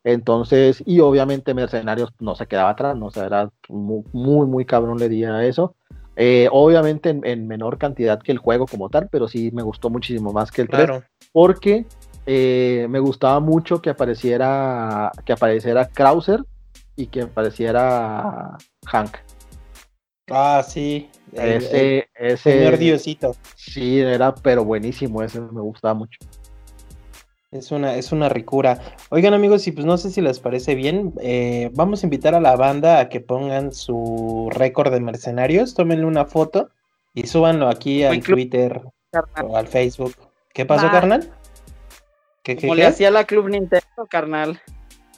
entonces, 0.03 0.83
y 0.85 0.99
obviamente 0.99 1.53
Mercenarios 1.53 2.11
no 2.19 2.35
se 2.35 2.47
quedaba 2.47 2.71
atrás, 2.71 2.97
¿no? 2.97 3.07
O 3.07 3.11
sea, 3.11 3.25
era 3.25 3.51
muy, 3.69 4.47
muy, 4.47 4.65
cabrón 4.65 4.97
le 4.97 5.09
di 5.09 5.23
a 5.23 5.45
eso. 5.45 5.75
Eh, 6.15 6.49
obviamente 6.51 7.09
en, 7.09 7.47
menor 7.47 7.77
cantidad 7.77 8.19
que 8.21 8.31
el 8.31 8.37
juego 8.37 8.65
como 8.65 8.89
tal, 8.89 9.09
pero 9.11 9.27
sí 9.27 9.51
me 9.53 9.61
gustó 9.61 9.89
muchísimo 9.89 10.33
más 10.33 10.51
que 10.51 10.63
el 10.63 10.69
3. 10.69 11.03
Porque 11.31 11.85
eh, 12.25 12.87
me 12.89 12.99
gustaba 12.99 13.39
mucho 13.39 13.81
que 13.81 13.91
apareciera, 13.91 15.11
que 15.23 15.33
apareciera 15.33 15.87
Krauser 15.87 16.43
y 17.01 17.07
que 17.07 17.21
apareciera 17.21 18.57
Hank. 18.85 19.17
Ah, 20.29 20.63
sí. 20.65 21.09
ese, 21.33 22.07
ese, 22.15 22.37
señor 22.37 22.77
Diosito. 22.77 23.35
Sí, 23.55 23.99
era 23.99 24.33
pero 24.33 24.63
buenísimo, 24.63 25.21
ese 25.23 25.41
me 25.41 25.61
gustaba 25.61 25.93
mucho. 25.93 26.19
Es 27.51 27.71
una, 27.71 27.95
es 27.95 28.13
una 28.13 28.29
ricura. 28.29 28.79
Oigan 29.09 29.33
amigos, 29.33 29.67
y 29.67 29.73
pues 29.73 29.85
no 29.85 29.97
sé 29.97 30.09
si 30.09 30.21
les 30.21 30.39
parece 30.39 30.73
bien, 30.73 31.13
eh, 31.21 31.69
vamos 31.73 32.01
a 32.01 32.05
invitar 32.05 32.33
a 32.33 32.39
la 32.39 32.55
banda 32.55 32.99
a 32.99 33.09
que 33.09 33.19
pongan 33.19 33.73
su 33.73 34.49
récord 34.51 34.93
de 34.93 35.01
mercenarios, 35.01 35.73
tómenle 35.73 36.05
una 36.05 36.25
foto 36.25 36.69
y 37.13 37.27
súbanlo 37.27 37.67
aquí 37.67 38.03
al 38.03 38.21
Twitter 38.21 38.81
o 39.43 39.57
al 39.57 39.67
Facebook. 39.67 40.15
¿Qué 40.53 40.65
pasó, 40.65 40.89
carnal? 40.89 41.29
¿Qué, 42.43 42.55
Como 42.55 42.75
le 42.75 42.85
hacía 42.85 43.11
la 43.11 43.25
Club 43.25 43.49
Nintendo, 43.49 44.05
carnal. 44.09 44.61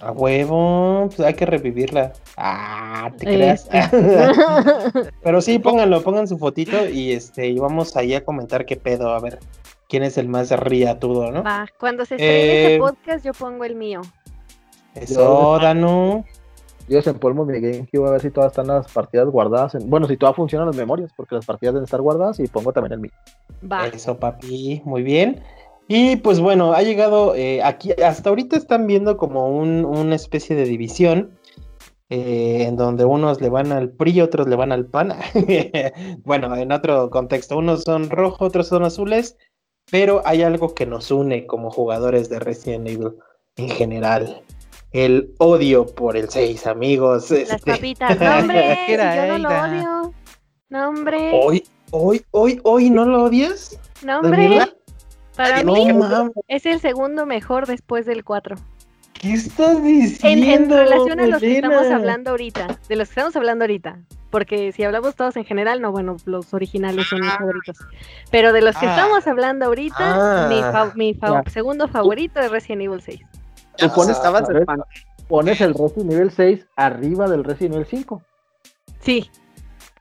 A 0.03 0.11
huevo, 0.11 1.07
pues 1.07 1.19
hay 1.21 1.33
que 1.33 1.45
revivirla. 1.45 2.11
Ah, 2.35 3.09
te 3.17 3.25
creas. 3.25 3.69
Pero 5.23 5.41
sí, 5.41 5.59
pónganlo, 5.59 6.01
pongan 6.01 6.27
su 6.27 6.37
fotito 6.37 6.89
y 6.89 7.13
este, 7.13 7.47
y 7.47 7.57
vamos 7.57 7.95
ahí 7.95 8.13
a 8.13 8.25
comentar 8.25 8.65
qué 8.65 8.75
pedo, 8.75 9.13
a 9.13 9.19
ver 9.19 9.39
quién 9.87 10.03
es 10.03 10.17
el 10.17 10.27
más 10.27 10.51
riatudo, 10.51 11.31
¿no? 11.31 11.43
Va, 11.43 11.67
cuando 11.79 12.05
se 12.05 12.15
estrene 12.15 12.65
este 12.65 12.79
podcast, 12.79 13.25
yo 13.25 13.33
pongo 13.33 13.63
el 13.63 13.75
mío. 13.75 14.01
Eso, 14.95 15.57
Danu. 15.61 16.25
Yo 16.89 16.97
desempolvo 16.97 17.45
mi 17.45 17.61
GameCube 17.61 18.07
a 18.07 18.11
ver 18.11 18.21
si 18.21 18.29
todas 18.29 18.51
están 18.51 18.67
las 18.67 18.91
partidas 18.91 19.27
guardadas. 19.29 19.77
bueno, 19.85 20.05
si 20.07 20.17
todas 20.17 20.35
funcionan 20.35 20.67
las 20.67 20.75
memorias, 20.75 21.11
porque 21.15 21.35
las 21.35 21.45
partidas 21.45 21.75
deben 21.75 21.85
estar 21.85 22.01
guardadas 22.01 22.39
y 22.39 22.47
pongo 22.47 22.73
también 22.73 22.93
el 22.93 22.99
mío. 22.99 23.11
Va. 23.71 23.87
Eso, 23.87 24.17
papi, 24.17 24.81
muy 24.83 25.01
bien. 25.01 25.41
Y 25.87 26.15
pues 26.17 26.39
bueno, 26.39 26.73
ha 26.73 26.81
llegado 26.81 27.35
eh, 27.35 27.61
aquí, 27.63 27.91
hasta 28.03 28.29
ahorita 28.29 28.55
están 28.55 28.87
viendo 28.87 29.17
como 29.17 29.49
un, 29.49 29.85
una 29.85 30.15
especie 30.15 30.55
de 30.55 30.65
división. 30.65 31.37
Eh, 32.09 32.65
en 32.67 32.75
donde 32.75 33.05
unos 33.05 33.41
le 33.41 33.49
van 33.49 33.71
al 33.71 33.89
PRI, 33.89 34.21
otros 34.21 34.47
le 34.47 34.55
van 34.55 34.71
al 34.71 34.85
PAN. 34.85 35.13
bueno, 36.23 36.55
en 36.55 36.71
otro 36.71 37.09
contexto, 37.09 37.57
unos 37.57 37.83
son 37.83 38.11
rojos, 38.11 38.49
otros 38.49 38.67
son 38.67 38.83
azules, 38.83 39.35
pero 39.89 40.21
hay 40.23 40.43
algo 40.43 40.75
que 40.75 40.85
nos 40.85 41.09
une 41.09 41.47
como 41.47 41.71
jugadores 41.71 42.29
de 42.29 42.39
Resident 42.39 42.87
Evil 42.87 43.15
en 43.55 43.69
general. 43.69 44.43
El 44.91 45.33
odio 45.39 45.87
por 45.87 46.15
el 46.15 46.29
6, 46.29 46.67
amigos. 46.67 47.31
Las 47.31 47.49
este. 47.49 47.71
papitas, 47.71 48.19
no 48.19 48.39
hombre, 48.39 48.77
yo 48.87 49.27
no 49.27 49.37
lo 49.39 49.49
odio. 49.49 50.13
No 50.69 50.89
hombre. 50.89 51.31
Hoy, 51.33 51.63
hoy, 51.89 52.23
hoy, 52.29 52.61
hoy, 52.63 52.89
¿no 52.91 53.05
lo 53.05 53.23
odias? 53.23 53.79
No 54.03 54.19
hombre. 54.19 54.59
Para 55.35 55.63
mí 55.63 55.87
es 56.47 56.65
el 56.65 56.79
segundo 56.79 57.25
mejor 57.25 57.65
después 57.65 58.05
del 58.05 58.23
4. 58.23 58.55
¿Qué 59.13 59.33
estás 59.33 59.81
diciendo? 59.81 60.45
En, 60.45 60.69
relación 60.69 61.19
a 61.19 61.27
los 61.27 61.39
que 61.39 61.55
estamos 61.55 61.87
hablando 61.87 62.31
ahorita, 62.31 62.77
de 62.89 62.95
los 62.95 63.07
que 63.07 63.11
estamos 63.11 63.35
hablando 63.35 63.63
ahorita, 63.63 63.99
porque 64.29 64.71
si 64.73 64.83
hablamos 64.83 65.15
todos 65.15 65.37
en 65.37 65.45
general, 65.45 65.81
no, 65.81 65.91
bueno, 65.91 66.17
los 66.25 66.53
originales 66.53 67.07
son 67.07 67.21
mis 67.21 67.31
ah. 67.31 67.37
favoritos. 67.39 67.77
Pero 68.31 68.51
de 68.51 68.61
los 68.61 68.75
que 68.75 68.85
ah. 68.85 68.95
estamos 68.95 69.25
hablando 69.25 69.65
ahorita, 69.65 70.49
mi, 70.95 71.15
ah. 71.21 71.43
segundo 71.47 71.87
favorito 71.87 72.39
es 72.41 72.51
Resident 72.51 72.81
Evil 72.81 73.01
6. 73.01 73.21
Tú 73.77 73.89
pones, 73.93 74.17
pones 75.27 75.61
el 75.61 75.73
Resident 75.73 76.11
Evil 76.11 76.31
6 76.31 76.67
arriba 76.75 77.29
del 77.29 77.43
Resident 77.43 77.75
Evil 77.75 77.87
5. 77.89 78.21
Sí. 78.99 79.29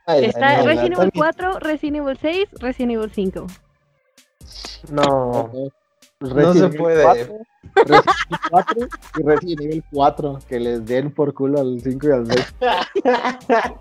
Está 0.09 0.63
Resident 0.63 0.99
Evil 0.99 1.13
4, 1.15 1.59
Resident 1.61 1.97
Evil 1.99 2.19
6, 2.21 2.49
Resident 2.61 2.93
Evil 2.93 3.11
5. 3.13 3.47
No. 4.91 5.51
no 6.21 6.55
se 6.55 6.69
puede. 6.69 7.29
Resident 7.75 8.05
4 8.51 8.89
y 9.19 9.23
Resident 9.23 9.61
Evil 9.63 9.85
4, 9.93 10.39
que 10.49 10.61
les 10.61 10.85
den 10.85 11.13
por 11.13 11.33
culo 11.33 11.61
al 11.61 11.81
5 11.81 12.07
y 12.07 12.11
al 12.11 12.27
6. 12.27 12.55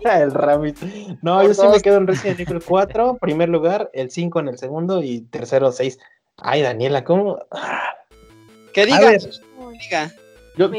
el 0.04 0.30
Rabbit. 0.32 0.78
No, 1.20 1.42
yo 1.42 1.54
sí 1.54 1.66
me 1.68 1.80
quedo 1.80 1.96
en 1.98 2.06
Resident 2.06 2.40
Evil 2.40 2.62
4, 2.66 3.18
primer 3.20 3.48
lugar, 3.48 3.90
el 3.92 4.10
5 4.10 4.40
en 4.40 4.48
el 4.48 4.58
segundo 4.58 5.02
y 5.02 5.22
tercero 5.22 5.72
6. 5.72 5.98
Ay, 6.38 6.62
Daniela, 6.62 7.04
¿cómo? 7.04 7.38
¿Qué 8.72 8.86
digas? 8.86 9.42
Diga. 9.80 10.12
Yo 10.56 10.70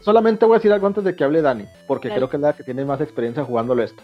solamente 0.00 0.46
voy 0.46 0.54
a 0.54 0.58
decir 0.58 0.72
algo 0.72 0.86
antes 0.86 1.04
de 1.04 1.14
que 1.14 1.24
hable 1.24 1.42
Dani, 1.42 1.66
porque 1.86 2.08
creo 2.08 2.30
que 2.30 2.36
es 2.36 2.42
la 2.42 2.54
que 2.54 2.64
tiene 2.64 2.84
más 2.84 3.00
experiencia 3.00 3.44
jugándolo 3.44 3.82
esto. 3.82 4.02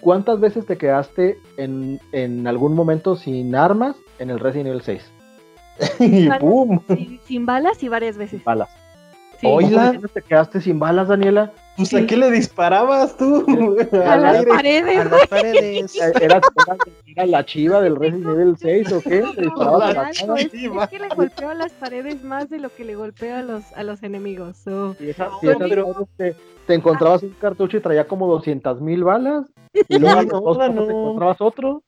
¿Cuántas 0.00 0.40
veces 0.40 0.64
te 0.64 0.78
quedaste 0.78 1.38
en, 1.56 2.00
en 2.12 2.46
algún 2.46 2.74
momento 2.74 3.16
sin 3.16 3.54
armas 3.54 3.96
en 4.18 4.30
el 4.30 4.40
Resident 4.40 4.68
Evil 4.68 4.82
6? 4.82 5.12
y 6.00 6.28
¡pum! 6.40 6.80
Sin, 7.24 7.46
balas 7.46 7.82
y 7.82 7.88
varias 7.88 8.16
veces. 8.16 8.42
Balas. 8.44 8.68
Oiga, 9.42 9.94
¿te 10.12 10.22
quedaste 10.22 10.60
sin 10.60 10.78
balas, 10.80 11.08
Daniela? 11.08 11.52
Pues 11.76 11.94
a 11.94 12.04
qué 12.04 12.16
le 12.16 12.28
disparabas 12.32 13.16
tú? 13.16 13.46
A, 14.04 14.16
las 14.16 14.44
paredes. 14.46 14.98
A 14.98 15.04
las 15.04 15.26
paredes. 15.28 15.96
¿Era, 16.20 16.40
la 17.24 17.44
chiva 17.44 17.80
del 17.80 17.94
Resident 17.94 18.26
Evil 18.26 18.56
6 18.58 18.92
o 18.92 19.00
qué? 19.00 19.22
¿Te 19.36 19.42
disparabas 19.42 19.96
a 19.96 20.10
es, 20.10 20.52
es, 20.52 20.88
que 20.90 20.98
le 20.98 21.08
golpeó 21.14 21.50
a 21.50 21.54
las 21.54 21.70
paredes 21.72 22.24
más 22.24 22.50
de 22.50 22.58
lo 22.58 22.74
que 22.74 22.84
le 22.84 22.96
golpeó 22.96 23.36
a 23.36 23.42
los, 23.42 23.72
a 23.74 23.84
los 23.84 24.02
enemigos. 24.02 24.56
So. 24.56 24.96
esa, 24.98 25.30
pero... 25.40 26.08
te, 26.16 26.34
te, 26.66 26.74
encontrabas 26.74 27.22
un 27.22 27.30
cartucho 27.40 27.76
y 27.76 27.80
traía 27.80 28.08
como 28.08 28.26
200 28.26 28.80
mil 28.80 29.04
balas. 29.04 29.46
Y 29.88 29.98
luego 30.00 30.22
no, 30.22 30.40
no, 30.40 30.68
no. 30.68 30.84
te 30.84 30.92
encontrabas 30.92 31.40
otro. 31.40 31.84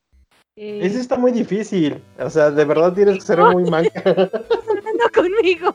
Eh... 0.63 0.81
Ese 0.83 1.01
está 1.01 1.17
muy 1.17 1.33
difícil. 1.33 2.05
O 2.19 2.29
sea, 2.29 2.51
de 2.51 2.67
verdad 2.67 2.93
tienes 2.93 3.15
que 3.15 3.23
ser 3.23 3.39
muy 3.39 3.65
manca. 3.71 4.03
hablando 4.05 5.05
conmigo. 5.15 5.73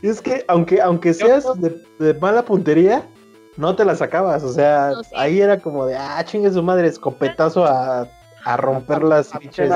es 0.00 0.20
que 0.20 0.44
aunque, 0.46 0.80
aunque 0.80 1.12
seas 1.12 1.44
de, 1.98 2.14
mala 2.14 2.44
puntería, 2.44 3.04
no 3.56 3.74
te 3.74 3.84
la 3.84 3.96
sacabas. 3.96 4.44
O 4.44 4.52
sea, 4.52 4.92
ahí 5.16 5.40
era 5.40 5.58
como 5.58 5.86
de, 5.86 5.96
ah, 5.96 6.24
chingue 6.24 6.52
su 6.52 6.62
madre, 6.62 6.86
escopetazo 6.86 7.64
a, 7.64 8.08
a 8.44 8.56
romper 8.58 9.02
las 9.02 9.30
pinches. 9.30 9.72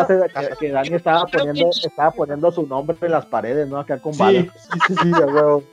Que, 0.60 0.70
Dani 0.70 0.94
estaba 0.94 1.26
poniendo, 1.26 1.70
estaba 1.70 2.12
poniendo 2.12 2.52
su 2.52 2.68
nombre 2.68 2.96
en 3.00 3.10
las 3.10 3.26
paredes, 3.26 3.68
¿no? 3.68 3.80
Acá 3.80 3.98
con 3.98 4.16
balas. 4.16 4.46
Sí, 4.54 4.78
sí, 4.86 4.94
sí, 5.02 5.10
de 5.10 5.24
huevo. 5.24 5.64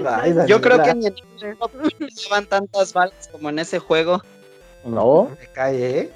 Yo 0.48 0.60
creo 0.60 0.82
que 0.82 0.90
en 0.90 1.04
el 1.04 1.14
no 1.40 2.08
llevan 2.08 2.46
tantas 2.46 2.92
balas 2.92 3.28
como 3.30 3.50
en 3.50 3.60
ese 3.60 3.78
juego. 3.78 4.20
No. 4.84 5.30
Me 5.38 5.46
cae, 5.52 6.00
¿eh? 6.00 6.10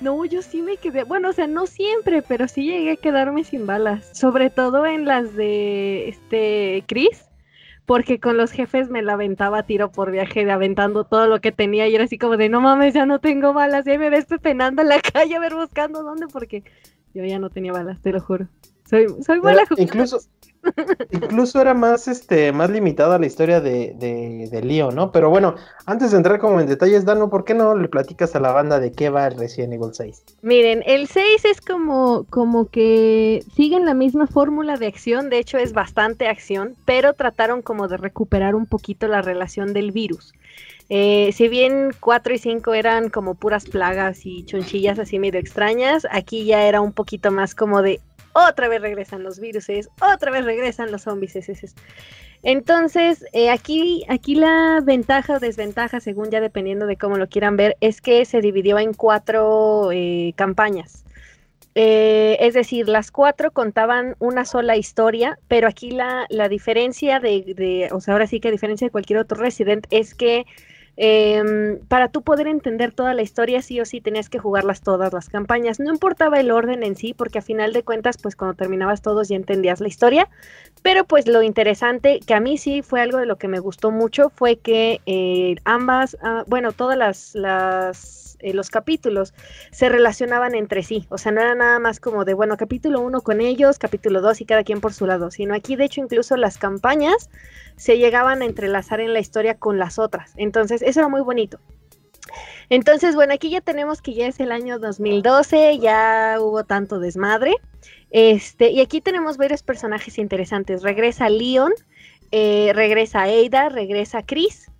No, 0.00 0.24
yo 0.26 0.42
sí 0.42 0.60
me 0.60 0.76
quedé, 0.76 1.04
bueno, 1.04 1.30
o 1.30 1.32
sea, 1.32 1.46
no 1.46 1.66
siempre, 1.66 2.20
pero 2.20 2.48
sí 2.48 2.64
llegué 2.64 2.92
a 2.92 2.96
quedarme 2.96 3.44
sin 3.44 3.66
balas, 3.66 4.10
sobre 4.12 4.50
todo 4.50 4.84
en 4.84 5.06
las 5.06 5.34
de 5.34 6.08
este 6.08 6.84
Chris, 6.86 7.24
porque 7.86 8.20
con 8.20 8.36
los 8.36 8.50
jefes 8.50 8.90
me 8.90 9.00
la 9.00 9.14
aventaba 9.14 9.62
tiro 9.62 9.90
por 9.90 10.10
viaje, 10.10 10.44
de 10.44 10.52
aventando 10.52 11.04
todo 11.04 11.26
lo 11.28 11.40
que 11.40 11.50
tenía 11.50 11.88
y 11.88 11.94
era 11.94 12.04
así 12.04 12.18
como 12.18 12.36
de, 12.36 12.50
no 12.50 12.60
mames, 12.60 12.92
ya 12.92 13.06
no 13.06 13.20
tengo 13.20 13.54
balas, 13.54 13.86
ya 13.86 13.98
me 13.98 14.10
ves 14.10 14.26
penando 14.42 14.82
en 14.82 14.88
la 14.88 15.00
calle 15.12 15.34
a 15.34 15.40
ver 15.40 15.54
buscando 15.54 16.02
dónde, 16.02 16.26
porque 16.26 16.62
yo 17.14 17.24
ya 17.24 17.38
no 17.38 17.48
tenía 17.48 17.72
balas, 17.72 18.02
te 18.02 18.12
lo 18.12 18.20
juro. 18.20 18.48
Soy, 18.84 19.06
soy 19.24 19.38
buena 19.38 19.62
Incluso, 19.78 20.20
Incluso 21.10 21.60
era 21.60 21.74
más, 21.74 22.08
este, 22.08 22.52
más 22.52 22.70
limitada 22.70 23.18
la 23.18 23.26
historia 23.26 23.60
de, 23.60 23.94
de, 23.96 24.62
Leo, 24.62 24.90
¿no? 24.90 25.12
Pero 25.12 25.30
bueno, 25.30 25.54
antes 25.84 26.10
de 26.10 26.16
entrar 26.16 26.38
como 26.38 26.60
en 26.60 26.66
detalles, 26.66 27.04
Dano, 27.04 27.30
¿por 27.30 27.44
qué 27.44 27.54
no 27.54 27.74
le 27.76 27.88
platicas 27.88 28.34
a 28.34 28.40
la 28.40 28.52
banda 28.52 28.80
de 28.80 28.92
qué 28.92 29.10
va 29.10 29.26
el 29.26 29.38
Resident 29.38 29.74
Evil 29.74 29.92
6? 29.92 30.24
Miren, 30.42 30.82
el 30.86 31.06
6 31.06 31.44
es 31.44 31.60
como, 31.60 32.24
como 32.30 32.68
que 32.68 33.44
siguen 33.54 33.84
la 33.84 33.94
misma 33.94 34.26
fórmula 34.26 34.76
de 34.76 34.86
acción, 34.86 35.30
de 35.30 35.38
hecho 35.38 35.58
es 35.58 35.72
bastante 35.72 36.28
acción, 36.28 36.74
pero 36.84 37.12
trataron 37.12 37.62
como 37.62 37.88
de 37.88 37.96
recuperar 37.96 38.54
un 38.54 38.66
poquito 38.66 39.08
la 39.08 39.22
relación 39.22 39.72
del 39.72 39.92
virus. 39.92 40.32
Eh, 40.88 41.30
si 41.32 41.48
bien 41.48 41.90
4 41.98 42.34
y 42.34 42.38
5 42.38 42.74
eran 42.74 43.10
como 43.10 43.34
puras 43.34 43.64
plagas 43.64 44.24
y 44.24 44.44
chonchillas 44.44 44.98
así 44.98 45.18
medio 45.18 45.40
extrañas, 45.40 46.06
aquí 46.10 46.44
ya 46.44 46.66
era 46.66 46.80
un 46.80 46.92
poquito 46.92 47.32
más 47.32 47.54
como 47.54 47.82
de 47.82 48.00
otra 48.36 48.68
vez 48.68 48.80
regresan 48.80 49.22
los 49.22 49.40
virus, 49.40 49.68
otra 50.00 50.30
vez 50.30 50.44
regresan 50.44 50.92
los 50.92 51.02
zombies. 51.02 51.36
Entonces, 52.42 53.24
eh, 53.32 53.50
aquí, 53.50 54.04
aquí 54.08 54.34
la 54.34 54.80
ventaja 54.84 55.34
o 55.34 55.40
desventaja, 55.40 56.00
según 56.00 56.30
ya 56.30 56.40
dependiendo 56.40 56.86
de 56.86 56.96
cómo 56.96 57.16
lo 57.16 57.28
quieran 57.28 57.56
ver, 57.56 57.76
es 57.80 58.00
que 58.00 58.24
se 58.24 58.40
dividió 58.40 58.78
en 58.78 58.92
cuatro 58.92 59.90
eh, 59.92 60.32
campañas. 60.36 61.04
Eh, 61.74 62.38
es 62.40 62.54
decir, 62.54 62.88
las 62.88 63.10
cuatro 63.10 63.50
contaban 63.50 64.16
una 64.18 64.44
sola 64.44 64.76
historia, 64.76 65.38
pero 65.46 65.68
aquí 65.68 65.90
la, 65.90 66.26
la 66.30 66.48
diferencia 66.48 67.20
de, 67.20 67.54
de, 67.54 67.88
o 67.92 68.00
sea, 68.00 68.14
ahora 68.14 68.26
sí 68.26 68.40
que 68.40 68.48
a 68.48 68.50
diferencia 68.50 68.86
de 68.86 68.90
cualquier 68.90 69.18
otro 69.18 69.38
Resident, 69.38 69.86
es 69.90 70.14
que 70.14 70.46
eh, 70.96 71.78
para 71.88 72.08
tú 72.08 72.22
poder 72.22 72.46
entender 72.46 72.92
toda 72.92 73.14
la 73.14 73.22
historia, 73.22 73.60
sí 73.62 73.80
o 73.80 73.84
sí 73.84 74.00
tenías 74.00 74.28
que 74.28 74.38
jugarlas 74.38 74.80
todas 74.80 75.12
las 75.12 75.28
campañas. 75.28 75.78
No 75.78 75.92
importaba 75.92 76.40
el 76.40 76.50
orden 76.50 76.82
en 76.82 76.96
sí, 76.96 77.14
porque 77.14 77.38
a 77.38 77.42
final 77.42 77.72
de 77.72 77.82
cuentas, 77.82 78.16
pues 78.18 78.36
cuando 78.36 78.54
terminabas 78.54 79.02
todos 79.02 79.28
ya 79.28 79.36
entendías 79.36 79.80
la 79.80 79.88
historia. 79.88 80.28
Pero 80.82 81.04
pues 81.04 81.26
lo 81.26 81.42
interesante, 81.42 82.20
que 82.26 82.34
a 82.34 82.40
mí 82.40 82.58
sí 82.58 82.82
fue 82.82 83.00
algo 83.00 83.18
de 83.18 83.26
lo 83.26 83.36
que 83.36 83.48
me 83.48 83.58
gustó 83.58 83.90
mucho, 83.90 84.30
fue 84.30 84.56
que 84.56 85.00
eh, 85.06 85.56
ambas, 85.64 86.16
ah, 86.22 86.44
bueno, 86.46 86.72
todas 86.72 86.96
las, 86.96 87.34
las 87.34 88.25
eh, 88.38 88.52
los 88.52 88.70
capítulos 88.70 89.34
se 89.70 89.88
relacionaban 89.88 90.54
entre 90.54 90.82
sí, 90.82 91.06
o 91.10 91.18
sea, 91.18 91.32
no 91.32 91.40
era 91.40 91.54
nada 91.54 91.78
más 91.78 92.00
como 92.00 92.24
de, 92.24 92.34
bueno, 92.34 92.56
capítulo 92.56 93.00
1 93.00 93.20
con 93.22 93.40
ellos, 93.40 93.78
capítulo 93.78 94.20
2 94.20 94.40
y 94.40 94.44
cada 94.44 94.64
quien 94.64 94.80
por 94.80 94.92
su 94.92 95.06
lado, 95.06 95.30
sino 95.30 95.54
aquí 95.54 95.76
de 95.76 95.84
hecho 95.84 96.00
incluso 96.00 96.36
las 96.36 96.58
campañas 96.58 97.30
se 97.76 97.98
llegaban 97.98 98.42
a 98.42 98.46
entrelazar 98.46 99.00
en 99.00 99.12
la 99.12 99.20
historia 99.20 99.54
con 99.58 99.78
las 99.78 99.98
otras, 99.98 100.32
entonces 100.36 100.82
eso 100.82 101.00
era 101.00 101.08
muy 101.08 101.22
bonito. 101.22 101.58
Entonces, 102.68 103.14
bueno, 103.14 103.32
aquí 103.32 103.50
ya 103.50 103.60
tenemos 103.60 104.02
que 104.02 104.14
ya 104.14 104.26
es 104.26 104.40
el 104.40 104.50
año 104.50 104.78
2012, 104.78 105.78
ya 105.78 106.36
hubo 106.40 106.64
tanto 106.64 106.98
desmadre. 106.98 107.54
Este, 108.10 108.70
y 108.70 108.80
aquí 108.80 109.00
tenemos 109.00 109.36
varios 109.36 109.62
personajes 109.62 110.18
interesantes. 110.18 110.82
Regresa 110.82 111.28
Leon, 111.28 111.72
eh, 112.32 112.72
regresa 112.74 113.22
Ada, 113.22 113.68
regresa 113.68 114.24
Chris, 114.24 114.70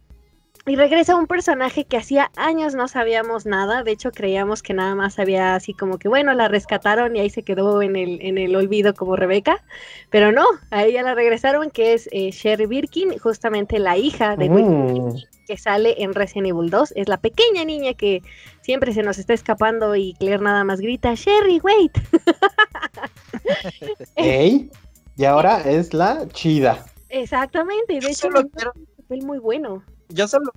y 0.68 0.74
regresa 0.74 1.14
un 1.14 1.28
personaje 1.28 1.84
que 1.84 1.96
hacía 1.96 2.32
años 2.36 2.74
no 2.74 2.88
sabíamos 2.88 3.46
nada, 3.46 3.84
de 3.84 3.92
hecho 3.92 4.10
creíamos 4.10 4.62
que 4.62 4.74
nada 4.74 4.96
más 4.96 5.20
había 5.20 5.54
así 5.54 5.72
como 5.72 5.98
que 5.98 6.08
bueno, 6.08 6.34
la 6.34 6.48
rescataron 6.48 7.14
y 7.14 7.20
ahí 7.20 7.30
se 7.30 7.44
quedó 7.44 7.82
en 7.82 7.94
el, 7.94 8.18
en 8.20 8.36
el 8.36 8.56
olvido 8.56 8.92
como 8.92 9.14
Rebeca, 9.14 9.62
pero 10.10 10.32
no, 10.32 10.44
a 10.72 10.84
ella 10.84 11.02
la 11.02 11.14
regresaron 11.14 11.70
que 11.70 11.94
es 11.94 12.08
eh, 12.10 12.32
Sherry 12.32 12.66
Birkin, 12.66 13.16
justamente 13.18 13.78
la 13.78 13.96
hija 13.96 14.36
de 14.36 14.50
mm. 14.50 15.14
que 15.46 15.56
sale 15.56 16.02
en 16.02 16.14
Resident 16.14 16.48
Evil 16.48 16.68
2, 16.68 16.94
es 16.96 17.08
la 17.08 17.18
pequeña 17.18 17.64
niña 17.64 17.94
que 17.94 18.22
siempre 18.62 18.92
se 18.92 19.04
nos 19.04 19.18
está 19.18 19.34
escapando 19.34 19.94
y 19.94 20.14
Claire 20.14 20.42
nada 20.42 20.64
más 20.64 20.80
grita, 20.80 21.14
Sherry, 21.14 21.60
wait. 21.62 21.92
Ey, 24.16 24.68
y 25.16 25.24
ahora 25.24 25.60
es 25.60 25.94
la 25.94 26.26
chida. 26.30 26.84
Exactamente, 27.08 27.92
de 27.92 27.98
hecho, 27.98 28.26
es 28.28 28.34
un 28.34 28.50
papel 28.50 29.22
muy 29.22 29.38
bueno 29.38 29.84
yo 30.08 30.28
solo, 30.28 30.52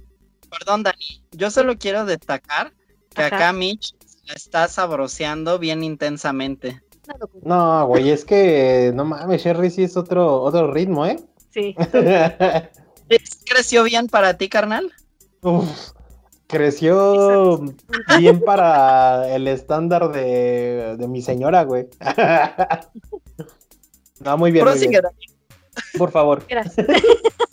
perdón 0.50 0.84
Dani, 0.84 1.24
yo 1.32 1.52
solo 1.52 1.78
quiero 1.78 2.06
destacar 2.06 2.74
que 3.16 3.24
acá 3.24 3.54
Mitch 3.54 3.96
la 4.26 4.34
está 4.34 4.68
sabroseando 4.68 5.60
bien 5.60 5.84
intensamente. 5.84 6.82
No, 7.42 7.88
güey, 7.88 8.12
es 8.12 8.24
que 8.24 8.92
no 8.94 9.06
mames, 9.06 9.42
Sherry 9.42 9.72
sí 9.72 9.84
es 9.84 9.98
otro, 9.98 10.42
otro 10.42 10.72
ritmo, 10.72 11.06
¿eh? 11.06 11.20
Sí. 11.52 11.76
¿Creció 13.46 13.84
bien 13.84 14.08
para 14.08 14.38
ti, 14.38 14.50
carnal? 14.50 14.94
Uf, 15.42 15.94
creció 16.46 17.64
bien 18.20 18.42
para 18.42 19.34
el 19.34 19.48
estándar 19.48 20.12
de, 20.12 20.96
de 20.98 21.08
mi 21.08 21.22
señora, 21.22 21.64
güey. 21.64 21.88
no, 24.20 24.38
muy 24.38 24.52
bien. 24.52 24.66
Muy 24.66 24.88
bien. 24.88 25.02
Por 25.98 26.12
favor. 26.12 26.46
Gracias. 26.48 26.86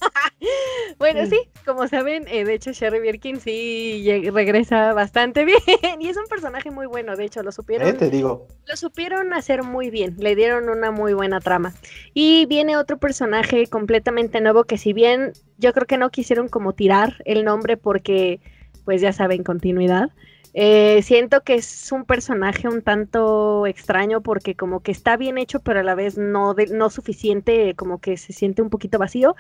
bueno, 0.98 1.26
sí, 1.26 1.38
como 1.64 1.88
saben, 1.88 2.26
eh, 2.28 2.44
de 2.44 2.54
hecho 2.54 2.72
Sherry 2.72 3.00
Birkin 3.00 3.40
sí 3.40 4.04
regresa 4.30 4.92
bastante 4.92 5.44
bien 5.44 6.00
y 6.00 6.08
es 6.08 6.16
un 6.16 6.26
personaje 6.26 6.70
muy 6.70 6.86
bueno, 6.86 7.16
de 7.16 7.24
hecho 7.24 7.42
lo 7.42 7.52
supieron. 7.52 7.88
Eh, 7.88 7.92
te 7.94 8.10
digo. 8.10 8.46
Lo 8.66 8.76
supieron 8.76 9.32
hacer 9.32 9.62
muy 9.62 9.90
bien, 9.90 10.16
le 10.18 10.34
dieron 10.34 10.68
una 10.68 10.90
muy 10.90 11.14
buena 11.14 11.40
trama. 11.40 11.74
Y 12.14 12.46
viene 12.46 12.76
otro 12.76 12.98
personaje 12.98 13.66
completamente 13.66 14.40
nuevo 14.40 14.64
que 14.64 14.78
si 14.78 14.92
bien 14.92 15.32
yo 15.58 15.72
creo 15.72 15.86
que 15.86 15.98
no 15.98 16.10
quisieron 16.10 16.48
como 16.48 16.72
tirar 16.72 17.22
el 17.24 17.44
nombre 17.44 17.76
porque 17.76 18.40
pues 18.84 19.00
ya 19.00 19.12
saben 19.12 19.42
continuidad. 19.42 20.10
Eh, 20.58 21.02
siento 21.02 21.42
que 21.42 21.56
es 21.56 21.92
un 21.92 22.06
personaje 22.06 22.66
un 22.66 22.80
tanto 22.80 23.66
extraño 23.66 24.22
porque 24.22 24.54
como 24.54 24.80
que 24.80 24.90
está 24.90 25.18
bien 25.18 25.36
hecho, 25.36 25.60
pero 25.60 25.80
a 25.80 25.82
la 25.82 25.94
vez 25.94 26.16
no, 26.16 26.54
no 26.72 26.88
suficiente, 26.88 27.74
como 27.74 28.00
que 28.00 28.16
se 28.16 28.32
siente 28.32 28.62
un 28.62 28.70
poquito 28.70 28.98
vacío. 28.98 29.36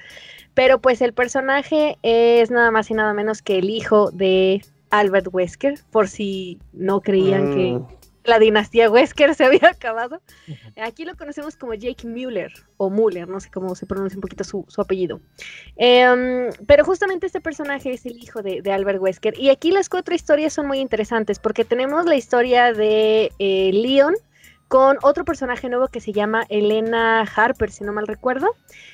Pero 0.52 0.78
pues 0.78 1.00
el 1.00 1.14
personaje 1.14 1.96
es 2.02 2.50
nada 2.50 2.70
más 2.70 2.90
y 2.90 2.94
nada 2.94 3.14
menos 3.14 3.40
que 3.40 3.58
el 3.58 3.70
hijo 3.70 4.10
de 4.10 4.62
Albert 4.90 5.28
Wesker, 5.32 5.78
por 5.90 6.08
si 6.08 6.58
no 6.74 7.00
creían 7.00 7.54
que 7.54 7.72
mm 7.72 7.95
la 8.26 8.38
dinastía 8.38 8.90
Wesker 8.90 9.34
se 9.34 9.44
había 9.44 9.68
acabado. 9.70 10.20
Aquí 10.82 11.04
lo 11.04 11.16
conocemos 11.16 11.56
como 11.56 11.74
Jake 11.74 12.06
Mueller 12.06 12.52
o 12.76 12.90
Muller, 12.90 13.28
no 13.28 13.40
sé 13.40 13.50
cómo 13.50 13.74
se 13.74 13.86
pronuncia 13.86 14.16
un 14.16 14.22
poquito 14.22 14.44
su, 14.44 14.64
apellido. 14.78 15.20
Em, 15.76 16.50
pero 16.66 16.84
justamente 16.84 17.26
este 17.26 17.40
personaje 17.40 17.92
es 17.92 18.06
el 18.06 18.16
hijo 18.16 18.42
de, 18.42 18.62
Albert 18.70 19.00
Wesker. 19.00 19.38
Y 19.38 19.50
aquí 19.50 19.70
las 19.70 19.88
cuatro 19.88 20.14
historias 20.14 20.52
son 20.52 20.66
muy 20.66 20.80
interesantes 20.80 21.38
porque 21.38 21.64
tenemos 21.64 22.04
la 22.04 22.16
historia 22.16 22.72
de 22.72 23.32
eh, 23.38 23.70
Leon 23.72 24.14
con 24.68 24.98
otro 25.02 25.24
personaje 25.24 25.68
nuevo 25.68 25.88
que 25.88 26.00
se 26.00 26.12
llama 26.12 26.44
Elena 26.48 27.20
Harper, 27.22 27.70
si 27.70 27.84
no 27.84 27.92
mal 27.92 28.06
recuerdo. 28.06 28.48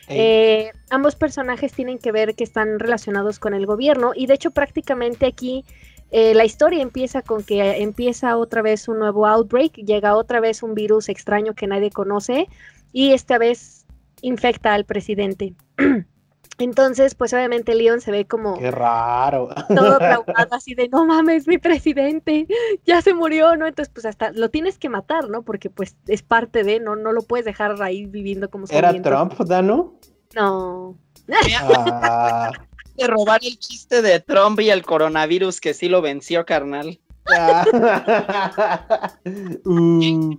Eh, 0.09 0.70
ambos 0.91 1.16
personajes 1.16 1.72
tienen 1.72 1.99
que 1.99 2.12
ver 2.12 2.35
que 2.35 2.45
están 2.45 2.78
relacionados 2.78 3.39
con 3.39 3.55
el 3.55 3.64
gobierno 3.64 4.12
y 4.14 4.26
de 4.26 4.35
hecho 4.35 4.51
prácticamente 4.51 5.26
aquí 5.26 5.64
eh, 6.12 6.34
la 6.34 6.44
historia 6.44 6.82
empieza 6.82 7.22
con 7.22 7.42
que 7.42 7.82
empieza 7.82 8.36
otra 8.36 8.60
vez 8.60 8.86
un 8.86 8.98
nuevo 8.98 9.26
outbreak, 9.26 9.72
llega 9.76 10.14
otra 10.14 10.40
vez 10.40 10.62
un 10.62 10.74
virus 10.74 11.08
extraño 11.08 11.54
que 11.54 11.66
nadie 11.66 11.90
conoce 11.90 12.48
y 12.92 13.12
esta 13.12 13.38
vez 13.38 13.86
infecta 14.20 14.74
al 14.74 14.84
presidente. 14.84 15.54
Entonces, 16.58 17.14
pues 17.14 17.32
obviamente 17.32 17.74
Leon 17.74 18.02
se 18.02 18.10
ve 18.10 18.26
como... 18.26 18.58
Qué 18.58 18.70
raro. 18.70 19.48
Todo 19.68 19.96
traumado, 19.98 20.54
así 20.54 20.74
de, 20.74 20.90
no 20.90 21.06
mames, 21.06 21.48
mi 21.48 21.56
presidente, 21.56 22.46
ya 22.84 23.00
se 23.00 23.14
murió, 23.14 23.56
¿no? 23.56 23.66
Entonces, 23.66 23.90
pues 23.92 24.04
hasta 24.04 24.32
lo 24.32 24.50
tienes 24.50 24.78
que 24.78 24.90
matar, 24.90 25.30
¿no? 25.30 25.42
Porque 25.42 25.70
pues 25.70 25.96
es 26.06 26.22
parte 26.22 26.62
de, 26.62 26.78
no, 26.78 26.94
no 26.94 27.12
lo 27.12 27.22
puedes 27.22 27.46
dejar 27.46 27.80
ahí 27.82 28.04
viviendo 28.04 28.50
como... 28.50 28.66
¿Era 28.68 28.92
Trump, 29.00 29.32
Dano? 29.40 29.94
No. 30.34 30.98
Ah. 31.58 32.50
De 32.97 33.07
robar 33.07 33.40
el 33.45 33.59
chiste 33.59 34.03
de 34.03 34.20
Trump 34.20 34.61
y 34.61 34.70
el 34.70 34.82
coronavirus 34.82 35.61
que 35.61 35.74
sí 35.74 35.88
lo 35.88 36.03
venció, 36.03 36.45
carnal. 36.45 36.99
Uh. 39.64 40.36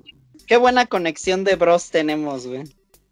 Qué 0.47 0.57
buena 0.57 0.85
conexión 0.85 1.45
de 1.45 1.55
bros 1.55 1.89
tenemos, 1.89 2.45
güey. 2.45 2.63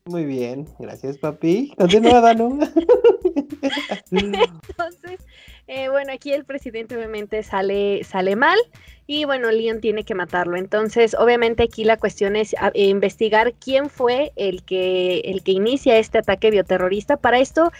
Muy 0.05 0.25
bien, 0.25 0.67
gracias 0.79 1.17
papi. 1.17 1.73
Continúa, 1.77 2.21
Danu. 2.21 2.59
Entonces, 4.11 5.21
eh, 5.67 5.89
bueno, 5.89 6.11
aquí 6.11 6.33
el 6.33 6.43
presidente 6.43 6.97
obviamente 6.97 7.43
sale, 7.43 8.03
sale 8.03 8.35
mal 8.35 8.57
y 9.05 9.25
bueno, 9.25 9.51
Leon 9.51 9.79
tiene 9.79 10.03
que 10.03 10.15
matarlo. 10.15 10.57
Entonces, 10.57 11.13
obviamente 11.13 11.63
aquí 11.63 11.83
la 11.83 11.97
cuestión 11.97 12.35
es 12.35 12.55
ah, 12.59 12.71
investigar 12.73 13.53
quién 13.53 13.89
fue 13.89 14.31
el 14.35 14.63
que, 14.63 15.19
el 15.19 15.43
que 15.43 15.51
inicia 15.51 15.97
este 15.97 16.17
ataque 16.17 16.49
bioterrorista. 16.49 17.17
Para 17.17 17.39
esto 17.39 17.71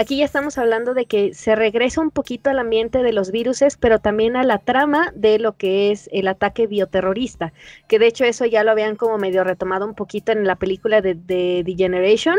Aquí 0.00 0.18
ya 0.18 0.26
estamos 0.26 0.58
hablando 0.58 0.94
de 0.94 1.06
que 1.06 1.34
se 1.34 1.56
regresa 1.56 2.00
un 2.00 2.12
poquito 2.12 2.50
al 2.50 2.60
ambiente 2.60 3.02
de 3.02 3.12
los 3.12 3.32
viruses, 3.32 3.76
pero 3.76 3.98
también 3.98 4.36
a 4.36 4.44
la 4.44 4.58
trama 4.58 5.10
de 5.16 5.40
lo 5.40 5.56
que 5.56 5.90
es 5.90 6.08
el 6.12 6.28
ataque 6.28 6.68
bioterrorista, 6.68 7.52
que 7.88 7.98
de 7.98 8.06
hecho 8.06 8.24
eso 8.24 8.46
ya 8.46 8.62
lo 8.62 8.70
habían 8.70 8.94
como 8.94 9.18
medio 9.18 9.42
retomado 9.42 9.84
un 9.84 9.96
poquito 9.96 10.30
en 10.30 10.44
la 10.44 10.54
película 10.54 11.00
de, 11.00 11.16
de 11.16 11.64
The 11.66 11.74
Generation, 11.76 12.38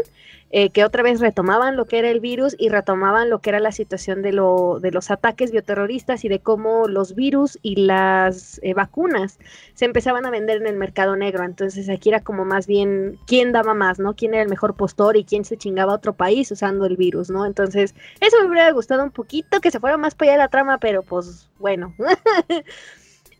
eh, 0.51 0.72
que 0.72 0.84
otra 0.84 1.03
vez 1.03 1.20
retomaban 1.20 1.76
lo 1.76 1.86
que 1.86 1.99
era 1.99 2.10
el 2.10 2.20
virus 2.22 2.55
y 2.57 2.70
retomaban 2.70 3.30
lo 3.30 3.39
que 3.39 3.51
era 3.51 3.60
la 3.60 3.72
situación 3.72 4.24
de, 4.24 4.34
lo, 4.34 4.80
de 4.82 4.91
los 4.91 5.12
ataques 5.12 5.51
bioterroristas 5.51 6.26
y 6.26 6.30
de 6.30 6.39
cómo 6.39 6.88
los 6.88 7.14
virus 7.14 7.60
y 7.62 7.76
las 7.76 8.60
eh, 8.64 8.74
vacunas 8.74 9.38
se 9.76 9.86
empezaban 9.86 10.26
a 10.26 10.32
vender 10.32 10.57
en 10.57 10.66
el 10.66 10.76
mercado 10.76 11.16
negro. 11.16 11.43
Entonces 11.43 11.88
aquí 11.88 12.10
era 12.10 12.22
como 12.22 12.45
más 12.45 12.66
bien 12.66 13.20
quién 13.28 13.51
daba 13.51 13.76
más, 13.76 13.99
¿no? 13.99 14.16
¿Quién 14.16 14.34
era 14.34 14.41
el 14.41 14.49
mejor 14.49 14.76
postor 14.76 15.18
y 15.18 15.24
quién 15.24 15.45
se 15.45 15.55
chingaba 15.55 15.91
a 15.91 15.97
otro 15.97 16.14
país 16.14 16.51
usando 16.51 16.88
el 16.88 16.97
virus, 16.97 17.30
¿no? 17.30 17.45
Entonces 17.50 17.93
eso 18.22 18.38
me 18.41 18.50
hubiera 18.50 18.72
gustado 18.72 19.04
un 19.04 19.12
poquito 19.12 19.60
que 19.60 19.72
se 19.72 19.80
fuera 19.80 19.97
más 19.97 20.16
para 20.16 20.32
allá 20.32 20.43
la 20.43 20.47
trama, 20.47 20.78
pero 20.78 21.04
pues 21.04 21.50
bueno. 21.60 21.93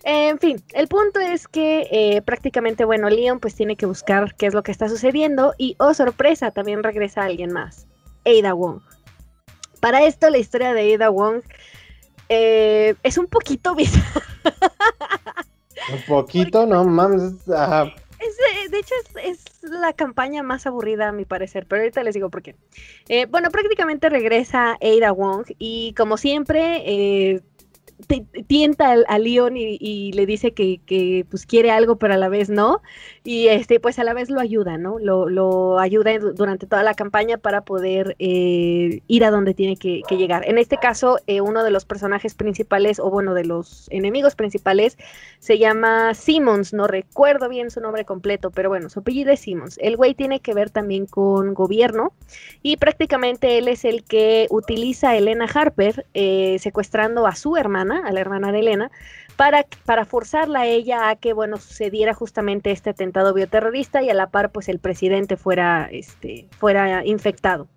En 0.04 0.40
fin, 0.40 0.64
el 0.74 0.88
punto 0.88 1.20
es 1.20 1.48
que 1.48 1.88
eh, 1.92 2.22
prácticamente, 2.22 2.86
bueno, 2.86 3.10
Leon 3.10 3.40
pues 3.40 3.56
tiene 3.56 3.76
que 3.76 3.86
buscar 3.86 4.34
qué 4.36 4.46
es 4.46 4.54
lo 4.54 4.64
que 4.64 4.72
está 4.72 4.88
sucediendo 4.88 5.54
y, 5.58 5.76
oh 5.78 5.94
sorpresa, 5.94 6.52
también 6.52 6.84
regresa 6.84 7.24
alguien 7.24 7.52
más, 7.52 7.86
Ada 8.26 8.54
Wong. 8.54 8.80
Para 9.82 10.06
esto, 10.06 10.30
la 10.30 10.38
historia 10.38 10.74
de 10.74 10.96
Ada 10.96 11.10
Wong 11.10 11.42
eh, 12.30 12.96
es 13.04 13.18
un 13.18 13.28
poquito 13.28 13.76
bizarra. 13.76 14.24
Un 15.92 16.02
poquito, 16.08 16.66
no 16.66 16.86
mames. 16.86 17.34
Eh, 17.48 17.94
de 18.70 18.80
hecho, 18.80 18.96
es, 19.24 19.44
la 19.64 19.94
campaña 19.94 20.44
más 20.44 20.66
aburrida 20.66 21.10
a 21.10 21.12
mi 21.12 21.26
parecer, 21.26 21.66
pero 21.68 21.82
ahorita 21.82 22.04
les 22.04 22.14
digo 22.14 22.30
por 22.30 22.42
qué. 22.42 22.56
bueno, 23.30 23.50
prácticamente 23.52 24.10
regresa 24.10 24.78
Ada 24.82 25.12
Wong 25.12 25.46
y 25.58 25.94
como 25.94 26.18
siempre, 26.18 27.42
tienta 28.48 28.96
a, 29.08 29.20
Leon 29.20 29.58
y, 29.58 30.12
le 30.14 30.26
dice 30.26 30.54
que, 30.54 31.26
pues 31.30 31.46
quiere 31.46 31.72
algo, 31.72 31.98
pero 31.98 32.14
a 32.14 32.18
la 32.18 32.30
vez 32.30 32.50
no. 32.50 32.82
Y 33.30 33.48
este, 33.50 33.80
pues 33.80 34.00
a 34.00 34.04
la 34.04 34.16
vez 34.16 34.32
lo 34.32 34.40
ayuda, 34.40 34.80
¿no? 34.80 34.98
Lo, 34.98 35.78
ayuda 35.78 36.18
durante 36.18 36.66
toda 36.66 36.82
la 36.82 36.96
campaña 36.96 37.38
para 37.38 37.62
poder 37.62 38.16
eh, 38.18 39.04
ir 39.06 39.24
a 39.24 39.30
donde 39.30 39.54
tiene 39.54 39.78
que, 39.78 40.02
llegar. 40.10 40.50
En 40.50 40.58
este 40.58 40.78
caso, 40.78 41.20
eh, 41.28 41.40
uno 41.40 41.64
de 41.64 41.70
los 41.70 41.86
personajes 41.86 42.34
principales, 42.34 43.00
o 43.00 43.12
bueno, 43.12 43.36
de 43.36 43.46
los 43.46 43.86
enemigos 43.92 44.34
principales, 44.34 44.98
se 45.38 45.60
llama 45.60 46.16
Simmons. 46.16 46.74
No 46.74 46.88
recuerdo 46.88 47.50
bien 47.50 47.70
su 47.70 47.82
nombre 47.82 48.04
completo, 48.04 48.50
pero 48.50 48.70
bueno, 48.70 48.90
su 48.90 49.02
apellido 49.02 49.32
es 49.32 49.42
Simmons. 49.42 49.78
El 49.80 49.96
güey 49.96 50.16
tiene 50.16 50.40
que 50.40 50.56
ver 50.56 50.72
también 50.72 51.06
con 51.06 51.54
gobierno 51.54 52.14
y 52.64 52.78
prácticamente 52.78 53.60
él 53.60 53.68
es 53.68 53.86
el 53.86 54.06
que 54.06 54.48
utiliza 54.50 55.12
a 55.12 55.18
Elena 55.18 55.46
Harper 55.46 56.04
eh, 56.16 56.58
secuestrando 56.58 57.28
a 57.28 57.36
su 57.36 57.58
hermana 57.58 58.02
a 58.08 58.12
la 58.12 58.22
hermana 58.22 58.52
de 58.52 58.62
Elena, 58.62 58.90
para, 59.40 59.66
para 59.86 60.04
forzarla 60.04 60.60
a 60.60 60.66
ella 60.66 61.08
a 61.08 61.16
que, 61.16 61.32
bueno, 61.32 61.56
sucediera 61.56 62.14
justamente 62.14 62.72
este 62.72 62.90
atentado 62.90 63.34
bioterrorista 63.34 64.04
y 64.04 64.10
a 64.10 64.14
la 64.14 64.28
par, 64.28 64.52
pues 64.52 64.68
el 64.68 64.80
presidente 64.80 65.38
fuera, 65.38 65.88
este, 65.90 66.50
fuera 66.58 67.06
infectado. 67.06 67.70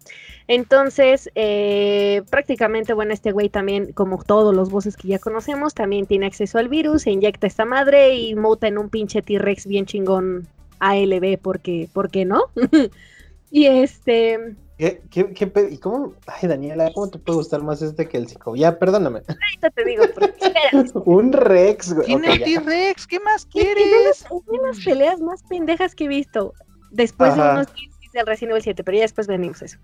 Entonces, 0.49 1.31
eh, 1.37 2.23
prácticamente, 2.31 2.95
bueno, 2.95 3.13
este 3.15 3.31
güey 3.31 3.49
también, 3.49 3.93
como 3.93 4.21
todos 4.25 4.53
los 4.53 4.71
voces 4.71 4.97
que 4.97 5.07
ya 5.07 5.21
conocemos, 5.21 5.73
también 5.73 6.07
tiene 6.07 6.27
acceso 6.27 6.59
al 6.59 6.69
virus, 6.69 7.03
se 7.03 7.13
inyecta 7.13 7.47
esta 7.47 7.65
madre 7.65 8.17
y 8.17 8.35
mota 8.35 8.67
en 8.67 8.77
un 8.77 8.89
pinche 8.89 9.23
T-Rex 9.23 9.69
bien 9.69 9.87
chingón 9.87 10.49
ALB, 10.81 11.39
porque, 11.41 11.89
¿por 11.93 12.11
qué 12.11 12.25
no? 12.25 12.47
y 13.53 13.67
este, 13.67 14.57
¿Qué, 14.83 15.01
qué, 15.13 15.33
qué 15.33 15.69
¿Y 15.71 15.79
cómo? 15.79 16.15
Ay, 16.27 16.49
Daniela, 16.49 16.91
¿cómo 16.93 17.09
te 17.09 17.17
puede 17.21 17.37
gustar 17.37 17.63
más 17.63 17.81
este 17.83 18.09
que 18.09 18.17
el 18.17 18.27
psico? 18.27 18.57
Ya, 18.57 18.81
perdóname. 18.81 19.21
Ahorita 19.29 19.71
te 19.71 19.85
digo, 19.85 20.03
Un 21.05 21.33
Rex, 21.33 21.95
güey. 21.95 22.07
Tiene 22.09 22.33
okay, 22.33 22.57
T-Rex, 22.57 23.07
¿qué 23.07 23.21
más 23.21 23.47
quieres? 23.47 24.25
Es 24.25 24.29
de 24.29 24.59
las 24.59 24.85
peleas 24.85 25.21
más 25.21 25.45
pendejas 25.45 25.95
que 25.95 26.07
he 26.07 26.09
visto. 26.09 26.53
Después 26.91 27.37
de 27.37 27.43
unos 27.43 27.69
15 27.69 28.11
del 28.13 28.27
Resident 28.27 28.51
Evil 28.51 28.63
7, 28.65 28.83
pero 28.83 28.97
ya 28.97 29.03
después 29.03 29.29
venimos 29.29 29.63
a 29.63 29.67
eso. 29.67 29.79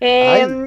Eh, 0.00 0.66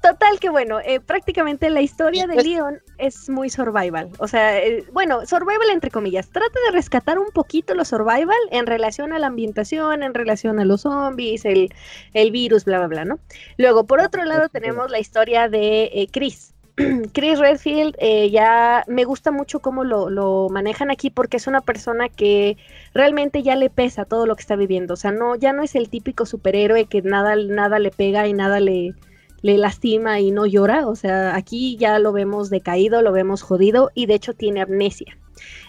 Total 0.00 0.38
que 0.38 0.48
bueno, 0.48 0.78
eh, 0.80 1.00
prácticamente 1.00 1.70
la 1.70 1.80
historia 1.80 2.28
de 2.28 2.34
pues 2.34 2.46
Leon 2.46 2.80
es 2.98 3.28
muy 3.28 3.50
survival. 3.50 4.10
O 4.18 4.28
sea, 4.28 4.58
eh, 4.58 4.84
bueno, 4.92 5.26
survival 5.26 5.70
entre 5.72 5.90
comillas. 5.90 6.28
Trata 6.30 6.58
de 6.66 6.72
rescatar 6.72 7.18
un 7.18 7.30
poquito 7.32 7.74
lo 7.74 7.84
survival 7.84 8.36
en 8.52 8.66
relación 8.66 9.12
a 9.12 9.18
la 9.18 9.26
ambientación, 9.26 10.04
en 10.04 10.14
relación 10.14 10.60
a 10.60 10.64
los 10.64 10.82
zombies, 10.82 11.44
el, 11.44 11.74
el 12.14 12.30
virus, 12.30 12.64
bla, 12.64 12.78
bla, 12.78 12.86
bla, 12.86 13.04
¿no? 13.06 13.18
Luego, 13.56 13.86
por 13.86 14.00
otro 14.00 14.24
lado, 14.24 14.48
tenemos 14.48 14.88
la 14.90 15.00
historia 15.00 15.48
de 15.48 15.90
eh, 15.92 16.08
Chris. 16.12 16.54
Chris 17.12 17.40
Redfield 17.40 17.96
ya 18.30 18.84
me 18.86 19.04
gusta 19.04 19.32
mucho 19.32 19.58
cómo 19.58 19.82
lo, 19.82 20.10
lo, 20.10 20.48
manejan 20.48 20.92
aquí 20.92 21.10
porque 21.10 21.38
es 21.38 21.48
una 21.48 21.60
persona 21.60 22.08
que 22.08 22.56
realmente 22.94 23.42
ya 23.42 23.56
le 23.56 23.68
pesa 23.68 24.04
todo 24.04 24.26
lo 24.26 24.36
que 24.36 24.42
está 24.42 24.54
viviendo. 24.54 24.94
O 24.94 24.96
sea, 24.96 25.10
no, 25.10 25.34
ya 25.34 25.52
no 25.52 25.64
es 25.64 25.74
el 25.74 25.90
típico 25.90 26.24
superhéroe 26.24 26.84
que 26.84 27.02
nada, 27.02 27.34
nada 27.34 27.80
le 27.80 27.90
pega 27.90 28.28
y 28.28 28.32
nada 28.32 28.60
le, 28.60 28.94
le 29.42 29.58
lastima 29.58 30.20
y 30.20 30.30
no 30.30 30.46
llora, 30.46 30.86
o 30.86 30.96
sea, 30.96 31.34
aquí 31.34 31.76
ya 31.76 31.98
lo 31.98 32.12
vemos 32.12 32.50
decaído, 32.50 33.02
lo 33.02 33.12
vemos 33.12 33.42
jodido 33.42 33.90
y 33.94 34.06
de 34.06 34.14
hecho 34.14 34.34
tiene 34.34 34.60
amnesia. 34.60 35.16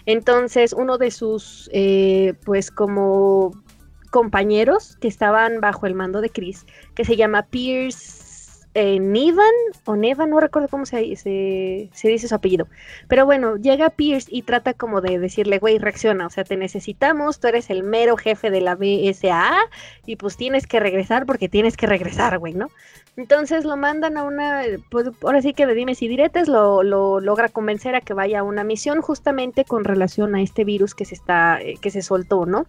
Entonces, 0.06 0.72
uno 0.72 0.98
de 0.98 1.10
sus, 1.10 1.70
eh, 1.72 2.34
pues 2.44 2.70
como 2.70 3.52
compañeros 4.10 4.96
que 5.00 5.08
estaban 5.08 5.60
bajo 5.60 5.86
el 5.86 5.94
mando 5.94 6.20
de 6.20 6.30
Chris, 6.30 6.66
que 6.94 7.04
se 7.04 7.16
llama 7.16 7.46
Pierce 7.46 8.19
Nivan 9.00 9.44
o 9.84 9.96
Nevan, 9.96 10.30
no 10.30 10.40
recuerdo 10.40 10.68
cómo 10.68 10.86
se, 10.86 10.98
dice 10.98 12.28
su 12.28 12.34
apellido. 12.34 12.68
Pero 13.08 13.26
bueno, 13.26 13.56
llega 13.56 13.90
Pierce 13.90 14.28
y 14.30 14.42
trata 14.42 14.74
como 14.74 15.00
de 15.00 15.18
decirle, 15.18 15.58
güey, 15.58 15.78
reacciona, 15.78 16.26
o 16.26 16.30
sea, 16.30 16.44
te 16.44 16.56
necesitamos, 16.56 17.40
tú 17.40 17.48
eres 17.48 17.70
el 17.70 17.82
mero 17.82 18.16
jefe 18.16 18.50
de 18.50 18.60
la 18.60 18.76
BSA 18.76 19.52
y 20.06 20.16
pues 20.16 20.36
tienes 20.36 20.66
que 20.66 20.80
regresar 20.80 21.26
porque 21.26 21.48
tienes 21.48 21.76
que 21.76 21.86
regresar, 21.86 22.38
güey, 22.38 22.54
¿no? 22.54 22.68
Entonces 23.16 23.64
lo 23.64 23.76
mandan 23.76 24.16
a 24.16 24.22
una, 24.22 24.62
pues 24.88 25.08
ahora 25.22 25.42
sí 25.42 25.52
que 25.52 25.66
de 25.66 25.74
dimes 25.74 26.00
y 26.00 26.08
diretes, 26.08 26.48
lo, 26.48 26.82
lo, 26.82 27.20
logra 27.20 27.48
convencer 27.48 27.94
a 27.94 28.00
que 28.00 28.14
vaya 28.14 28.40
a 28.40 28.42
una 28.42 28.64
misión 28.64 29.02
justamente 29.02 29.64
con 29.64 29.84
relación 29.84 30.34
a 30.34 30.42
este 30.42 30.64
virus 30.64 30.94
que 30.94 31.04
se 31.04 31.16
está, 31.16 31.60
eh, 31.60 31.76
que 31.80 31.90
se 31.90 32.02
soltó, 32.02 32.46
¿no? 32.46 32.66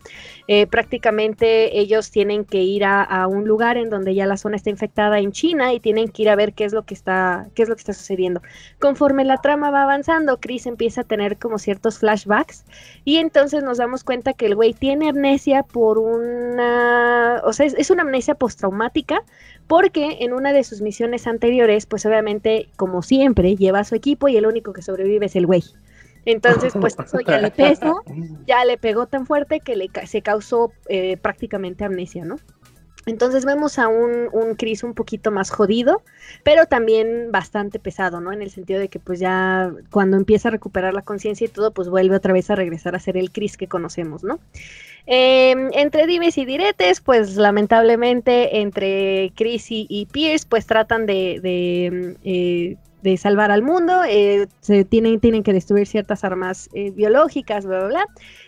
Eh, 0.47 0.68
prácticamente 0.68 1.80
ellos 1.80 2.12
tienen 2.12 2.43
que 2.43 2.64
ir 2.64 2.84
a, 2.84 3.03
a, 3.03 3.28
un 3.28 3.47
lugar 3.47 3.78
en 3.78 3.89
donde 3.89 4.16
ya 4.16 4.26
la 4.26 4.36
zona 4.36 4.55
está 4.55 4.70
infectada 4.70 5.20
en 5.20 5.32
China 5.32 5.74
y 5.74 5.80
tienen 5.80 6.01
que 6.10 6.24
ir 6.24 6.30
a 6.30 6.36
ver 6.36 6.54
qué 6.54 6.66
es 6.66 6.74
lo 6.74 6.84
que 6.84 6.93
está, 6.93 7.47
qué 7.56 7.64
es 7.64 7.70
lo 7.70 7.76
que 7.76 7.82
está 7.82 7.93
sucediendo. 7.93 8.41
Conforme 8.80 9.24
la 9.26 9.38
trama 9.38 9.72
va 9.72 9.84
avanzando, 9.84 10.39
Chris 10.39 10.66
empieza 10.66 11.02
a 11.02 11.04
tener 11.04 11.38
como 11.38 11.60
ciertos 11.60 11.99
flashbacks 11.99 12.66
y 13.06 13.18
entonces 13.18 13.64
nos 13.64 13.78
damos 13.78 14.04
cuenta 14.04 14.34
que 14.34 14.47
el 14.47 14.56
güey 14.56 14.74
tiene 14.74 15.10
amnesia 15.10 15.64
por 15.64 15.97
una, 15.97 17.41
o 17.43 17.54
sea, 17.54 17.66
es, 17.66 17.89
una 17.89 18.04
amnesia 18.04 18.36
postraumática 18.36 19.24
porque 19.68 20.18
en 20.22 20.34
una 20.34 20.54
de 20.54 20.64
sus 20.64 20.82
misiones 20.82 21.28
anteriores, 21.28 21.86
pues 21.86 22.06
obviamente, 22.06 22.70
como 22.76 23.02
siempre, 23.02 23.56
lleva 23.56 23.80
a 23.80 23.84
su 23.84 23.95
equipo 23.95 24.28
y 24.28 24.38
el 24.38 24.45
único 24.45 24.74
que 24.74 24.82
sobrevive 24.82 25.28
es 25.28 25.36
el 25.36 25.45
güey. 25.45 25.64
Entonces, 26.26 26.74
pues 26.80 26.95
eso 27.04 27.20
ya 27.22 27.39
le 27.39 27.52
ya 28.45 28.66
le 28.66 28.78
pegó 28.78 29.08
tan 29.08 29.26
fuerte 29.26 29.60
que 29.60 29.76
le, 29.76 29.89
se 30.06 30.22
causó 30.22 30.72
eh, 30.88 31.18
prácticamente 31.18 31.84
amnesia, 31.84 32.26
¿no? 32.26 32.38
Entonces 33.06 33.45
vemos 33.45 33.80
a 33.80 33.88
un, 33.88 34.30
un 34.32 34.56
Chris 34.56 34.84
un 34.84 34.93
poquito 34.93 35.32
más 35.32 35.49
jodido, 35.49 36.04
pero 36.43 36.66
también 36.66 37.32
bastante 37.32 37.80
pesado, 37.80 38.22
¿no? 38.22 38.32
En 38.32 38.41
el 38.41 38.52
sentido 38.52 38.80
de 38.80 38.89
que 38.89 38.99
pues 38.99 39.20
ya 39.20 39.72
cuando 39.89 40.18
empieza 40.18 40.49
a 40.49 40.52
recuperar 40.52 40.93
la 40.93 41.02
conciencia 41.02 41.45
y 41.45 41.49
todo, 41.49 41.72
pues 41.72 41.89
vuelve 41.89 42.16
otra 42.16 42.34
vez 42.34 42.49
a 42.49 42.56
regresar 42.56 42.95
a 42.95 42.99
ser 42.99 43.18
el 43.18 43.32
Chris 43.32 43.58
que 43.58 43.68
conocemos, 43.68 44.24
¿no? 44.24 44.39
Em, 45.08 45.70
entre 45.74 46.06
dimes 46.06 46.38
y 46.38 46.45
diretes, 46.45 47.02
pues 47.02 47.36
lamentablemente 47.36 48.60
entre 48.62 49.32
Chris 49.36 49.66
y, 49.70 50.08
Pierce, 50.12 50.45
pues 50.47 50.68
tratan 50.68 51.06
de, 51.06 51.39
de, 51.41 52.18
eh, 52.24 52.78
de 53.02 53.18
salvar 53.18 53.52
al 53.52 53.64
mundo, 53.64 54.04
eh, 54.08 54.47
se 54.62 54.86
tienen, 54.86 55.20
tienen 55.20 55.43
que 55.43 55.54
destruir 55.54 55.88
ciertas 55.88 56.24
armas 56.24 56.70
eh, 56.74 56.91
biológicas, 56.91 57.66
bla, 57.66 57.80
bla, 57.80 57.88
bla. 57.88 58.06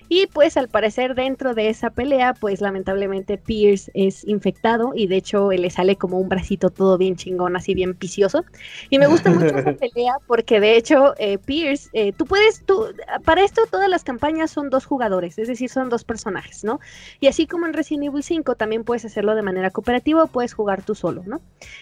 Y 0.09 0.27
pues 0.27 0.57
al 0.57 0.67
parecer 0.67 1.15
dentro 1.15 1.53
de 1.53 1.69
esa 1.69 1.89
pelea, 1.89 2.33
pues 2.33 2.61
lamentablemente 2.61 3.37
Pierce 3.37 3.91
es 3.93 4.23
infectado 4.25 4.91
y 4.95 5.07
de 5.07 5.17
hecho 5.17 5.51
le 5.51 5.69
sale 5.69 5.95
como 5.95 6.19
un 6.19 6.29
bracito 6.29 6.69
todo 6.69 6.97
bien 6.97 7.15
chingón, 7.15 7.55
así 7.55 7.73
bien 7.73 7.93
picioso. 7.95 8.43
Y 8.89 8.99
me 8.99 9.07
gusta 9.07 9.31
mucho 9.31 9.57
esa 9.57 9.73
pelea 9.73 10.13
porque 10.27 10.59
de 10.59 10.77
hecho 10.77 11.13
eh, 11.17 11.37
Pierce, 11.37 11.89
eh, 11.93 12.13
tú 12.13 12.25
puedes, 12.25 12.63
tú, 12.65 12.87
para 13.23 13.43
esto 13.43 13.61
todas 13.69 13.89
las 13.89 14.03
campañas 14.03 14.51
son 14.51 14.69
dos 14.69 14.85
jugadores, 14.85 15.37
es 15.37 15.47
decir, 15.47 15.69
son 15.69 15.89
dos 15.89 16.03
personajes, 16.03 16.63
¿no? 16.63 16.79
Y 17.19 17.27
así 17.27 17.47
como 17.47 17.65
en 17.65 17.73
Resident 17.73 18.05
Evil 18.05 18.23
5 18.23 18.55
también 18.55 18.83
puedes 18.83 19.05
hacerlo 19.05 19.35
de 19.35 19.41
manera 19.41 19.71
cooperativa 19.71 20.23
o 20.23 20.27
puedes 20.27 20.53
jugar 20.53 20.83
tú 20.83 20.95
solo, 20.95 21.23
¿no? 21.25 21.41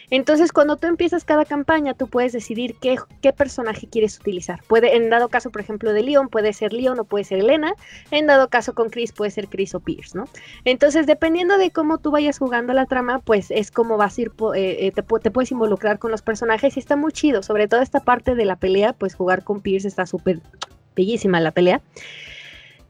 Entonces 0.10 0.52
cuando 0.52 0.78
tú 0.78 0.88
empiezas 0.88 1.26
cada 1.26 1.46
campaña, 1.46 1.94
tú 1.94 2.08
puedes 2.08 2.34
decidir 2.34 2.76
qué, 2.82 2.98
qué 3.22 3.34
personaje 3.34 3.88
quieres 3.88 4.20
utilizar. 4.20 4.62
Puede, 4.68 4.96
en 4.96 5.10
dado 5.10 5.30
caso, 5.30 5.50
por 5.52 5.62
ejemplo, 5.62 5.94
de 5.94 6.04
Leon, 6.04 6.30
puede 6.30 6.54
ser 6.54 6.74
Leon 6.74 7.00
o 7.00 7.04
puede 7.04 7.24
ser 7.24 7.40
Elena. 7.40 7.74
En 8.12 8.28
dado 8.28 8.50
caso 8.50 8.74
con 8.76 8.90
Chris 8.90 9.14
puede 9.14 9.32
ser 9.32 9.48
Chris 9.48 9.74
o 9.74 9.80
Pierce, 9.80 10.18
¿no? 10.18 10.26
Entonces, 10.66 11.08
dependiendo 11.08 11.58
de 11.58 11.72
cómo 11.72 11.98
tú 11.98 12.12
vayas 12.12 12.38
jugando 12.38 12.74
la 12.74 12.86
trama, 12.86 13.20
pues 13.20 13.50
es 13.52 13.72
como 13.72 13.98
vas 13.98 14.18
a 14.18 14.22
ir, 14.22 14.32
eh, 14.56 14.78
eh, 14.88 14.92
te, 14.92 15.02
puedes 15.04 15.52
involucrar 15.52 15.98
con 15.98 16.12
los 16.12 16.22
personajes 16.22 16.76
y 16.76 16.80
está 16.80 16.96
muy 16.98 17.14
chido. 17.14 17.42
Sobre 17.42 17.68
todo 17.68 17.82
esta 17.82 18.02
parte 18.02 18.36
de 18.36 18.46
la 18.46 18.58
pelea, 18.58 18.94
pues 18.94 19.16
jugar 19.16 19.44
con 19.44 19.62
Pierce 19.62 19.88
está 19.88 20.06
súper 20.06 20.40
bellísima 20.96 21.40
la 21.40 21.52
pelea. 21.52 21.82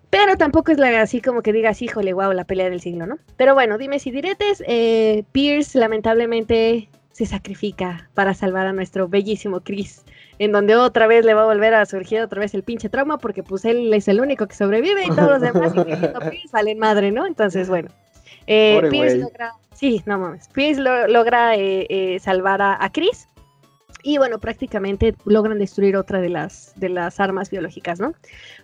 Pero 0.10 0.36
tampoco 0.36 0.72
es 0.72 0.78
la, 0.78 1.02
así 1.02 1.22
como 1.22 1.42
que 1.42 1.54
digas, 1.54 1.82
híjole, 1.82 2.12
wow, 2.14 2.34
la 2.34 2.44
pelea 2.44 2.70
del 2.70 2.82
siglo, 2.82 3.06
¿no? 3.06 3.18
Pero 3.38 3.54
bueno, 3.54 3.78
dime 3.78 4.00
si 4.00 4.12
diretes. 4.12 4.64
Eh, 4.68 5.24
Pierce 5.32 5.78
lamentablemente 5.78 6.90
se 7.12 7.26
sacrifica 7.26 8.10
para 8.14 8.34
salvar 8.34 8.68
a 8.68 8.74
nuestro 8.74 9.08
bellísimo 9.08 9.62
Chris 9.62 10.04
en 10.42 10.52
donde 10.52 10.76
otra 10.76 11.06
vez 11.06 11.24
le 11.24 11.36
va 11.36 11.44
a 11.44 11.46
volver 11.46 11.76
a 11.76 11.86
surgir 11.86 12.20
otra 12.20 12.40
vez 12.40 12.56
el 12.56 12.64
pinche 12.64 12.90
trauma, 12.90 13.20
porque 13.20 13.44
pues 13.44 13.64
él 13.64 13.94
es 13.94 14.08
el 14.08 14.20
único 14.20 14.48
que 14.48 14.56
sobrevive 14.56 15.06
y 15.06 15.10
todos 15.10 15.40
los 15.40 15.42
demás, 15.42 15.72
salen 16.50 16.80
madre, 16.80 17.12
¿no? 17.12 17.28
Entonces, 17.28 17.70
bueno. 17.70 17.90
Eh, 18.48 18.82
Pierce 18.90 19.20
logra, 19.20 19.54
sí, 19.72 20.02
no 20.08 20.18
mames, 20.18 20.50
Pierce 20.50 20.82
logra 20.82 21.56
eh, 21.56 21.86
eh, 21.90 22.20
salvar 22.20 22.60
a, 22.60 22.84
a 22.84 22.92
Chris 22.92 23.28
y 24.04 24.18
bueno, 24.18 24.40
prácticamente 24.40 25.16
logran 25.26 25.60
destruir 25.60 25.96
otra 25.96 26.22
de 26.22 26.30
las, 26.30 26.74
de 26.76 26.90
las 26.90 27.20
armas 27.20 27.50
biológicas, 27.50 28.00
¿no? 28.00 28.14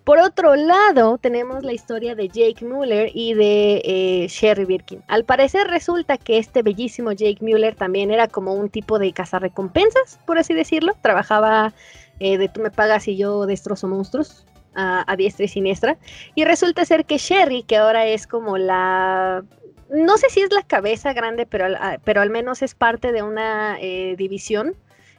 Por 0.03 0.19
otro 0.19 0.55
lado, 0.55 1.17
tenemos 1.17 1.63
la 1.63 1.73
historia 1.73 2.15
de 2.15 2.27
Jake 2.27 2.65
Mueller 2.65 3.11
y 3.13 3.33
de 3.33 3.81
eh, 3.83 4.27
Sherry 4.29 4.65
Birkin. 4.65 5.03
Al 5.07 5.25
parecer 5.25 5.67
resulta 5.67 6.17
que 6.17 6.37
este 6.37 6.63
bellísimo 6.63 7.11
Jake 7.11 7.39
Mueller 7.41 7.75
también 7.75 8.11
era 8.11 8.27
como 8.27 8.53
un 8.53 8.69
tipo 8.69 8.99
de 8.99 9.11
cazarrecompensas, 9.13 10.19
por 10.25 10.37
así 10.37 10.53
decirlo. 10.53 10.93
Trabajaba 11.01 11.73
eh, 12.19 12.37
de 12.37 12.49
tú 12.49 12.61
me 12.61 12.71
pagas 12.71 13.07
y 13.07 13.17
yo 13.17 13.45
destrozo 13.45 13.87
monstruos 13.87 14.45
a, 14.75 15.15
diestra 15.17 15.45
y 15.45 15.47
siniestra. 15.47 15.97
Y 16.35 16.45
resulta 16.45 16.85
ser 16.85 17.05
que 17.05 17.17
Sherry, 17.17 17.63
que 17.63 17.77
ahora 17.77 18.05
es 18.05 18.27
como 18.27 18.57
la 18.57 19.43
no 19.89 20.17
sé 20.17 20.29
si 20.29 20.41
es 20.41 20.51
la 20.51 20.63
cabeza 20.63 21.13
grande, 21.13 21.45
pero, 21.45 21.67
pero 22.03 22.21
al 22.21 22.29
menos 22.29 22.61
es 22.61 22.75
parte 22.75 23.13
de 23.13 23.23
una 23.23 23.77
eh, 23.79 24.15
división 24.17 24.75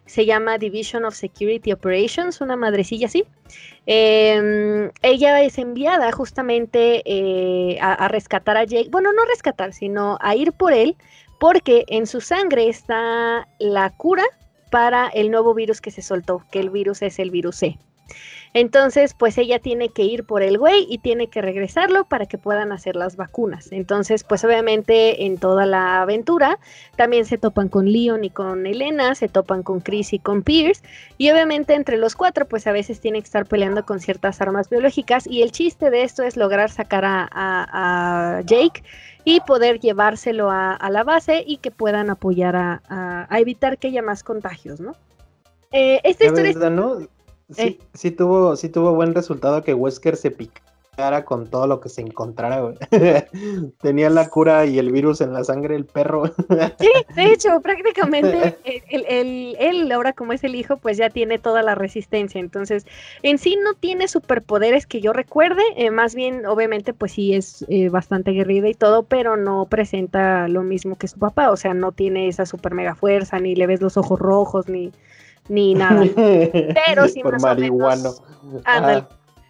se 0.09 0.25
llama 0.25 0.57
Division 0.57 1.05
of 1.05 1.15
Security 1.15 1.71
Operations, 1.71 2.41
una 2.41 2.57
madrecilla 2.57 3.07
así. 3.07 3.25
Em, 3.85 4.91
ella 5.03 5.43
es 5.43 5.59
enviada 5.59 6.11
justamente 6.13 7.03
eh, 7.05 7.79
a, 7.81 8.09
rescatar 8.09 8.57
a 8.57 8.65
Jake, 8.65 8.89
bueno, 8.91 9.13
no 9.13 9.25
rescatar, 9.27 9.73
sino 9.75 10.19
a 10.21 10.35
ir 10.35 10.53
por 10.53 10.73
él, 10.73 10.97
porque 11.39 11.85
en 11.89 12.07
su 12.07 12.23
sangre 12.23 12.69
está 12.69 13.47
la 13.59 13.91
cura 13.91 14.25
para 14.71 15.09
el 15.09 15.31
nuevo 15.31 15.55
virus 15.55 15.81
que 15.83 15.91
se 15.91 16.03
soltó, 16.03 16.43
que 16.51 16.61
el 16.61 16.71
virus 16.71 17.03
es 17.03 17.19
el 17.19 17.31
virus 17.31 17.57
C. 17.57 17.79
Entonces, 18.55 19.15
pues 19.15 19.39
ella 19.39 19.59
tiene 19.59 19.91
que 19.91 20.05
ir 20.05 20.25
por 20.25 20.43
el 20.43 20.59
güey 20.59 20.87
y 20.89 20.99
tiene 20.99 21.29
que 21.29 21.43
regresarlo 21.43 22.05
para 22.05 22.27
que 22.27 22.39
puedan 22.39 22.73
hacer 22.73 22.97
las 22.97 23.17
vacunas. 23.17 23.73
Entonces, 23.73 24.25
pues 24.25 24.45
obviamente 24.45 25.27
en 25.27 25.39
toda 25.39 25.67
la 25.67 26.03
aventura 26.03 26.59
también 26.97 27.25
se 27.25 27.39
topan 27.39 27.69
con 27.69 27.91
Leon 27.91 28.25
y 28.25 28.31
con 28.31 28.67
Elena, 28.67 29.15
se 29.15 29.29
topan 29.29 29.63
con 29.63 29.81
Chris 29.81 30.13
y 30.13 30.19
con 30.19 30.43
Pierce. 30.43 30.83
Y 31.19 31.31
obviamente 31.31 31.75
entre 31.75 31.99
los 31.99 32.17
cuatro, 32.17 32.47
pues 32.47 32.67
a 32.67 32.73
veces 32.73 33.01
tienen 33.01 33.23
que 33.23 33.27
estar 33.27 33.47
peleando 33.47 33.85
con 33.85 34.01
ciertas 34.01 34.41
armas 34.41 34.71
biológicas. 34.71 35.27
Y 35.27 35.43
el 35.43 35.53
chiste 35.53 35.91
de 35.91 36.03
esto 36.03 36.23
es 36.23 36.37
lograr 36.37 36.71
sacar 36.71 37.05
a, 37.07 38.43
Jake 38.45 38.83
y 39.25 39.41
poder 39.41 39.81
llevárselo 39.81 40.51
a, 40.51 40.79
la 40.91 41.05
base 41.05 41.45
y 41.47 41.59
que 41.59 41.71
puedan 41.71 42.11
apoyar 42.11 42.57
a, 42.57 43.29
evitar 43.39 43.79
que 43.79 43.89
haya 43.89 44.03
más 44.03 44.23
contagios, 44.23 44.81
¿no? 44.81 44.93
Eh, 45.71 46.01
esta 46.03 46.25
historia... 46.25 46.51
Eh. 46.51 47.09
Sí, 47.51 48.11
tuvo, 48.11 48.57
sí 48.57 48.69
tuvo 48.69 48.95
buen 48.95 49.15
resultado 49.15 49.63
que 49.63 49.75
Wesker 49.75 50.17
se 50.17 50.31
picara 50.31 50.69
con 51.25 51.47
todo 51.47 51.67
lo 51.67 51.81
que 51.81 51.89
se 51.89 52.01
encontrara, 52.01 52.75
Tenía 53.81 54.11
la 54.11 54.29
cura 54.29 54.67
y 54.67 54.79
el 54.79 54.91
virus 54.91 55.21
en 55.21 55.33
la 55.33 55.45
sangre 55.45 55.77
el 55.77 55.85
perro. 55.85 56.27
sí, 56.81 56.91
de 57.15 57.33
hecho, 57.33 57.61
prácticamente 57.61 58.59
él, 58.91 59.93
ahora 59.93 60.13
como 60.13 60.33
es 60.33 60.43
el 60.43 60.57
hijo, 60.57 60.77
pues 60.77 60.97
ya 60.97 61.09
tiene 61.09 61.39
toda 61.39 61.63
la 61.63 61.77
resistencia. 61.77 62.41
Entonces, 62.41 62.85
en 63.23 63.39
sí 63.39 63.57
no 63.63 63.75
tiene 63.75 64.09
superpoderes 64.09 64.87
que 64.87 65.01
yo 65.01 65.13
recuerde, 65.13 65.63
eh, 65.77 65.91
más 65.91 66.15
bien, 66.15 66.47
obviamente, 66.47 66.93
pues 66.93 67.13
sí 67.13 67.35
es 67.35 67.65
eh, 67.69 67.89
bastante 67.91 68.33
guerrida 68.33 68.69
y 68.69 68.75
todo, 68.75 69.05
pero 69.05 69.37
no 69.37 69.67
presenta 69.67 70.49
lo 70.49 70.63
mismo 70.63 70.97
que 70.97 71.07
su 71.07 71.19
papá, 71.19 71.51
o 71.51 71.57
sea, 71.57 71.75
no 71.75 71.93
tiene 71.93 72.27
esa 72.27 72.45
super 72.45 72.75
mega 72.75 72.97
fuerza, 72.97 73.39
ni 73.39 73.55
le 73.55 73.67
ves 73.67 73.81
los 73.81 73.97
ojos 73.97 74.19
rojos, 74.19 74.69
ni 74.69 74.93
ni 75.49 75.75
nada. 75.75 76.05
Pero 76.15 77.09
sí 77.09 77.23
más 77.23 77.45
o 77.45 77.55
menos. 77.55 78.23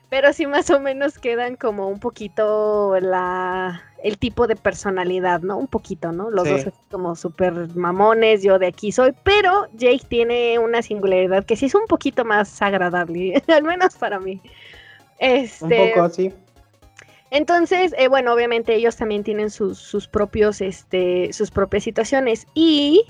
pero 0.09 0.33
sí 0.33 0.47
más 0.47 0.71
o 0.71 0.81
menos 0.81 1.19
quedan 1.19 1.57
como 1.57 1.89
un 1.89 2.01
poquito 2.01 2.99
la 3.01 3.83
el 4.03 4.19
tipo 4.19 4.47
de 4.47 4.57
personalidad, 4.57 5.41
¿no? 5.41 5.57
Un 5.57 5.67
poquito, 5.67 6.13
¿no? 6.13 6.31
Los 6.31 6.49
dos 6.49 6.67
como 6.91 7.17
súper 7.17 7.75
mamones, 7.75 8.43
yo 8.43 8.59
de 8.59 8.69
aquí 8.69 8.93
soy, 8.93 9.13
pero 9.25 9.67
Jake 9.75 10.05
tiene 10.09 10.59
una 10.59 10.83
singularidad 10.83 11.45
que 11.45 11.57
sí 11.57 11.67
es 11.67 11.75
un 11.75 11.87
poquito 11.89 12.25
más 12.25 12.63
agradable, 12.63 13.43
al 13.49 13.65
menos 13.65 13.97
para 13.97 14.21
mí. 14.21 14.41
Este, 15.19 15.65
un 15.65 15.89
poco 15.91 16.07
así. 16.07 16.33
Entonces, 17.31 17.93
eh, 17.99 18.09
bueno, 18.09 18.33
obviamente 18.33 18.75
ellos 18.75 18.97
también 18.97 19.23
tienen 19.23 19.51
sus, 19.51 19.79
sus 19.79 20.09
propios, 20.09 20.61
este, 20.61 21.33
sus 21.33 21.51
propias 21.51 21.83
situaciones 21.83 22.47
y 22.55 23.05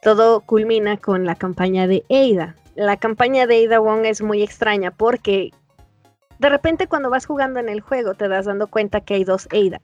todo 0.00 0.40
culmina 0.40 0.96
con 0.96 1.24
la 1.24 1.34
campaña 1.34 1.86
de 1.86 2.04
Ada. 2.08 2.56
La 2.74 2.96
campaña 2.96 3.46
de 3.46 3.66
Ada 3.66 3.80
Wong 3.80 4.06
es 4.06 4.22
muy 4.22 4.42
extraña 4.42 4.90
porque 4.90 5.50
de 6.38 6.48
repente 6.48 6.86
cuando 6.86 7.10
vas 7.10 7.26
jugando 7.26 7.60
en 7.60 7.68
el 7.68 7.80
juego 7.80 8.14
te 8.14 8.28
das 8.28 8.46
dando 8.46 8.68
cuenta 8.68 9.02
que 9.02 9.14
hay 9.14 9.24
dos 9.24 9.46
Ada. 9.52 9.80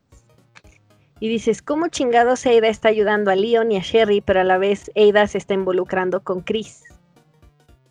Y 1.19 1.29
dices, 1.29 1.63
¿cómo 1.63 1.89
chingados 1.89 2.47
Ada 2.47 2.69
está 2.69 2.89
ayudando 2.89 3.31
a 3.31 3.37
Leon 3.37 3.73
y 3.73 3.77
a 3.79 3.81
Sherry, 3.81 4.21
pero 4.21 4.41
a 4.41 4.45
la 4.45 4.59
vez 4.59 4.91
Ada 4.97 5.27
se 5.27 5.39
está 5.39 5.55
involucrando 5.55 6.23
con 6.23 6.41
Chris? 6.41 6.85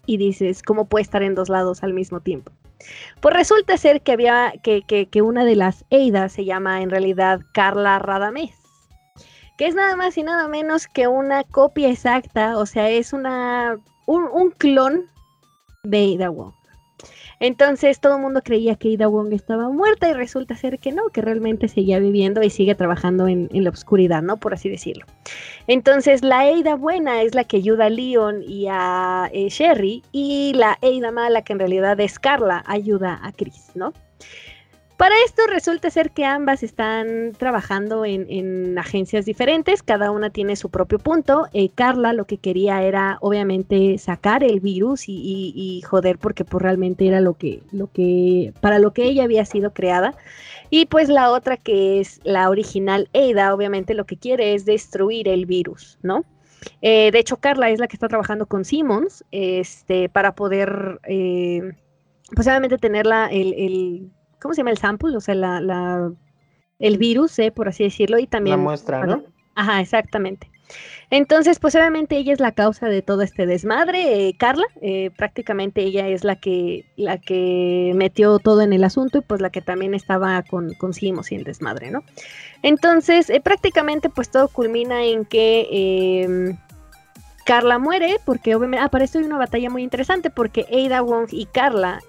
Y 0.05 0.17
dices, 0.17 0.61
¿cómo 0.61 0.86
puede 0.86 1.03
estar 1.03 1.23
en 1.23 1.34
dos 1.34 1.49
lados 1.49 1.84
al 1.84 1.93
mismo 1.93 2.19
tiempo? 2.19 2.51
Pues 3.21 3.36
resulta 3.36 3.78
ser 3.78 4.01
que 4.01 4.11
había 4.11 4.53
que, 4.61 4.84
que, 4.84 5.07
que 5.07 5.23
una 5.23 5.43
de 5.43 5.55
las 5.55 5.86
Ada 5.91 6.30
se 6.30 6.45
llama 6.45 6.82
en 6.82 6.91
realidad 6.91 7.41
Carla 7.51 7.97
Radamés 7.97 8.64
que 9.58 9.68
es 9.68 9.76
nada 9.76 9.95
más 9.95 10.18
y 10.18 10.24
nada 10.24 10.47
menos 10.47 10.88
que 10.88 11.08
una 11.08 11.43
copia 11.43 11.89
exacta, 11.89 12.58
o 12.58 12.66
sea, 12.66 12.89
es 12.89 13.14
una 13.14 13.78
un, 14.06 14.51
clon 14.51 15.06
de 15.84 16.16
Ada 16.16 16.30
Wong. 16.30 16.53
Entonces 17.41 17.99
todo 17.99 18.16
el 18.16 18.22
mundo 18.22 18.41
creía 18.43 18.76
que 18.76 18.88
Ida 18.88 19.08
Wong 19.08 19.34
estaba 19.34 19.70
muerta 19.70 20.10
y 20.10 20.14
resulta 20.14 20.56
ser 20.56 20.80
que 20.80 20.93
no, 20.93 21.10
que 21.10 21.22
realmente 21.22 21.68
seguía 21.68 21.99
viviendo 21.99 22.41
y 22.41 22.49
sigue 22.49 22.76
trabajando 22.76 23.28
en, 23.28 23.49
la 23.51 23.70
oscuridad, 23.70 24.22
¿no? 24.22 24.38
Por 24.38 24.53
así 24.53 24.70
decirlo. 24.70 25.06
Entonces 25.68 26.24
la 26.24 26.41
Ada 26.41 26.76
buena 26.76 27.22
es 27.22 27.36
la 27.36 27.43
que 27.43 27.58
ayuda 27.58 27.86
a 27.86 27.89
Leon 27.89 28.41
y 28.41 28.68
a 28.70 29.30
eh, 29.34 29.49
Sherry 29.49 30.01
y 30.14 30.53
la 30.56 30.78
Ada 30.82 31.12
mala, 31.12 31.41
que 31.41 31.53
en 31.53 31.60
realidad 31.60 31.99
es 31.99 32.20
Carla, 32.20 32.64
ayuda 32.68 33.20
a 33.22 33.34
Chris, 33.34 33.72
¿no? 33.76 33.91
Para 34.98 35.16
esto 35.26 35.41
resulta 35.50 35.89
ser 35.89 36.12
que 36.12 36.24
ambas 36.24 36.64
están 36.64 37.34
trabajando 37.38 38.06
en, 38.06 38.78
agencias 38.78 39.26
diferentes, 39.26 39.84
cada 39.84 40.10
una 40.10 40.30
tiene 40.30 40.56
su 40.56 40.70
propio 40.70 41.00
punto. 41.00 41.48
Eh, 41.54 41.70
Carla 41.76 42.14
lo 42.14 42.26
que 42.26 42.38
quería 42.38 42.82
era 42.82 43.18
obviamente 43.20 43.98
sacar 43.98 44.41
el 44.41 44.62
virus 44.62 45.04
y, 45.08 45.82
joder 45.86 46.18
porque 46.18 46.46
pues 46.46 46.62
realmente 46.62 47.08
era 47.08 47.20
lo 47.20 47.34
que, 47.34 47.62
lo 47.74 47.91
que, 47.91 48.54
para 48.62 48.80
lo 48.80 48.93
que 48.93 49.04
ella 49.04 49.26
había 49.26 49.43
sido 49.43 49.74
creada. 49.74 50.16
Y 50.70 50.86
pues 50.86 51.10
la 51.10 51.30
otra 51.30 51.58
que 51.58 52.00
es 52.00 52.22
la 52.24 52.50
original 52.50 53.10
Ada, 53.14 53.54
obviamente 53.54 53.96
lo 53.96 54.06
que 54.06 54.16
quiere 54.16 54.54
es 54.54 54.64
destruir 54.64 55.28
el 55.28 55.46
virus, 55.46 56.00
¿no? 56.04 56.24
Eh, 56.82 57.12
de 57.12 57.20
hecho, 57.20 57.38
Carla 57.38 57.70
es 57.70 57.80
la 57.80 57.88
que 57.88 57.98
está 57.98 58.08
trabajando 58.08 58.46
con 58.46 58.64
Simmons 58.64 59.26
este, 59.32 60.08
para 60.08 60.36
poder, 60.36 61.00
eh, 61.04 61.74
pues 62.34 62.48
obviamente 62.48 62.78
tener 62.78 63.06
el 63.30 64.10
¿cómo 64.41 64.53
se 64.53 64.59
llama? 64.59 64.71
El 64.71 64.77
sample, 64.77 65.15
o 65.15 65.21
sea, 65.21 65.36
la, 65.36 66.11
el 66.79 66.97
virus, 66.97 67.38
eh, 67.39 67.51
por 67.51 67.67
así 67.67 67.83
decirlo, 67.83 68.19
y 68.19 68.27
también... 68.27 68.57
La 68.57 68.63
muestra, 68.63 69.05
¿no? 69.05 69.23
Ajá, 69.55 69.79
exactamente. 69.79 70.49
Entonces, 71.11 71.59
pues 71.59 71.75
obviamente 71.75 72.17
ella 72.17 72.33
es 72.33 72.39
la 72.39 72.51
causa 72.51 72.88
de 72.88 73.03
todo 73.03 73.21
este 73.21 73.45
desmadre, 73.45 74.27
eh, 74.27 74.36
Carla, 74.38 74.65
eh, 74.81 75.11
prácticamente 75.15 75.81
ella 75.81 76.07
es 76.07 76.23
la 76.23 76.36
que, 76.36 76.86
la 76.97 77.19
que 77.19 77.93
metió 77.95 78.39
todo 78.39 78.61
en 78.61 78.73
el 78.73 78.83
asunto 78.83 79.19
y 79.19 79.21
pues 79.21 79.39
la 79.39 79.51
que 79.51 79.61
también 79.61 79.93
estaba 79.93 80.41
con, 80.41 80.73
con 80.73 80.93
Simos 80.93 81.31
y 81.31 81.36
el 81.36 81.43
desmadre, 81.43 81.91
¿no? 81.91 82.03
Entonces, 82.63 83.31
prácticamente 83.43 84.09
pues 84.09 84.31
todo 84.31 84.47
culmina 84.47 85.03
en 85.03 85.25
que 85.25 86.23
em, 86.23 86.57
Carla 87.45 87.77
muere 87.77 88.17
porque 88.25 88.55
obviamente, 88.55 88.83
ah, 88.83 88.89
para 88.89 89.05
esto 89.05 89.19
hay 89.19 89.25
una 89.25 89.38
batalla 89.38 89.69
muy 89.69 89.83
interesante 89.83 90.31
porque 90.31 90.65
Ada 90.71 91.03
Wong 91.03 91.27
y 91.29 91.45
Carla 91.45 92.01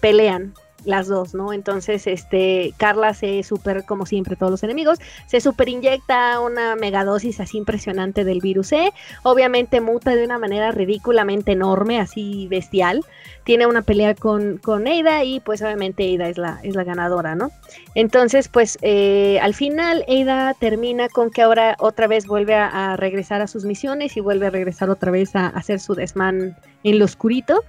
pelean 0.00 0.54
las 0.84 1.08
dos, 1.08 1.34
¿no? 1.34 1.52
Entonces, 1.52 2.06
este, 2.06 2.74
Carla 2.76 3.14
se 3.14 3.42
super, 3.42 3.84
como 3.84 4.06
siempre, 4.06 4.36
todos 4.36 4.50
los 4.50 4.62
enemigos, 4.62 4.98
se 5.26 5.40
super 5.40 5.68
inyecta 5.68 6.40
una 6.40 6.76
megadosis 6.76 7.40
así 7.40 7.58
impresionante 7.58 8.24
del 8.24 8.40
virus 8.40 8.72
E, 8.72 8.92
obviamente 9.22 9.80
muta 9.80 10.14
de 10.14 10.24
una 10.24 10.38
manera 10.38 10.70
ridículamente 10.72 11.52
enorme, 11.52 12.00
así 12.00 12.46
bestial, 12.48 13.04
tiene 13.44 13.66
una 13.66 13.82
pelea 13.82 14.14
con, 14.14 14.58
con 14.58 14.86
Ada 14.86 15.24
y 15.24 15.40
pues 15.40 15.62
obviamente 15.62 16.14
Ada 16.14 16.28
es 16.28 16.38
la, 16.38 16.60
es 16.62 16.74
la 16.74 16.84
ganadora, 16.84 17.34
¿no? 17.34 17.50
Entonces, 17.94 18.48
pues 18.48 18.78
eh, 18.82 19.38
al 19.42 19.54
final 19.54 20.04
Ada 20.08 20.54
termina 20.54 21.08
con 21.08 21.30
que 21.30 21.42
ahora 21.42 21.76
otra 21.78 22.06
vez 22.06 22.26
vuelve 22.26 22.54
a, 22.54 22.96
regresar 22.96 23.40
a 23.42 23.46
sus 23.46 23.64
misiones 23.64 24.16
y 24.16 24.20
vuelve 24.20 24.46
a 24.46 24.50
regresar 24.50 24.90
otra 24.90 25.10
vez 25.10 25.34
a, 25.34 25.46
hacer 25.48 25.80
su 25.80 25.94
desmán 25.94 26.56
en 26.84 26.98
lo 26.98 27.04
oscurito. 27.04 27.62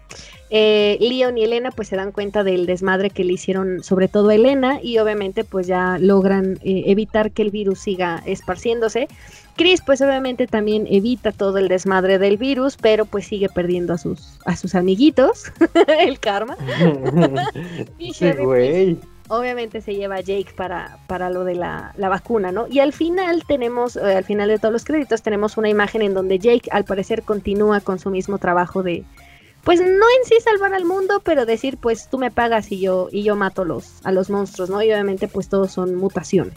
Eh, 0.56 0.98
Leon 1.00 1.36
y 1.36 1.44
Elena 1.44 1.72
pues 1.72 1.88
se 1.88 1.96
dan 1.96 2.12
cuenta 2.12 2.44
del 2.44 2.68
desmadre 2.68 3.10
que 3.10 3.24
le 3.24 3.34
hicieron 3.34 3.84
sobre 3.84 4.08
todo 4.08 4.30
a 4.30 4.36
Elena 4.36 4.80
y 4.84 5.00
obviamente 5.00 5.44
pues 5.44 5.66
ya 5.66 5.98
logran 6.00 6.60
eh, 6.64 6.84
evitar 6.86 7.32
que 7.32 7.42
el 7.42 7.50
virus 7.50 7.80
siga 7.80 8.22
esparciéndose. 8.28 9.08
Chris 9.56 9.82
pues 9.84 10.02
obviamente 10.02 10.46
también 10.46 10.86
evita 10.90 11.32
todo 11.32 11.58
el 11.58 11.70
desmadre 11.70 12.20
del 12.20 12.38
virus, 12.38 12.78
pero 12.80 13.06
pues 13.06 13.26
sigue 13.26 13.50
perdiendo 13.50 13.94
a 13.94 13.98
sus, 13.98 14.40
a 14.46 14.56
sus 14.56 14.76
amiguitos, 14.76 15.52
el 16.00 16.20
karma. 16.20 16.56
y 17.98 18.14
pues, 18.14 18.98
obviamente 19.38 19.82
se 19.82 19.96
lleva 19.96 20.16
a 20.16 20.22
Jake 20.22 20.54
para, 20.56 20.98
para 21.08 21.30
lo 21.30 21.44
de 21.44 21.56
la, 21.56 21.94
vacuna, 21.98 22.52
¿no? 22.52 22.68
Y 22.70 22.80
al 22.80 22.94
final 22.94 23.44
tenemos, 23.48 23.96
eh, 23.96 24.16
al 24.16 24.24
final 24.24 24.50
de 24.50 24.60
todos 24.60 24.72
los 24.72 24.86
créditos, 24.86 25.22
tenemos 25.22 25.58
una 25.58 25.70
imagen 25.70 26.02
en 26.02 26.14
donde 26.14 26.40
Jake 26.40 26.70
al 26.72 26.86
parecer 26.86 27.24
continúa 27.24 27.80
con 27.82 28.00
su 28.00 28.10
mismo 28.10 28.38
trabajo 28.38 28.84
de, 28.84 29.04
pues 29.64 29.80
no 29.80 29.86
en 29.88 30.26
sí 30.26 30.36
salvar 30.44 30.74
al 30.74 30.86
mundo, 30.86 31.22
pero 31.24 31.46
decir, 31.46 31.78
pues 31.78 32.10
tú 32.10 32.18
me 32.18 32.32
pagas 32.32 32.72
y 32.72 32.80
yo, 32.80 33.10
y 33.12 33.24
yo 33.24 33.36
mato 33.36 33.66
los, 33.66 34.06
a 34.06 34.12
los 34.12 34.30
monstruos, 34.30 34.70
¿no? 34.70 34.82
Y 34.82 34.92
obviamente 34.92 35.28
pues 35.28 35.50
todos 35.50 35.72
son 35.72 35.96
mutaciones. 35.96 36.54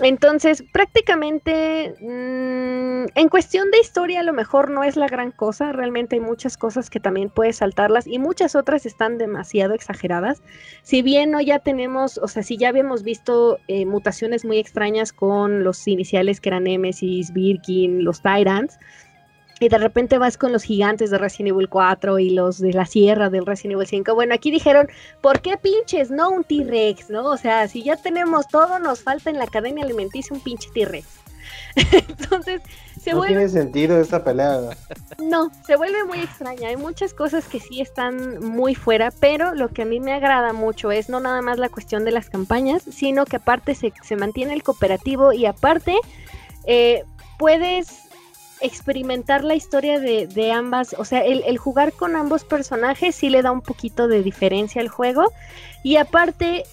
Entonces, 0.00 0.62
prácticamente, 0.72 1.94
mm, 2.00 3.06
en 3.14 3.28
cuestión 3.30 3.70
de 3.70 3.78
historia, 3.78 4.20
a 4.20 4.22
lo 4.22 4.34
mejor 4.34 4.70
no 4.70 4.84
es 4.84 4.96
la 4.96 5.06
gran 5.06 5.30
cosa. 5.30 5.72
Realmente 5.72 6.16
hay 6.16 6.20
muchas 6.20 6.58
cosas 6.58 6.90
que 6.90 7.00
también 7.00 7.30
puedes 7.30 7.56
saltarlas 7.56 8.06
y 8.06 8.18
muchas 8.18 8.54
otras 8.54 8.84
están 8.84 9.16
demasiado 9.16 9.74
exageradas. 9.74 10.42
Si 10.82 11.00
bien 11.00 11.30
no 11.30 11.40
ya 11.40 11.60
tenemos, 11.60 12.18
o 12.18 12.28
sea, 12.28 12.42
si 12.42 12.58
ya 12.58 12.68
habíamos 12.68 13.02
visto 13.02 13.58
eh, 13.68 13.86
mutaciones 13.86 14.44
muy 14.44 14.58
extrañas 14.58 15.12
con 15.12 15.64
los 15.64 15.86
iniciales 15.88 16.40
que 16.40 16.50
eran 16.50 16.64
Nemesis, 16.64 17.32
Birkin, 17.32 18.04
los 18.04 18.20
Tyrants, 18.20 18.78
y 19.58 19.68
de 19.68 19.78
repente 19.78 20.18
vas 20.18 20.36
con 20.36 20.52
los 20.52 20.62
gigantes 20.62 21.10
de 21.10 21.18
Resident 21.18 21.54
Evil 21.54 21.68
4 21.68 22.18
y 22.18 22.30
los 22.30 22.58
de 22.58 22.72
la 22.72 22.86
sierra 22.86 23.30
del 23.30 23.46
Resident 23.46 23.76
Evil 23.76 23.86
5. 23.86 24.14
Bueno, 24.14 24.34
aquí 24.34 24.50
dijeron, 24.50 24.88
¿por 25.20 25.40
qué 25.40 25.56
pinches? 25.56 26.10
No 26.10 26.30
un 26.30 26.44
T-Rex, 26.44 27.10
¿no? 27.10 27.24
O 27.24 27.36
sea, 27.36 27.66
si 27.68 27.82
ya 27.82 27.96
tenemos 27.96 28.46
todo, 28.48 28.78
nos 28.78 29.02
falta 29.02 29.30
en 29.30 29.38
la 29.38 29.46
cadena 29.46 29.82
alimenticia 29.82 30.34
un 30.34 30.40
pinche 30.40 30.68
T-Rex. 30.74 31.06
Entonces, 31.76 32.60
se 33.00 33.12
no 33.12 33.22
tiene 33.22 33.48
sentido 33.48 34.00
esta 34.00 34.24
pelea. 34.24 34.76
No, 35.22 35.50
se 35.66 35.76
vuelve 35.76 36.04
muy 36.04 36.20
extraña. 36.20 36.68
Hay 36.68 36.76
muchas 36.76 37.14
cosas 37.14 37.46
que 37.46 37.60
sí 37.60 37.80
están 37.80 38.44
muy 38.44 38.74
fuera, 38.74 39.10
pero 39.20 39.54
lo 39.54 39.68
que 39.68 39.82
a 39.82 39.84
mí 39.84 40.00
me 40.00 40.12
agrada 40.12 40.52
mucho 40.52 40.90
es 40.90 41.08
no 41.08 41.20
nada 41.20 41.40
más 41.42 41.58
la 41.58 41.68
cuestión 41.68 42.04
de 42.04 42.10
las 42.10 42.28
campañas, 42.28 42.82
sino 42.90 43.24
que 43.24 43.36
aparte 43.36 43.74
se, 43.74 43.92
se 44.02 44.16
mantiene 44.16 44.54
el 44.54 44.62
cooperativo 44.62 45.32
y 45.32 45.46
aparte 45.46 45.96
eh, 46.66 47.04
puedes 47.38 48.05
experimentar 48.60 49.44
la 49.44 49.54
historia 49.54 50.00
de, 50.00 50.52
ambas, 50.52 50.94
o 50.98 51.04
sea, 51.04 51.20
el, 51.24 51.58
jugar 51.58 51.92
con 51.92 52.16
ambos 52.16 52.44
personajes 52.44 53.14
sí 53.14 53.28
le 53.28 53.42
da 53.42 53.50
un 53.50 53.62
poquito 53.62 54.08
de 54.08 54.22
diferencia 54.22 54.80
al 54.80 54.88
juego. 54.88 55.32
Y 55.82 55.96
aparte, 55.96 56.64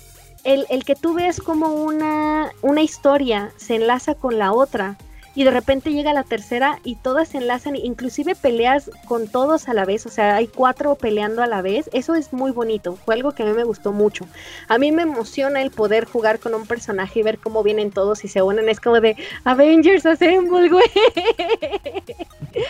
el, 0.44 0.66
el 0.70 0.84
que 0.84 0.96
tú 0.96 1.14
ves 1.14 1.40
como 1.40 1.74
una, 1.74 2.52
una 2.62 2.82
historia 2.82 3.52
se 3.58 3.76
enlaza 3.76 4.16
con 4.16 4.38
la 4.38 4.54
otra 4.54 4.98
y 5.36 5.44
de 5.44 5.52
repente 5.52 5.92
llega 5.92 6.14
la 6.14 6.24
tercera 6.24 6.80
y 6.84 6.96
todas 6.96 7.30
se 7.30 7.38
enlazan, 7.38 7.76
inclusive 7.76 8.36
peleas 8.36 8.92
con 9.08 9.28
todos 9.28 9.68
a 9.68 9.74
la 9.74 9.86
vez, 9.86 10.06
o 10.06 10.10
sea, 10.10 10.36
hay 10.36 10.48
cuatro 10.48 10.96
peleando 10.96 11.42
a 11.42 11.48
la 11.48 11.62
vez, 11.62 11.90
eso 11.94 12.16
es 12.16 12.34
muy 12.34 12.52
bonito, 12.52 12.98
fue 13.04 13.16
algo 13.16 13.32
que 13.32 13.44
a 13.44 13.46
mí 13.46 13.54
me 13.54 13.64
gustó 13.64 13.92
mucho. 13.92 14.26
A 14.68 14.78
mí 14.78 14.92
me 14.92 15.04
emociona 15.04 15.62
el 15.62 15.72
poder 15.72 16.06
jugar 16.06 16.40
con 16.40 16.54
un 16.54 16.66
personaje 16.66 17.20
y 17.20 17.24
ver 17.24 17.40
cómo 17.40 17.64
vienen 17.64 17.92
todos 17.92 18.24
y 18.24 18.28
se 18.28 18.42
unen, 18.42 18.70
es 18.70 18.80
como 18.80 19.00
de 19.00 19.16
Avengers 19.44 20.06
Assemble, 20.06 20.70
güey. 20.70 20.86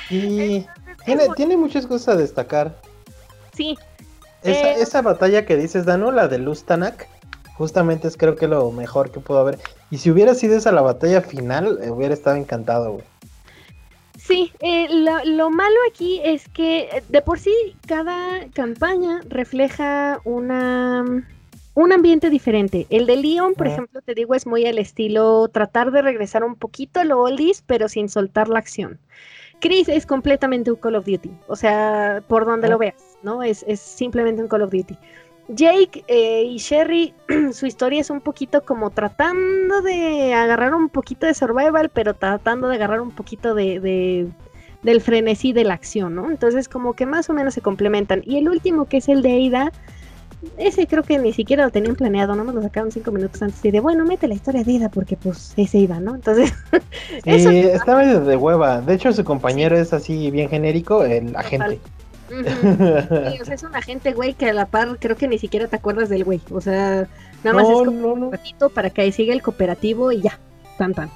Y 0.10 0.66
tiene, 1.06 1.28
tiene 1.36 1.58
muchas 1.58 1.86
cosas 1.86 2.16
a 2.16 2.18
destacar. 2.18 2.76
Sí. 3.56 3.78
Esa, 4.42 4.72
eh, 4.72 4.82
esa 4.82 5.02
batalla 5.02 5.46
que 5.46 5.58
dices, 5.58 5.86
Dano, 5.86 6.12
la 6.12 6.28
de 6.28 6.38
Lustanak, 6.38 7.08
justamente 7.54 8.08
es 8.08 8.18
creo 8.18 8.36
que 8.36 8.48
lo 8.48 8.72
mejor 8.72 9.12
que 9.12 9.20
puedo 9.20 9.40
haber. 9.40 9.60
Y 9.92 9.98
si 9.98 10.12
hubiera 10.12 10.34
sido 10.36 10.58
esa 10.58 10.72
la 10.72 10.82
batalla 10.82 11.22
final, 11.22 11.80
eh, 11.82 11.90
hubiera 11.90 12.14
estado 12.14 12.36
encantado, 12.36 12.94
güey. 12.94 13.06
Sí, 14.18 14.54
eh, 14.62 14.88
lo, 15.26 15.50
malo 15.50 15.76
aquí 15.90 16.22
es 16.24 16.48
que 16.48 16.84
eh, 16.84 17.04
de 17.10 17.22
por 17.22 17.40
sí 17.40 17.54
cada 17.88 18.48
campaña 18.54 19.20
refleja 19.28 20.22
una 20.24 21.26
un 21.76 21.92
ambiente 21.92 22.30
diferente. 22.30 22.86
El 22.90 23.06
de 23.08 23.18
Leon, 23.18 23.56
por 23.56 23.68
ejemplo, 23.68 24.00
te 24.02 24.14
digo, 24.14 24.36
es 24.36 24.46
muy 24.46 24.66
al 24.66 24.78
estilo 24.78 25.48
tratar 25.48 25.92
de 25.92 26.04
regresar 26.04 26.44
un 26.44 26.56
poquito 26.56 27.00
a 27.00 27.04
lo 27.04 27.20
oldies, 27.20 27.64
pero 27.66 27.90
sin 27.90 28.10
soltar 28.10 28.48
la 28.48 28.60
acción. 28.60 29.00
Chris 29.60 29.90
es 29.90 30.06
completamente 30.06 30.72
un 30.72 30.78
Call 30.78 30.96
of 30.96 31.06
Duty, 31.06 31.32
o 31.48 31.56
sea, 31.56 32.22
por 32.28 32.46
donde 32.46 32.68
lo 32.68 32.78
veas, 32.78 33.18
¿no? 33.24 33.42
Es, 33.42 33.66
es 33.68 33.80
simplemente 33.80 34.42
un 34.42 34.48
Call 34.48 34.62
of 34.62 34.72
Duty. 34.72 34.98
Jake 35.48 36.04
eh, 36.08 36.44
y 36.44 36.58
Sherry, 36.58 37.14
su 37.54 37.66
historia 37.66 38.02
es 38.02 38.10
un 38.10 38.22
poquito 38.22 38.64
como 38.64 38.90
tratando 38.92 39.82
de 39.82 40.34
agarrar 40.34 40.74
un 40.74 40.90
poquito 40.90 41.26
de 41.26 41.34
survival, 41.34 41.90
pero 41.90 42.14
tratando 42.14 42.68
de 42.68 42.76
agarrar 42.76 43.02
un 43.02 43.12
poquito 43.12 43.54
de, 43.54 44.30
del 44.82 45.02
frenesí 45.02 45.54
de 45.54 45.66
la 45.66 45.74
acción, 45.74 46.16
¿no? 46.16 46.30
Entonces 46.30 46.70
como 46.70 46.94
que 46.94 47.06
más 47.06 47.30
o 47.30 47.34
menos 47.34 47.54
se 47.54 47.62
complementan. 47.62 48.22
Y 48.26 48.38
el 48.38 48.48
último, 48.48 48.86
que 48.86 48.98
es 48.98 49.10
el 49.10 49.22
de 49.22 49.48
Ada, 49.48 49.72
ese 50.58 50.88
creo 50.88 51.04
que 51.04 51.18
ni 51.20 51.34
siquiera 51.34 51.66
lo 51.66 51.72
tenían 51.72 51.96
planeado, 51.96 52.36
no 52.36 52.44
me 52.44 52.54
lo 52.54 52.62
sacaron 52.62 52.92
cinco 52.92 53.12
minutos 53.12 53.42
antes 53.42 53.64
y 53.64 53.72
de, 53.72 53.80
bueno, 53.80 54.06
mete 54.06 54.28
la 54.28 54.34
historia 54.36 54.64
de 54.64 54.78
Ada 54.78 54.90
porque 54.90 55.18
pues 55.18 55.54
es 55.58 55.76
Ada, 55.76 56.00
¿no? 56.00 56.16
Entonces... 56.16 56.54
sí, 57.24 57.70
medio 57.88 58.22
de 58.22 58.36
hueva. 58.38 58.82
De 58.82 58.94
hecho 58.94 59.12
su 59.12 59.24
compañero 59.26 59.78
es 59.78 59.92
así 59.92 60.32
bien 60.32 60.50
genérico, 60.50 61.04
el 61.04 61.36
agente 61.36 61.80
es 62.30 63.64
un 63.64 63.76
agente, 63.76 64.14
güey, 64.14 64.34
que 64.34 64.50
a 64.50 64.54
la 64.54 64.66
par 64.66 64.98
creo 65.00 65.16
que 65.16 65.28
ni 65.28 65.38
siquiera 65.38 65.68
te 65.68 65.76
acuerdas 65.76 66.10
del 66.10 66.24
güey. 66.24 66.42
O 66.52 66.62
sea, 66.62 67.08
nada 67.44 67.56
más 67.56 67.70
es 67.70 67.86
como 67.86 68.14
un 68.14 68.32
ratito 68.32 68.70
para 68.70 68.90
que 68.90 69.12
siga 69.12 69.34
el 69.34 69.42
cooperativo 69.42 70.12
y 70.12 70.22
ya. 70.22 70.40
Tan 70.78 70.94
tan. 70.94 71.12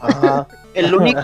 el 0.73 0.93
único 0.93 1.19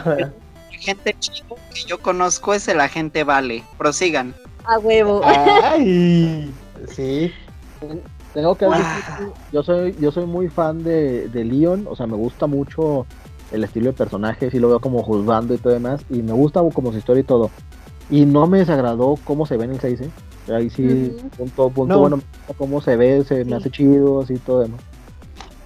agente 0.73 1.15
chico 1.19 1.57
que 1.73 1.81
yo 1.87 1.99
conozco 1.99 2.53
es 2.53 2.67
el 2.67 2.81
agente 2.81 3.23
Vale. 3.23 3.63
Prosigan. 3.77 4.33
A 4.65 4.79
huevo. 4.79 5.21
Ay, 5.23 6.51
sí. 6.89 7.31
Tengo 8.33 8.55
que 8.55 8.65
decir, 8.65 8.83
yo 9.51 9.61
soy, 9.61 9.95
yo 9.99 10.11
soy 10.11 10.25
muy 10.25 10.49
fan 10.49 10.83
de, 10.83 11.27
de 11.27 11.43
Leon, 11.43 11.85
o 11.87 11.95
sea, 11.95 12.07
me 12.07 12.15
gusta 12.15 12.47
mucho 12.47 13.05
el 13.51 13.63
estilo 13.63 13.87
de 13.87 13.93
personaje, 13.93 14.49
sí 14.49 14.57
lo 14.57 14.69
veo 14.69 14.79
como 14.79 15.03
juzgando 15.03 15.53
y 15.53 15.57
todo 15.57 15.73
demás, 15.73 16.01
y 16.09 16.23
me 16.23 16.31
gusta 16.31 16.61
como 16.73 16.91
su 16.91 16.97
historia 16.97 17.21
y 17.21 17.25
todo. 17.25 17.51
Y 18.09 18.25
no 18.25 18.47
me 18.47 18.59
desagradó 18.59 19.17
cómo 19.23 19.45
se 19.45 19.57
ve 19.57 19.65
en 19.65 19.71
el 19.71 19.79
6, 19.79 20.01
¿eh? 20.01 20.09
Ahí 20.53 20.69
sí, 20.69 21.15
punto, 21.37 21.69
punto 21.69 21.99
bueno, 21.99 22.19
cómo 22.57 22.81
se 22.81 22.97
ve, 22.97 23.23
se 23.23 23.45
me 23.45 23.55
hace 23.55 23.69
chido, 23.69 24.21
así 24.21 24.35
todo 24.39 24.61
demás. 24.61 24.81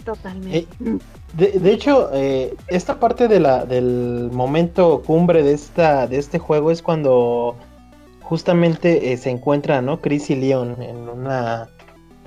Totalmente. 0.05 0.67
Eh, 0.85 0.99
de, 1.35 1.71
hecho, 1.73 2.09
eh, 2.13 2.55
esta 2.67 2.99
parte 2.99 3.27
de 3.27 3.39
la, 3.39 3.65
del 3.65 4.29
momento 4.31 5.01
cumbre 5.05 5.41
de, 5.41 5.53
esta, 5.53 6.07
de 6.07 6.17
este 6.17 6.38
juego 6.38 6.71
es 6.71 6.81
cuando 6.81 7.55
justamente 8.21 9.17
se 9.17 9.29
encuentran, 9.31 9.85
¿no? 9.85 9.99
Chris 9.99 10.29
y 10.29 10.35
Leon 10.35 10.81
en 10.81 11.09
una 11.09 11.69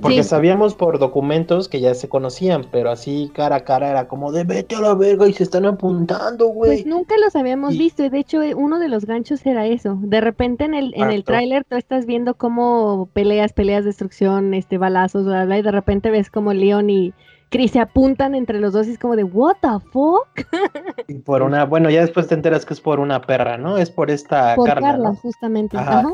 porque 0.00 0.22
sabíamos 0.22 0.74
por 0.74 0.98
documentos 0.98 1.68
que 1.68 1.80
ya 1.80 1.94
se 1.94 2.08
conocían, 2.08 2.66
pero 2.70 2.90
así 2.90 3.30
cara 3.34 3.56
a 3.56 3.64
cara 3.64 3.90
era 3.90 4.08
como 4.08 4.32
de 4.32 4.44
vete 4.44 4.76
a 4.76 4.80
la 4.80 4.94
verga 4.94 5.28
y 5.28 5.32
se 5.32 5.42
están 5.42 5.66
apuntando, 5.66 6.48
güey. 6.48 6.82
Pues 6.82 6.86
nunca 6.86 7.14
los 7.18 7.36
habíamos 7.36 7.76
visto, 7.76 8.04
y 8.04 8.08
de 8.08 8.18
hecho 8.18 8.42
eh, 8.42 8.54
uno 8.54 8.78
de 8.78 8.88
los 8.88 9.04
ganchos 9.04 9.44
era 9.46 9.66
eso. 9.66 9.98
De 10.00 10.20
repente 10.20 10.64
en 10.64 10.74
el, 10.74 10.92
en 10.96 11.10
el 11.10 11.24
tráiler 11.24 11.64
tú 11.64 11.76
estás 11.76 12.06
viendo 12.06 12.34
cómo 12.34 13.08
peleas, 13.12 13.52
peleas, 13.52 13.84
destrucción, 13.84 14.54
este 14.54 14.78
balazos, 14.78 15.24
bla, 15.24 15.44
bla, 15.44 15.58
y 15.58 15.62
de 15.62 15.72
repente 15.72 16.10
ves 16.10 16.30
como 16.30 16.52
Leon 16.52 16.90
y 16.90 17.12
Chris 17.50 17.72
se 17.72 17.80
apuntan 17.80 18.34
entre 18.34 18.60
los 18.60 18.72
dos 18.72 18.86
y 18.86 18.92
es 18.92 18.98
como 18.98 19.16
de 19.16 19.24
what 19.24 19.56
the 19.60 19.84
fuck. 19.92 20.28
Y 21.08 21.14
por 21.14 21.42
una, 21.42 21.64
bueno, 21.64 21.90
ya 21.90 22.02
después 22.02 22.28
te 22.28 22.34
enteras 22.34 22.64
que 22.64 22.74
es 22.74 22.80
por 22.80 23.00
una 23.00 23.22
perra, 23.22 23.58
¿no? 23.58 23.78
Es 23.78 23.90
por 23.90 24.10
esta 24.10 24.54
por 24.54 24.68
Carla, 24.68 25.14
justamente. 25.14 25.76
Ajá 25.76 26.12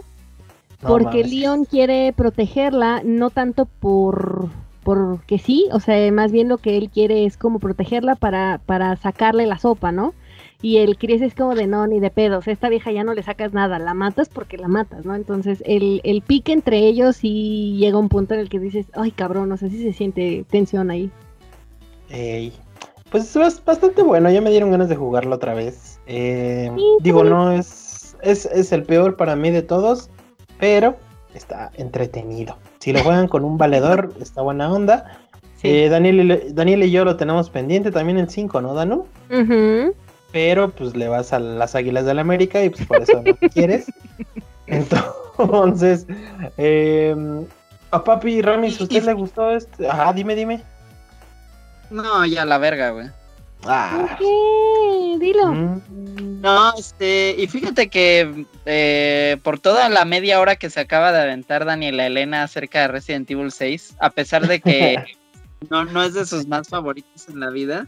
porque 0.80 1.24
Leon 1.24 1.64
quiere 1.64 2.12
protegerla, 2.12 3.02
no 3.04 3.30
tanto 3.30 3.66
por 3.66 4.50
porque 4.86 5.40
sí, 5.40 5.66
o 5.72 5.80
sea, 5.80 6.12
más 6.12 6.30
bien 6.30 6.48
lo 6.48 6.58
que 6.58 6.76
él 6.76 6.90
quiere 6.90 7.24
es 7.24 7.36
como 7.36 7.58
protegerla 7.58 8.14
para, 8.14 8.60
para 8.66 8.94
sacarle 8.94 9.44
la 9.44 9.58
sopa, 9.58 9.90
¿no? 9.90 10.14
Y 10.62 10.76
el 10.76 10.96
Chris 10.96 11.22
es 11.22 11.34
como 11.34 11.56
de 11.56 11.66
no, 11.66 11.88
ni 11.88 11.98
de 11.98 12.10
pedos, 12.10 12.46
esta 12.46 12.68
vieja 12.68 12.92
ya 12.92 13.02
no 13.02 13.12
le 13.12 13.24
sacas 13.24 13.52
nada, 13.52 13.80
la 13.80 13.94
matas 13.94 14.28
porque 14.28 14.56
la 14.56 14.68
matas, 14.68 15.04
¿no? 15.04 15.16
Entonces 15.16 15.60
el, 15.66 16.00
el 16.04 16.22
pique 16.22 16.52
entre 16.52 16.78
ellos 16.78 17.18
y 17.22 17.76
llega 17.78 17.98
un 17.98 18.08
punto 18.08 18.34
en 18.34 18.40
el 18.40 18.48
que 18.48 18.60
dices, 18.60 18.86
ay 18.94 19.10
cabrón, 19.10 19.48
no 19.48 19.56
sé 19.56 19.70
si 19.70 19.82
se 19.82 19.92
siente 19.92 20.44
tensión 20.48 20.88
ahí. 20.92 21.10
Ey, 22.08 22.52
pues 23.10 23.34
es 23.34 23.64
bastante 23.64 24.02
bueno, 24.02 24.30
ya 24.30 24.40
me 24.40 24.50
dieron 24.50 24.70
ganas 24.70 24.88
de 24.88 24.94
jugarlo 24.94 25.34
otra 25.34 25.54
vez. 25.54 26.00
Eh, 26.06 26.70
digo, 27.00 27.24
no, 27.24 27.50
es, 27.50 28.16
es, 28.22 28.46
es 28.46 28.70
el 28.70 28.84
peor 28.84 29.16
para 29.16 29.34
mí 29.34 29.50
de 29.50 29.62
todos 29.62 30.10
pero 30.58 30.96
está 31.34 31.70
entretenido. 31.74 32.56
Si 32.78 32.92
lo 32.92 33.00
juegan 33.00 33.28
con 33.28 33.44
un 33.44 33.58
valedor, 33.58 34.12
está 34.20 34.42
buena 34.42 34.72
onda. 34.72 35.18
Eh, 35.62 35.88
Daniel, 35.88 36.54
Daniel, 36.54 36.84
y 36.84 36.90
yo 36.90 37.04
lo 37.04 37.16
tenemos 37.16 37.50
pendiente 37.50 37.90
también 37.90 38.18
en 38.18 38.30
5, 38.30 38.60
¿no, 38.60 38.74
Danu? 38.74 39.06
Pero 40.32 40.70
pues 40.70 40.94
le 40.94 41.08
vas 41.08 41.32
a 41.32 41.38
las 41.38 41.74
Águilas 41.74 42.04
del 42.04 42.16
la 42.16 42.22
América 42.22 42.62
y 42.62 42.70
pues 42.70 42.86
por 42.86 43.02
eso 43.02 43.22
no 43.22 43.34
quieres. 43.52 43.86
Entonces, 44.66 46.06
em, 46.56 47.44
a 47.90 48.04
papi 48.04 48.42
Ramis, 48.42 48.80
¿usted 48.80 49.04
le 49.04 49.12
gustó 49.14 49.50
este? 49.50 49.88
Ajá, 49.88 50.12
dime, 50.12 50.34
dime. 50.34 50.62
No, 51.90 52.24
ya 52.26 52.44
la 52.44 52.58
verga, 52.58 52.90
güey. 52.90 53.08
Ah. 53.64 54.16
¿Qué? 54.18 55.16
Dilo. 55.18 55.46
Mm. 55.48 55.80
No, 56.22 56.72
este, 56.76 57.34
y 57.38 57.46
fíjate 57.46 57.88
que 57.88 58.46
eh, 58.64 59.36
por 59.42 59.58
toda 59.58 59.88
la 59.88 60.04
media 60.04 60.40
hora 60.40 60.56
que 60.56 60.70
se 60.70 60.80
acaba 60.80 61.12
de 61.12 61.20
aventar 61.20 61.64
Daniela 61.64 62.06
Elena 62.06 62.42
acerca 62.42 62.80
de 62.80 62.88
Resident 62.88 63.30
Evil 63.30 63.52
6, 63.52 63.96
a 64.00 64.10
pesar 64.10 64.46
de 64.46 64.60
que 64.60 65.04
no, 65.70 65.84
no 65.84 66.02
es 66.02 66.14
de 66.14 66.24
sus 66.24 66.46
más 66.46 66.68
favoritos 66.68 67.28
en 67.28 67.40
la 67.40 67.50
vida, 67.50 67.86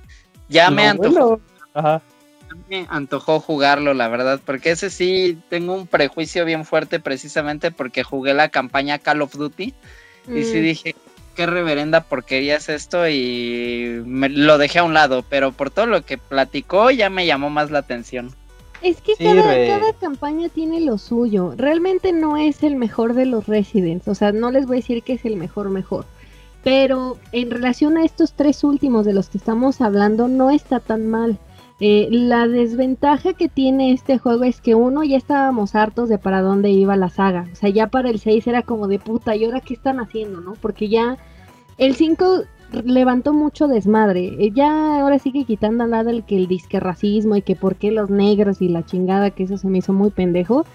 ya 0.48 0.70
me 0.70 0.86
antojó. 0.86 1.40
me 2.68 2.86
antojó 2.90 3.40
jugarlo, 3.40 3.94
la 3.94 4.08
verdad, 4.08 4.40
porque 4.44 4.72
ese 4.72 4.90
sí 4.90 5.38
tengo 5.48 5.74
un 5.74 5.86
prejuicio 5.86 6.44
bien 6.44 6.64
fuerte 6.64 7.00
precisamente 7.00 7.70
porque 7.70 8.02
jugué 8.02 8.34
la 8.34 8.50
campaña 8.50 8.98
Call 8.98 9.22
of 9.22 9.34
Duty 9.34 9.74
y 10.28 10.42
sí 10.44 10.58
mm. 10.58 10.62
dije, 10.62 10.96
qué 11.38 11.46
reverenda 11.46 12.00
porquería 12.00 12.56
es 12.56 12.68
esto 12.68 13.08
y 13.08 14.02
me 14.04 14.28
lo 14.28 14.58
dejé 14.58 14.80
a 14.80 14.82
un 14.82 14.92
lado, 14.92 15.22
pero 15.28 15.52
por 15.52 15.70
todo 15.70 15.86
lo 15.86 16.04
que 16.04 16.18
platicó 16.18 16.90
ya 16.90 17.10
me 17.10 17.26
llamó 17.26 17.48
más 17.48 17.70
la 17.70 17.78
atención. 17.78 18.34
Es 18.82 19.00
que 19.00 19.14
cada, 19.14 19.92
campaña 19.92 20.48
tiene 20.48 20.80
lo 20.80 20.98
suyo. 20.98 21.54
Realmente 21.56 22.10
no 22.12 22.36
es 22.36 22.64
el 22.64 22.74
mejor 22.74 23.14
de 23.14 23.26
los 23.26 23.46
Residents. 23.46 24.08
O 24.08 24.16
sea, 24.16 24.32
no 24.32 24.50
les 24.50 24.66
voy 24.66 24.78
a 24.78 24.80
decir 24.80 25.04
que 25.04 25.12
es 25.12 25.24
el 25.24 25.36
mejor 25.36 25.70
mejor. 25.70 26.06
Pero 26.64 27.18
en 27.30 27.52
relación 27.52 27.98
a 27.98 28.04
estos 28.04 28.32
tres 28.32 28.64
últimos 28.64 29.06
de 29.06 29.12
los 29.12 29.28
que 29.28 29.38
estamos 29.38 29.80
hablando, 29.80 30.26
no 30.26 30.50
está 30.50 30.80
tan 30.80 31.06
mal. 31.06 31.38
Eh, 31.80 32.08
la 32.10 32.48
desventaja 32.48 33.34
que 33.34 33.48
tiene 33.48 33.92
este 33.92 34.18
juego 34.18 34.42
es 34.42 34.60
que 34.60 34.74
uno 34.74 35.04
ya 35.04 35.16
estábamos 35.16 35.76
hartos 35.76 36.08
de 36.08 36.18
para 36.18 36.42
dónde 36.42 36.70
iba 36.70 36.96
la 36.96 37.08
saga. 37.08 37.46
O 37.52 37.54
sea, 37.54 37.70
ya 37.70 37.86
para 37.86 38.10
el 38.10 38.18
6 38.18 38.46
era 38.48 38.62
como 38.62 38.88
de 38.88 38.98
puta, 38.98 39.36
¿y 39.36 39.44
ahora 39.44 39.60
qué 39.60 39.74
están 39.74 40.00
haciendo, 40.00 40.40
no? 40.40 40.54
Porque 40.60 40.88
ya 40.88 41.18
el 41.76 41.94
5 41.94 42.42
levantó 42.84 43.32
mucho 43.32 43.68
desmadre. 43.68 44.34
Eh, 44.38 44.50
ya 44.52 45.00
ahora 45.00 45.18
sigue 45.20 45.44
quitando 45.44 45.84
al 45.84 45.90
lado 45.90 46.10
el 46.10 46.24
que 46.24 46.36
el 46.36 46.48
disque 46.48 46.80
racismo 46.80 47.36
y 47.36 47.42
que 47.42 47.54
por 47.54 47.76
qué 47.76 47.92
los 47.92 48.10
negros 48.10 48.60
y 48.60 48.68
la 48.68 48.84
chingada, 48.84 49.30
que 49.30 49.44
eso 49.44 49.56
se 49.56 49.68
me 49.68 49.78
hizo 49.78 49.92
muy 49.92 50.10
pendejo. 50.10 50.66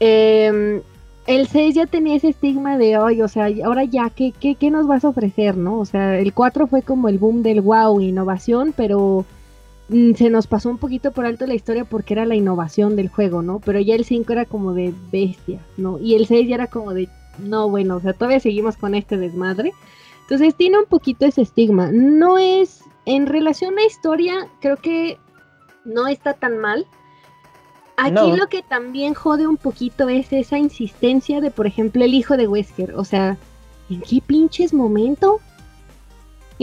Em, 0.00 0.82
el 1.28 1.46
6 1.46 1.76
ya 1.76 1.86
tenía 1.86 2.16
ese 2.16 2.30
estigma 2.30 2.76
de, 2.78 2.96
ay, 2.96 3.22
o 3.22 3.28
sea, 3.28 3.48
ahora 3.64 3.84
ya, 3.84 4.10
¿qué, 4.10 4.32
¿qué, 4.32 4.56
qué, 4.56 4.70
nos 4.72 4.88
vas 4.88 5.04
a 5.04 5.10
ofrecer, 5.10 5.56
no? 5.56 5.78
O 5.78 5.84
sea, 5.84 6.18
el 6.18 6.34
4 6.34 6.66
fue 6.66 6.82
como 6.82 7.08
el 7.08 7.18
boom 7.18 7.42
del 7.44 7.60
wow, 7.60 8.00
innovación, 8.00 8.74
pero 8.76 9.24
se 10.16 10.30
nos 10.30 10.46
pasó 10.46 10.70
un 10.70 10.78
poquito 10.78 11.12
por 11.12 11.26
alto 11.26 11.46
la 11.46 11.54
historia 11.54 11.84
porque 11.84 12.14
era 12.14 12.24
la 12.24 12.34
innovación 12.34 12.96
del 12.96 13.08
juego, 13.08 13.42
¿no? 13.42 13.60
Pero 13.60 13.78
ya 13.80 13.94
el 13.94 14.04
5 14.04 14.32
era 14.32 14.44
como 14.44 14.72
de 14.72 14.94
bestia, 15.10 15.60
¿no? 15.76 15.98
Y 15.98 16.14
el 16.14 16.26
6 16.26 16.48
ya 16.48 16.54
era 16.54 16.66
como 16.66 16.94
de, 16.94 17.08
no, 17.38 17.68
bueno, 17.68 17.96
o 17.96 18.00
sea, 18.00 18.12
todavía 18.12 18.40
seguimos 18.40 18.76
con 18.76 18.94
este 18.94 19.16
desmadre. 19.16 19.72
Entonces 20.22 20.54
tiene 20.54 20.78
un 20.78 20.86
poquito 20.86 21.26
ese 21.26 21.42
estigma. 21.42 21.90
No 21.92 22.38
es, 22.38 22.82
en 23.04 23.26
relación 23.26 23.78
a 23.78 23.84
historia, 23.84 24.48
creo 24.60 24.76
que 24.76 25.18
no 25.84 26.06
está 26.06 26.34
tan 26.34 26.58
mal. 26.58 26.86
Aquí 27.96 28.32
lo 28.36 28.48
que 28.48 28.62
también 28.62 29.14
jode 29.14 29.46
un 29.46 29.58
poquito 29.58 30.08
es 30.08 30.32
esa 30.32 30.58
insistencia 30.58 31.40
de, 31.40 31.50
por 31.50 31.66
ejemplo, 31.66 32.04
el 32.04 32.14
hijo 32.14 32.36
de 32.36 32.48
Wesker. 32.48 32.94
O 32.94 33.04
sea, 33.04 33.36
¿en 33.90 34.00
qué 34.00 34.22
pinches 34.26 34.72
momento? 34.72 35.40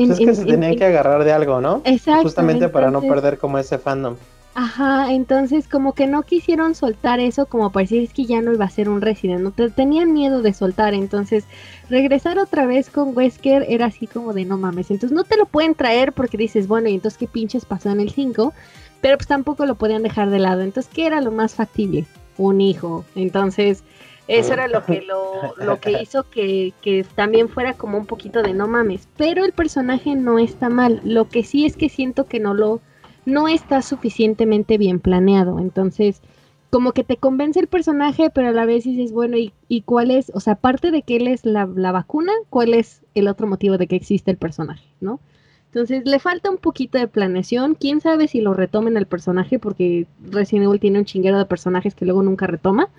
Pues 0.07 0.19
es 0.19 0.25
que 0.25 0.35
se 0.35 0.45
tenían 0.45 0.75
que 0.75 0.85
agarrar 0.85 1.23
de 1.23 1.31
algo, 1.31 1.61
¿no? 1.61 1.81
Exacto. 1.85 2.23
Justamente 2.23 2.69
para 2.69 2.91
no 2.91 3.01
perder 3.01 3.37
como 3.37 3.57
ese 3.57 3.77
fandom. 3.77 4.15
Ajá, 4.55 5.13
entonces 5.13 5.67
como 5.67 5.93
que 5.93 6.07
no 6.07 6.23
quisieron 6.23 6.75
soltar 6.75 7.19
eso 7.19 7.45
como 7.45 7.71
para 7.71 7.83
decir 7.83 8.03
es 8.03 8.13
que 8.13 8.25
ya 8.25 8.41
no 8.41 8.51
iba 8.51 8.65
a 8.65 8.69
ser 8.69 8.89
un 8.89 8.99
Resident, 8.99 9.41
no 9.41 9.51
te, 9.51 9.69
tenían 9.69 10.11
miedo 10.11 10.41
de 10.41 10.53
soltar, 10.53 10.93
entonces 10.93 11.45
regresar 11.89 12.39
otra 12.39 12.65
vez 12.65 12.89
con 12.89 13.15
Wesker 13.15 13.65
era 13.69 13.85
así 13.85 14.07
como 14.07 14.33
de 14.33 14.45
no 14.45 14.57
mames, 14.57 14.91
entonces 14.91 15.15
no 15.15 15.23
te 15.23 15.37
lo 15.37 15.45
pueden 15.45 15.75
traer 15.75 16.13
porque 16.13 16.35
dices, 16.35 16.67
bueno, 16.67 16.89
y 16.89 16.95
entonces 16.95 17.17
qué 17.17 17.27
pinches 17.27 17.63
pasó 17.63 17.89
en 17.91 18.01
el 18.01 18.09
5, 18.09 18.53
pero 19.01 19.17
pues 19.17 19.27
tampoco 19.27 19.65
lo 19.65 19.75
podían 19.75 20.03
dejar 20.03 20.29
de 20.29 20.39
lado, 20.39 20.61
entonces 20.61 20.91
¿qué 20.93 21.05
era 21.05 21.21
lo 21.21 21.31
más 21.31 21.53
factible? 21.53 22.05
Un 22.37 22.59
hijo, 22.59 23.05
entonces 23.15 23.83
eso 24.29 24.53
era 24.53 24.67
lo 24.67 24.85
que 24.85 25.01
lo, 25.07 25.55
lo 25.57 25.79
que 25.79 26.01
hizo 26.01 26.29
que, 26.29 26.73
que 26.81 27.05
también 27.15 27.49
fuera 27.49 27.73
como 27.73 27.97
un 27.97 28.05
poquito 28.05 28.41
de 28.41 28.53
no 28.53 28.67
mames, 28.67 29.07
pero 29.17 29.43
el 29.43 29.51
personaje 29.51 30.15
no 30.15 30.39
está 30.39 30.69
mal, 30.69 31.01
lo 31.03 31.27
que 31.27 31.43
sí 31.43 31.65
es 31.65 31.75
que 31.75 31.89
siento 31.89 32.25
que 32.25 32.39
no 32.39 32.53
lo 32.53 32.81
no 33.25 33.47
está 33.47 33.81
suficientemente 33.81 34.77
bien 34.77 34.99
planeado. 34.99 35.59
Entonces, 35.59 36.21
como 36.69 36.91
que 36.91 37.03
te 37.03 37.17
convence 37.17 37.59
el 37.59 37.67
personaje, 37.67 38.29
pero 38.29 38.49
a 38.49 38.51
la 38.51 38.65
vez 38.65 38.83
dices, 38.83 39.11
bueno, 39.11 39.37
¿y, 39.37 39.53
y 39.67 39.81
cuál 39.81 40.11
es? 40.11 40.31
O 40.35 40.39
sea, 40.39 40.53
aparte 40.53 40.91
de 40.91 41.01
que 41.01 41.17
él 41.17 41.27
es 41.27 41.45
la, 41.45 41.65
vacuna, 41.65 42.31
¿cuál 42.49 42.73
es 42.73 43.01
el 43.15 43.27
otro 43.27 43.47
motivo 43.47 43.77
de 43.77 43.87
que 43.87 43.95
existe 43.95 44.31
el 44.31 44.37
personaje, 44.37 44.85
no? 44.99 45.19
Entonces, 45.67 46.03
le 46.05 46.19
falta 46.19 46.49
un 46.49 46.57
poquito 46.57 46.97
de 46.97 47.07
planeación. 47.07 47.75
Quién 47.75 48.01
sabe 48.01 48.27
si 48.27 48.41
lo 48.41 48.55
retomen 48.55 48.97
el 48.97 49.05
personaje, 49.05 49.59
porque 49.59 50.07
Resident 50.31 50.65
Evil 50.65 50.79
tiene 50.79 50.99
un 50.99 51.05
chinguero 51.05 51.37
de 51.37 51.45
personajes 51.45 51.93
que 51.93 52.05
luego 52.05 52.23
nunca 52.23 52.47
retoma. 52.47 52.89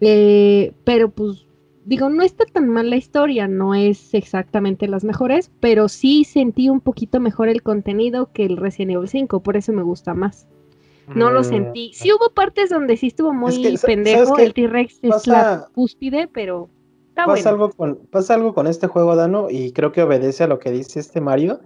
Eh, 0.00 0.72
pero 0.84 1.10
pues 1.10 1.46
digo, 1.84 2.08
no 2.08 2.22
está 2.22 2.44
tan 2.46 2.68
mal 2.68 2.90
la 2.90 2.96
historia, 2.96 3.46
no 3.46 3.74
es 3.74 4.14
exactamente 4.14 4.88
las 4.88 5.04
mejores, 5.04 5.50
pero 5.60 5.88
sí 5.88 6.24
sentí 6.24 6.68
un 6.68 6.80
poquito 6.80 7.20
mejor 7.20 7.48
el 7.48 7.62
contenido 7.62 8.30
que 8.32 8.44
el 8.44 8.56
Resident 8.56 8.92
Evil 8.92 9.08
5, 9.08 9.42
por 9.42 9.56
eso 9.56 9.72
me 9.72 9.82
gusta 9.82 10.14
más. 10.14 10.46
No 11.14 11.30
lo 11.30 11.40
mm. 11.40 11.44
sentí. 11.44 11.92
Sí 11.92 12.10
hubo 12.12 12.32
partes 12.32 12.70
donde 12.70 12.96
sí 12.96 13.08
estuvo 13.08 13.32
muy 13.34 13.76
pendejo, 13.84 14.38
el 14.38 14.54
T-Rex 14.54 15.00
es 15.02 15.26
la 15.26 15.66
cúspide, 15.74 16.28
pero 16.28 16.70
está 17.08 17.26
pasa 17.26 17.50
Algo 17.50 17.70
con, 17.70 17.96
pasa 18.10 18.34
algo 18.34 18.54
con 18.54 18.66
este 18.66 18.86
juego, 18.86 19.14
Dano, 19.14 19.48
y 19.50 19.72
creo 19.72 19.92
que 19.92 20.02
obedece 20.02 20.44
a 20.44 20.48
lo 20.48 20.58
que 20.58 20.70
dice 20.70 21.00
este 21.00 21.20
Mario, 21.20 21.60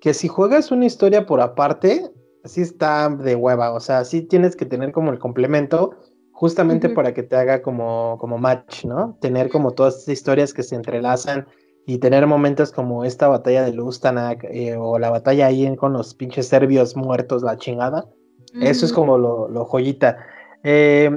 que 0.00 0.14
si 0.14 0.28
juegas 0.28 0.70
una 0.70 0.86
historia 0.86 1.26
por 1.26 1.40
aparte, 1.40 2.12
sí 2.44 2.60
está 2.60 3.08
de 3.08 3.34
hueva, 3.34 3.72
o 3.72 3.80
sea, 3.80 4.04
sí 4.04 4.22
tienes 4.22 4.54
que 4.54 4.66
tener 4.66 4.92
como 4.92 5.10
el 5.10 5.18
complemento, 5.18 5.96
justamente 6.34 6.88
para 6.88 7.14
que 7.14 7.22
te 7.22 7.36
haga 7.36 7.62
como, 7.62 8.18
como 8.20 8.38
match, 8.38 8.84
¿no? 8.84 9.16
Tener 9.20 9.48
como 9.48 9.70
todas 9.70 9.98
estas 9.98 10.12
historias 10.12 10.52
que 10.52 10.64
se 10.64 10.74
entrelazan 10.74 11.46
y 11.86 11.98
tener 11.98 12.26
momentos 12.26 12.72
como 12.72 13.04
esta 13.04 13.28
batalla 13.28 13.62
de 13.62 13.72
Lustanak 13.72 14.44
eh, 14.44 14.76
o 14.76 14.98
la 14.98 15.10
batalla 15.10 15.46
ahí 15.46 15.74
con 15.76 15.92
los 15.92 16.14
pinches 16.14 16.48
serbios 16.48 16.96
muertos, 16.96 17.42
la 17.42 17.56
chingada. 17.56 18.10
Eso 18.60 18.84
es 18.84 18.92
como 18.92 19.16
lo, 19.16 19.48
lo 19.48 19.64
joyita. 19.64 20.18
Eh, 20.64 21.10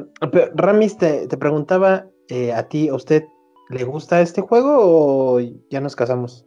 Ramis, 0.54 0.98
te, 0.98 1.28
preguntaba 1.38 2.08
eh, 2.30 2.54
a 2.54 2.68
ti, 2.68 2.90
¿a 2.90 2.96
usted 2.96 3.24
le 3.70 3.84
gusta 3.86 4.22
este 4.22 4.42
juego 4.42 4.78
o 4.80 5.40
ya 5.70 5.82
nos 5.82 5.96
casamos? 5.96 6.46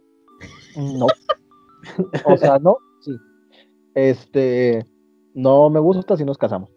No. 0.77 1.07
O 2.25 2.37
sea, 2.37 2.57
no, 2.59 2.77
sí. 3.01 3.11
Este, 3.95 4.85
no 5.33 5.69
me 5.69 5.79
gusta 5.79 6.15
si 6.15 6.23
nos 6.23 6.37
casamos. 6.37 6.69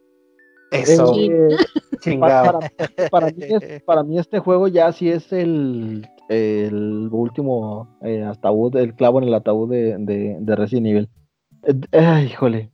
Eso. 0.74 1.14
Eh, 1.18 1.56
para, 2.20 2.58
para, 3.10 3.26
mí 3.28 3.42
para, 3.86 4.02
mí 4.02 4.18
este 4.18 4.38
juego 4.38 4.68
ya 4.68 4.92
sí 4.92 5.08
es 5.08 5.32
el, 5.32 6.06
el 6.28 7.08
último 7.10 7.88
eh, 8.02 8.22
ataúd, 8.22 8.76
el 8.76 8.94
clavo 8.94 9.20
en 9.20 9.28
el 9.28 9.34
ataúd 9.34 9.70
de, 9.70 9.96
de, 9.98 10.56
Resident 10.56 10.86
Evil. 10.86 11.08
Eh, 11.92 12.28
híjole. 12.30 12.70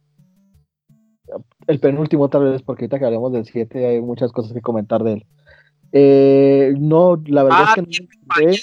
El 1.66 1.78
penúltimo 1.78 2.28
tal 2.28 2.44
vez, 2.44 2.62
porque 2.62 2.84
ahorita 2.84 2.98
que 2.98 3.04
hablamos 3.04 3.32
del 3.32 3.44
7 3.44 3.86
hay 3.86 4.00
muchas 4.00 4.32
cosas 4.32 4.52
que 4.52 4.60
comentar 4.60 5.04
de 5.04 5.12
él. 5.14 5.26
Eh, 5.92 6.74
no, 6.78 7.20
la 7.26 7.44
verdad 7.44 7.62
es 7.62 7.68
ah, 7.68 7.74
que 7.74 8.60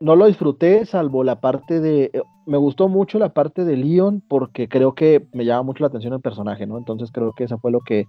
no, 0.00 0.16
lo 0.16 0.26
disfruté, 0.26 0.84
salvo 0.86 1.24
la 1.24 1.40
parte 1.40 1.80
de. 1.80 2.10
Eh, 2.12 2.22
me 2.46 2.56
gustó 2.56 2.88
mucho 2.88 3.18
la 3.18 3.34
parte 3.34 3.64
de 3.64 3.76
Leon, 3.76 4.22
porque 4.26 4.68
creo 4.68 4.94
que 4.94 5.26
me 5.32 5.44
llama 5.44 5.64
mucho 5.64 5.82
la 5.82 5.88
atención 5.88 6.12
el 6.14 6.20
personaje, 6.20 6.66
¿no? 6.66 6.78
Entonces 6.78 7.10
creo 7.12 7.32
que 7.32 7.44
eso 7.44 7.58
fue 7.58 7.70
lo 7.72 7.80
que, 7.80 8.06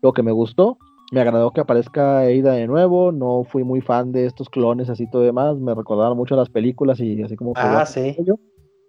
lo 0.00 0.12
que 0.12 0.22
me 0.22 0.32
gustó. 0.32 0.78
Me 1.12 1.20
agradó 1.20 1.50
que 1.50 1.60
aparezca 1.60 2.20
Ada 2.20 2.54
de 2.54 2.66
nuevo. 2.66 3.12
No 3.12 3.44
fui 3.44 3.64
muy 3.64 3.80
fan 3.80 4.12
de 4.12 4.26
estos 4.26 4.48
clones 4.48 4.88
así 4.88 5.06
todo 5.10 5.22
demás. 5.22 5.58
Me 5.58 5.74
recordaban 5.74 6.16
mucho 6.16 6.36
las 6.36 6.48
películas 6.48 7.00
y 7.00 7.22
así 7.22 7.36
como. 7.36 7.52
Ah, 7.56 7.84
sí. 7.84 8.16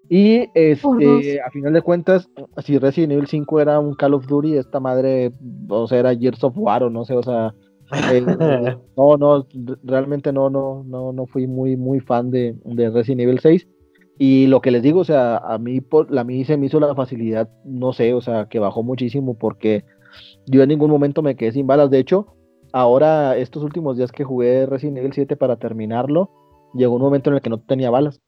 Y 0.10 0.50
este, 0.54 1.42
a 1.42 1.50
final 1.50 1.74
de 1.74 1.82
cuentas, 1.82 2.30
si 2.64 2.78
Resident 2.78 3.14
Evil 3.14 3.28
5 3.28 3.62
era 3.62 3.80
un 3.80 3.94
Call 3.96 4.14
of 4.14 4.28
Duty, 4.28 4.58
esta 4.58 4.80
madre, 4.80 5.32
o 5.70 5.88
sea, 5.88 6.00
era 6.00 6.16
Gears 6.16 6.44
of 6.44 6.58
War 6.58 6.84
o 6.84 6.90
no 6.90 7.06
sé, 7.06 7.14
o 7.14 7.24
sea, 7.24 7.56
no, 8.98 9.18
no, 9.18 9.48
realmente 9.84 10.34
no, 10.34 10.50
no, 10.50 10.84
no, 10.86 11.14
no 11.14 11.26
fui 11.26 11.48
muy, 11.48 11.78
muy 11.78 12.00
fan 12.00 12.32
de, 12.32 12.56
de, 12.66 12.90
Resident 12.90 13.22
Evil 13.22 13.40
6. 13.40 13.68
Y 14.20 14.46
lo 14.48 14.62
que 14.62 14.72
les 14.72 14.84
digo, 14.84 15.00
o 15.00 15.06
sea, 15.06 15.38
a 15.38 15.58
mí, 15.58 15.82
por, 15.82 16.16
a 16.18 16.24
mí 16.24 16.44
se 16.46 16.58
me 16.58 16.68
hizo 16.68 16.80
la 16.80 16.94
facilidad, 16.94 17.50
no 17.66 17.94
sé, 17.94 18.14
o 18.14 18.22
sea, 18.22 18.48
que 18.48 18.60
bajó 18.60 18.84
muchísimo 18.84 19.38
porque 19.38 19.84
yo 20.48 20.64
en 20.64 20.70
ningún 20.70 20.91
momento 20.91 21.22
me 21.22 21.36
quedé 21.36 21.52
sin 21.52 21.68
balas. 21.68 21.89
De 21.89 22.00
hecho, 22.00 22.36
ahora, 22.72 23.38
estos 23.38 23.64
últimos 23.64 23.98
días 23.98 24.12
que 24.12 24.24
jugué 24.24 24.66
Resident 24.66 24.98
Evil 24.98 25.14
7 25.14 25.36
para 25.36 25.58
terminarlo, 25.58 26.30
llegó 26.74 26.96
un 26.96 27.02
momento 27.02 27.30
en 27.30 27.36
el 27.36 27.41
que 27.41 27.50
no 27.50 27.60
tenía 27.60 27.89
balas. 27.89 28.22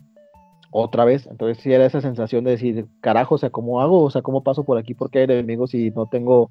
Otra 0.71 1.05
vez, 1.05 1.27
entonces 1.27 1.63
sí 1.63 1.71
era 1.71 1.85
esa 1.85 2.01
sensación 2.01 2.43
de 2.43 2.51
decir, 2.51 2.87
carajo, 2.99 3.35
o 3.35 3.37
sea, 3.37 3.49
¿cómo 3.49 3.81
hago? 3.81 4.03
O 4.03 4.09
sea, 4.09 4.21
¿cómo 4.21 4.43
paso 4.43 4.65
por 4.65 4.77
aquí 4.77 4.93
porque 4.93 5.19
hay 5.19 5.23
enemigos 5.25 5.73
y 5.73 5.91
no 5.91 6.07
tengo 6.07 6.49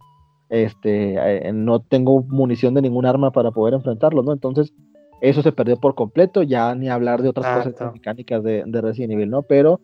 este, 0.48 1.48
eh, 1.48 1.52
no 1.52 1.80
tengo 1.80 2.22
munición 2.22 2.74
de 2.74 2.82
ningún 2.82 3.06
arma 3.06 3.32
para 3.32 3.50
poder 3.50 3.74
enfrentarlo, 3.74 4.22
¿no? 4.22 4.32
Entonces, 4.32 4.72
eso 5.20 5.42
se 5.42 5.52
perdió 5.52 5.78
por 5.78 5.94
completo, 5.94 6.42
ya 6.42 6.74
ni 6.74 6.88
hablar 6.88 7.22
de 7.22 7.30
otras 7.30 7.64
cosas 7.64 7.92
mecánicas 7.92 8.42
de, 8.42 8.62
de, 8.66 8.80
Resident 8.80 9.12
Evil, 9.14 9.30
¿no? 9.30 9.42
Pero, 9.42 9.80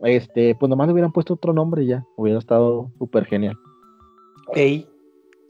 este, 0.00 0.54
pues 0.54 0.70
nomás 0.70 0.86
le 0.86 0.92
hubieran 0.92 1.12
puesto 1.12 1.34
otro 1.34 1.52
nombre 1.52 1.84
ya, 1.86 2.04
hubiera 2.16 2.38
estado 2.38 2.90
súper 2.98 3.24
genial. 3.26 3.56
Ey. 4.54 4.86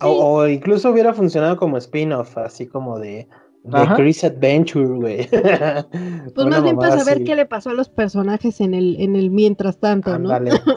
O, 0.05 0.46
incluso 0.46 0.90
hubiera 0.90 1.12
funcionado 1.12 1.57
como 1.57 1.76
spin-off, 1.78 2.36
así 2.38 2.66
como 2.66 2.98
de, 2.98 3.26
de 3.62 3.88
Chris 3.96 4.24
Adventure, 4.24 4.86
güey. 4.86 5.28
pues 6.34 6.46
más 6.46 6.62
bien 6.62 6.76
para 6.76 6.98
saber 6.98 7.24
qué 7.24 7.34
le 7.34 7.46
pasó 7.46 7.70
a 7.70 7.74
los 7.74 7.88
personajes 7.88 8.61
en 8.61 8.74
el, 8.74 9.00
en 9.00 9.16
el 9.16 9.30
mientras 9.30 9.78
tanto, 9.78 10.18
¿no? 10.18 10.30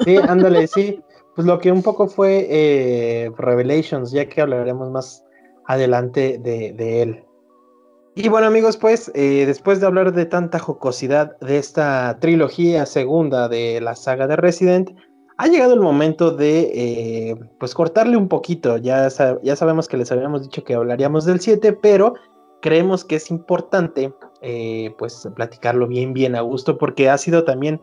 Sí, 0.06 0.18
ándale, 0.18 0.68
sí 0.68 1.00
pues 1.38 1.46
lo 1.46 1.60
que 1.60 1.72
un 1.72 1.84
poco 1.84 2.08
fue 2.08 2.48
eh, 2.50 3.30
Revelations, 3.38 4.12
ya 4.12 4.28
que 4.28 4.42
hablaremos 4.42 4.90
más 4.90 5.24
adelante 5.68 6.40
de, 6.40 7.02
él. 7.04 7.24
Y 8.16 8.28
bueno 8.28 8.48
amigos, 8.48 8.76
pues 8.76 9.12
eh, 9.14 9.44
después 9.46 9.80
de 9.80 9.86
hablar 9.86 10.14
de 10.14 10.26
tanta 10.26 10.58
jocosidad 10.58 11.38
de 11.40 11.60
esta 11.60 12.18
trilogía 12.20 12.88
segunda 12.88 13.50
de 13.50 13.80
la 13.82 13.94
saga 13.94 14.26
de 14.26 14.36
Resident, 14.36 14.96
ha 15.38 15.48
llegado 15.48 15.74
el 15.74 15.80
momento 15.80 16.32
de 16.32 16.72
eh, 16.74 17.36
pues 17.60 17.74
cortarle 17.74 18.18
un 18.18 18.28
poquito. 18.28 18.78
Ya, 18.78 19.08
ya 19.44 19.56
sabemos 19.56 19.88
que 19.88 19.98
les 19.98 20.12
habíamos 20.12 20.44
dicho 20.44 20.64
que 20.64 20.76
hablaríamos 20.76 21.26
del 21.26 21.40
7, 21.40 21.74
pero 21.74 22.16
creemos 22.62 23.06
que 23.06 23.16
es 23.16 23.30
importante 23.30 24.14
pues 24.98 25.28
platicarlo 25.36 25.88
bien, 25.88 26.14
bien 26.14 26.36
a 26.36 26.42
gusto, 26.42 26.78
porque 26.78 27.10
ha 27.10 27.18
sido 27.18 27.44
también 27.44 27.82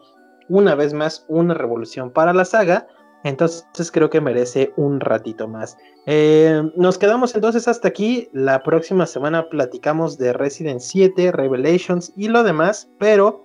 una 0.49 0.75
vez 0.75 0.95
más 0.95 1.27
una 1.29 1.53
revolución 1.55 2.11
para 2.11 2.33
la 2.33 2.45
saga 2.45 2.87
entonces 3.25 3.91
creo 3.91 4.11
que 4.11 4.21
merece 4.21 4.73
un 4.77 5.01
ratito 5.01 5.49
más. 5.49 5.79
Eh, 6.07 6.63
nos 6.77 6.99
quedamos 6.99 7.35
entonces 7.35 7.67
hasta 7.67 7.89
aquí. 7.89 8.29
La 8.33 8.63
próxima 8.63 9.07
semana 9.07 9.49
platicamos 9.49 10.19
de 10.19 10.35
Resident 10.35 10.81
7, 10.81 11.33
Revelations 11.33 12.13
y 12.17 12.29
lo 12.29 12.45
demás. 12.45 12.91
Pero 12.99 13.45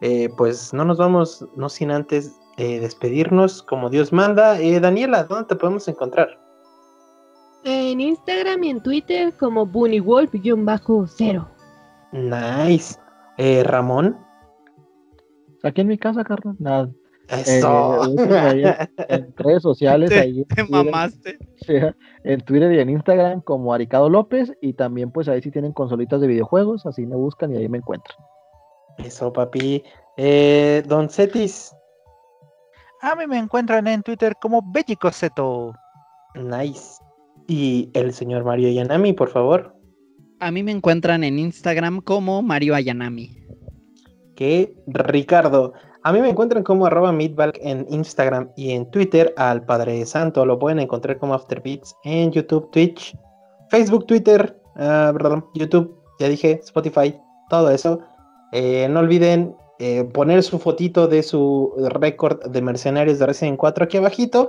eh, 0.00 0.30
pues 0.38 0.72
no 0.72 0.86
nos 0.86 0.96
vamos, 0.96 1.46
no 1.56 1.68
sin 1.68 1.90
antes 1.90 2.32
eh, 2.58 2.80
despedirnos 2.80 3.62
como 3.62 3.88
Dios 3.88 4.12
manda. 4.12 4.58
Daniela, 4.80 5.24
¿dónde 5.24 5.46
te 5.46 5.56
podemos 5.56 5.88
encontrar? 5.88 6.28
En 7.64 8.00
Instagram 8.00 8.64
y 8.64 8.70
en 8.70 8.82
Twitter 8.82 9.32
como 9.38 9.66
BunnyWolf-0. 9.66 11.48
Nice. 12.12 12.98
Ramón. 13.64 14.18
Aquí 15.62 15.80
en 15.80 15.88
mi 15.88 15.98
casa, 15.98 16.24
Carlos. 16.24 16.56
Nada. 16.60 16.90
Eso. 17.28 18.04
Eh, 18.16 18.88
en 19.08 19.34
redes 19.36 19.62
sociales. 19.62 20.10
ahí 20.12 20.44
mamaste. 20.68 21.38
En 22.24 22.40
Twitter 22.40 22.72
y 22.72 22.80
en 22.80 22.90
Instagram 22.90 23.42
como 23.42 23.74
Aricado 23.74 24.08
López. 24.08 24.52
Y 24.60 24.72
también, 24.74 25.10
pues 25.10 25.28
ahí 25.28 25.42
si 25.42 25.50
tienen 25.50 25.72
consolitas 25.72 26.20
de 26.20 26.26
videojuegos, 26.26 26.86
así 26.86 27.06
me 27.06 27.16
buscan 27.16 27.54
y 27.54 27.58
ahí 27.58 27.68
me 27.68 27.78
encuentran. 27.78 28.16
Eso, 28.98 29.32
papi. 29.32 29.84
Eh, 30.16 30.82
Don 30.86 31.08
Cetis. 31.08 31.74
A 33.00 33.14
mí 33.14 33.26
me 33.26 33.38
encuentran 33.38 33.86
en 33.86 34.02
Twitter 34.02 34.34
como 34.40 34.62
Bellicoseto. 34.72 35.74
Nice. 36.34 37.00
Y 37.46 37.90
el 37.94 38.12
señor 38.12 38.44
Mario 38.44 38.68
Ayanami, 38.68 39.12
por 39.12 39.28
favor. 39.28 39.74
A 40.40 40.50
mí 40.50 40.62
me 40.62 40.72
encuentran 40.72 41.24
en 41.24 41.38
Instagram 41.38 42.00
como 42.00 42.42
Mario 42.42 42.74
Ayanami. 42.74 43.36
Que 44.34 44.74
Ricardo. 44.86 45.72
A 46.02 46.12
mí 46.12 46.20
me 46.20 46.28
encuentran 46.28 46.62
como 46.62 46.86
arroba 46.86 47.12
meatball 47.12 47.52
en 47.60 47.86
Instagram 47.90 48.50
y 48.56 48.72
en 48.72 48.90
Twitter 48.90 49.32
al 49.36 49.64
Padre 49.64 50.04
Santo. 50.06 50.44
Lo 50.44 50.58
pueden 50.58 50.78
encontrar 50.78 51.18
como 51.18 51.34
Afterbeats 51.34 51.96
en 52.04 52.30
YouTube, 52.32 52.70
Twitch, 52.70 53.16
Facebook, 53.68 54.06
Twitter, 54.06 54.60
uh, 54.76 55.12
perdón, 55.12 55.46
YouTube, 55.54 55.96
ya 56.20 56.28
dije, 56.28 56.60
Spotify, 56.64 57.14
todo 57.48 57.70
eso. 57.70 58.00
Eh, 58.52 58.88
no 58.88 59.00
olviden 59.00 59.54
eh, 59.78 60.04
poner 60.04 60.42
su 60.42 60.58
fotito 60.58 61.06
de 61.06 61.22
su 61.22 61.72
récord 61.90 62.44
de 62.46 62.62
mercenarios 62.62 63.18
de 63.18 63.26
Resident 63.26 63.58
4 63.58 63.84
aquí 63.84 63.96
abajito. 63.96 64.48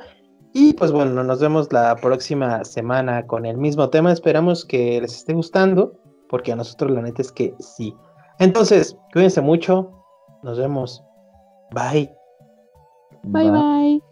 Y 0.53 0.73
pues 0.73 0.91
bueno, 0.91 1.23
nos 1.23 1.39
vemos 1.39 1.71
la 1.71 1.95
próxima 1.95 2.63
semana 2.65 3.27
con 3.27 3.45
el 3.45 3.57
mismo 3.57 3.89
tema. 3.89 4.11
Esperamos 4.11 4.65
que 4.65 4.99
les 4.99 5.15
esté 5.15 5.33
gustando, 5.33 5.93
porque 6.27 6.51
a 6.51 6.55
nosotros 6.55 6.91
la 6.91 7.01
neta 7.01 7.21
es 7.21 7.31
que 7.31 7.53
sí. 7.59 7.95
Entonces, 8.39 8.97
cuídense 9.13 9.41
mucho. 9.41 9.91
Nos 10.41 10.57
vemos. 10.57 11.03
Bye. 11.71 12.11
Bye 13.23 13.51
bye. 13.51 14.08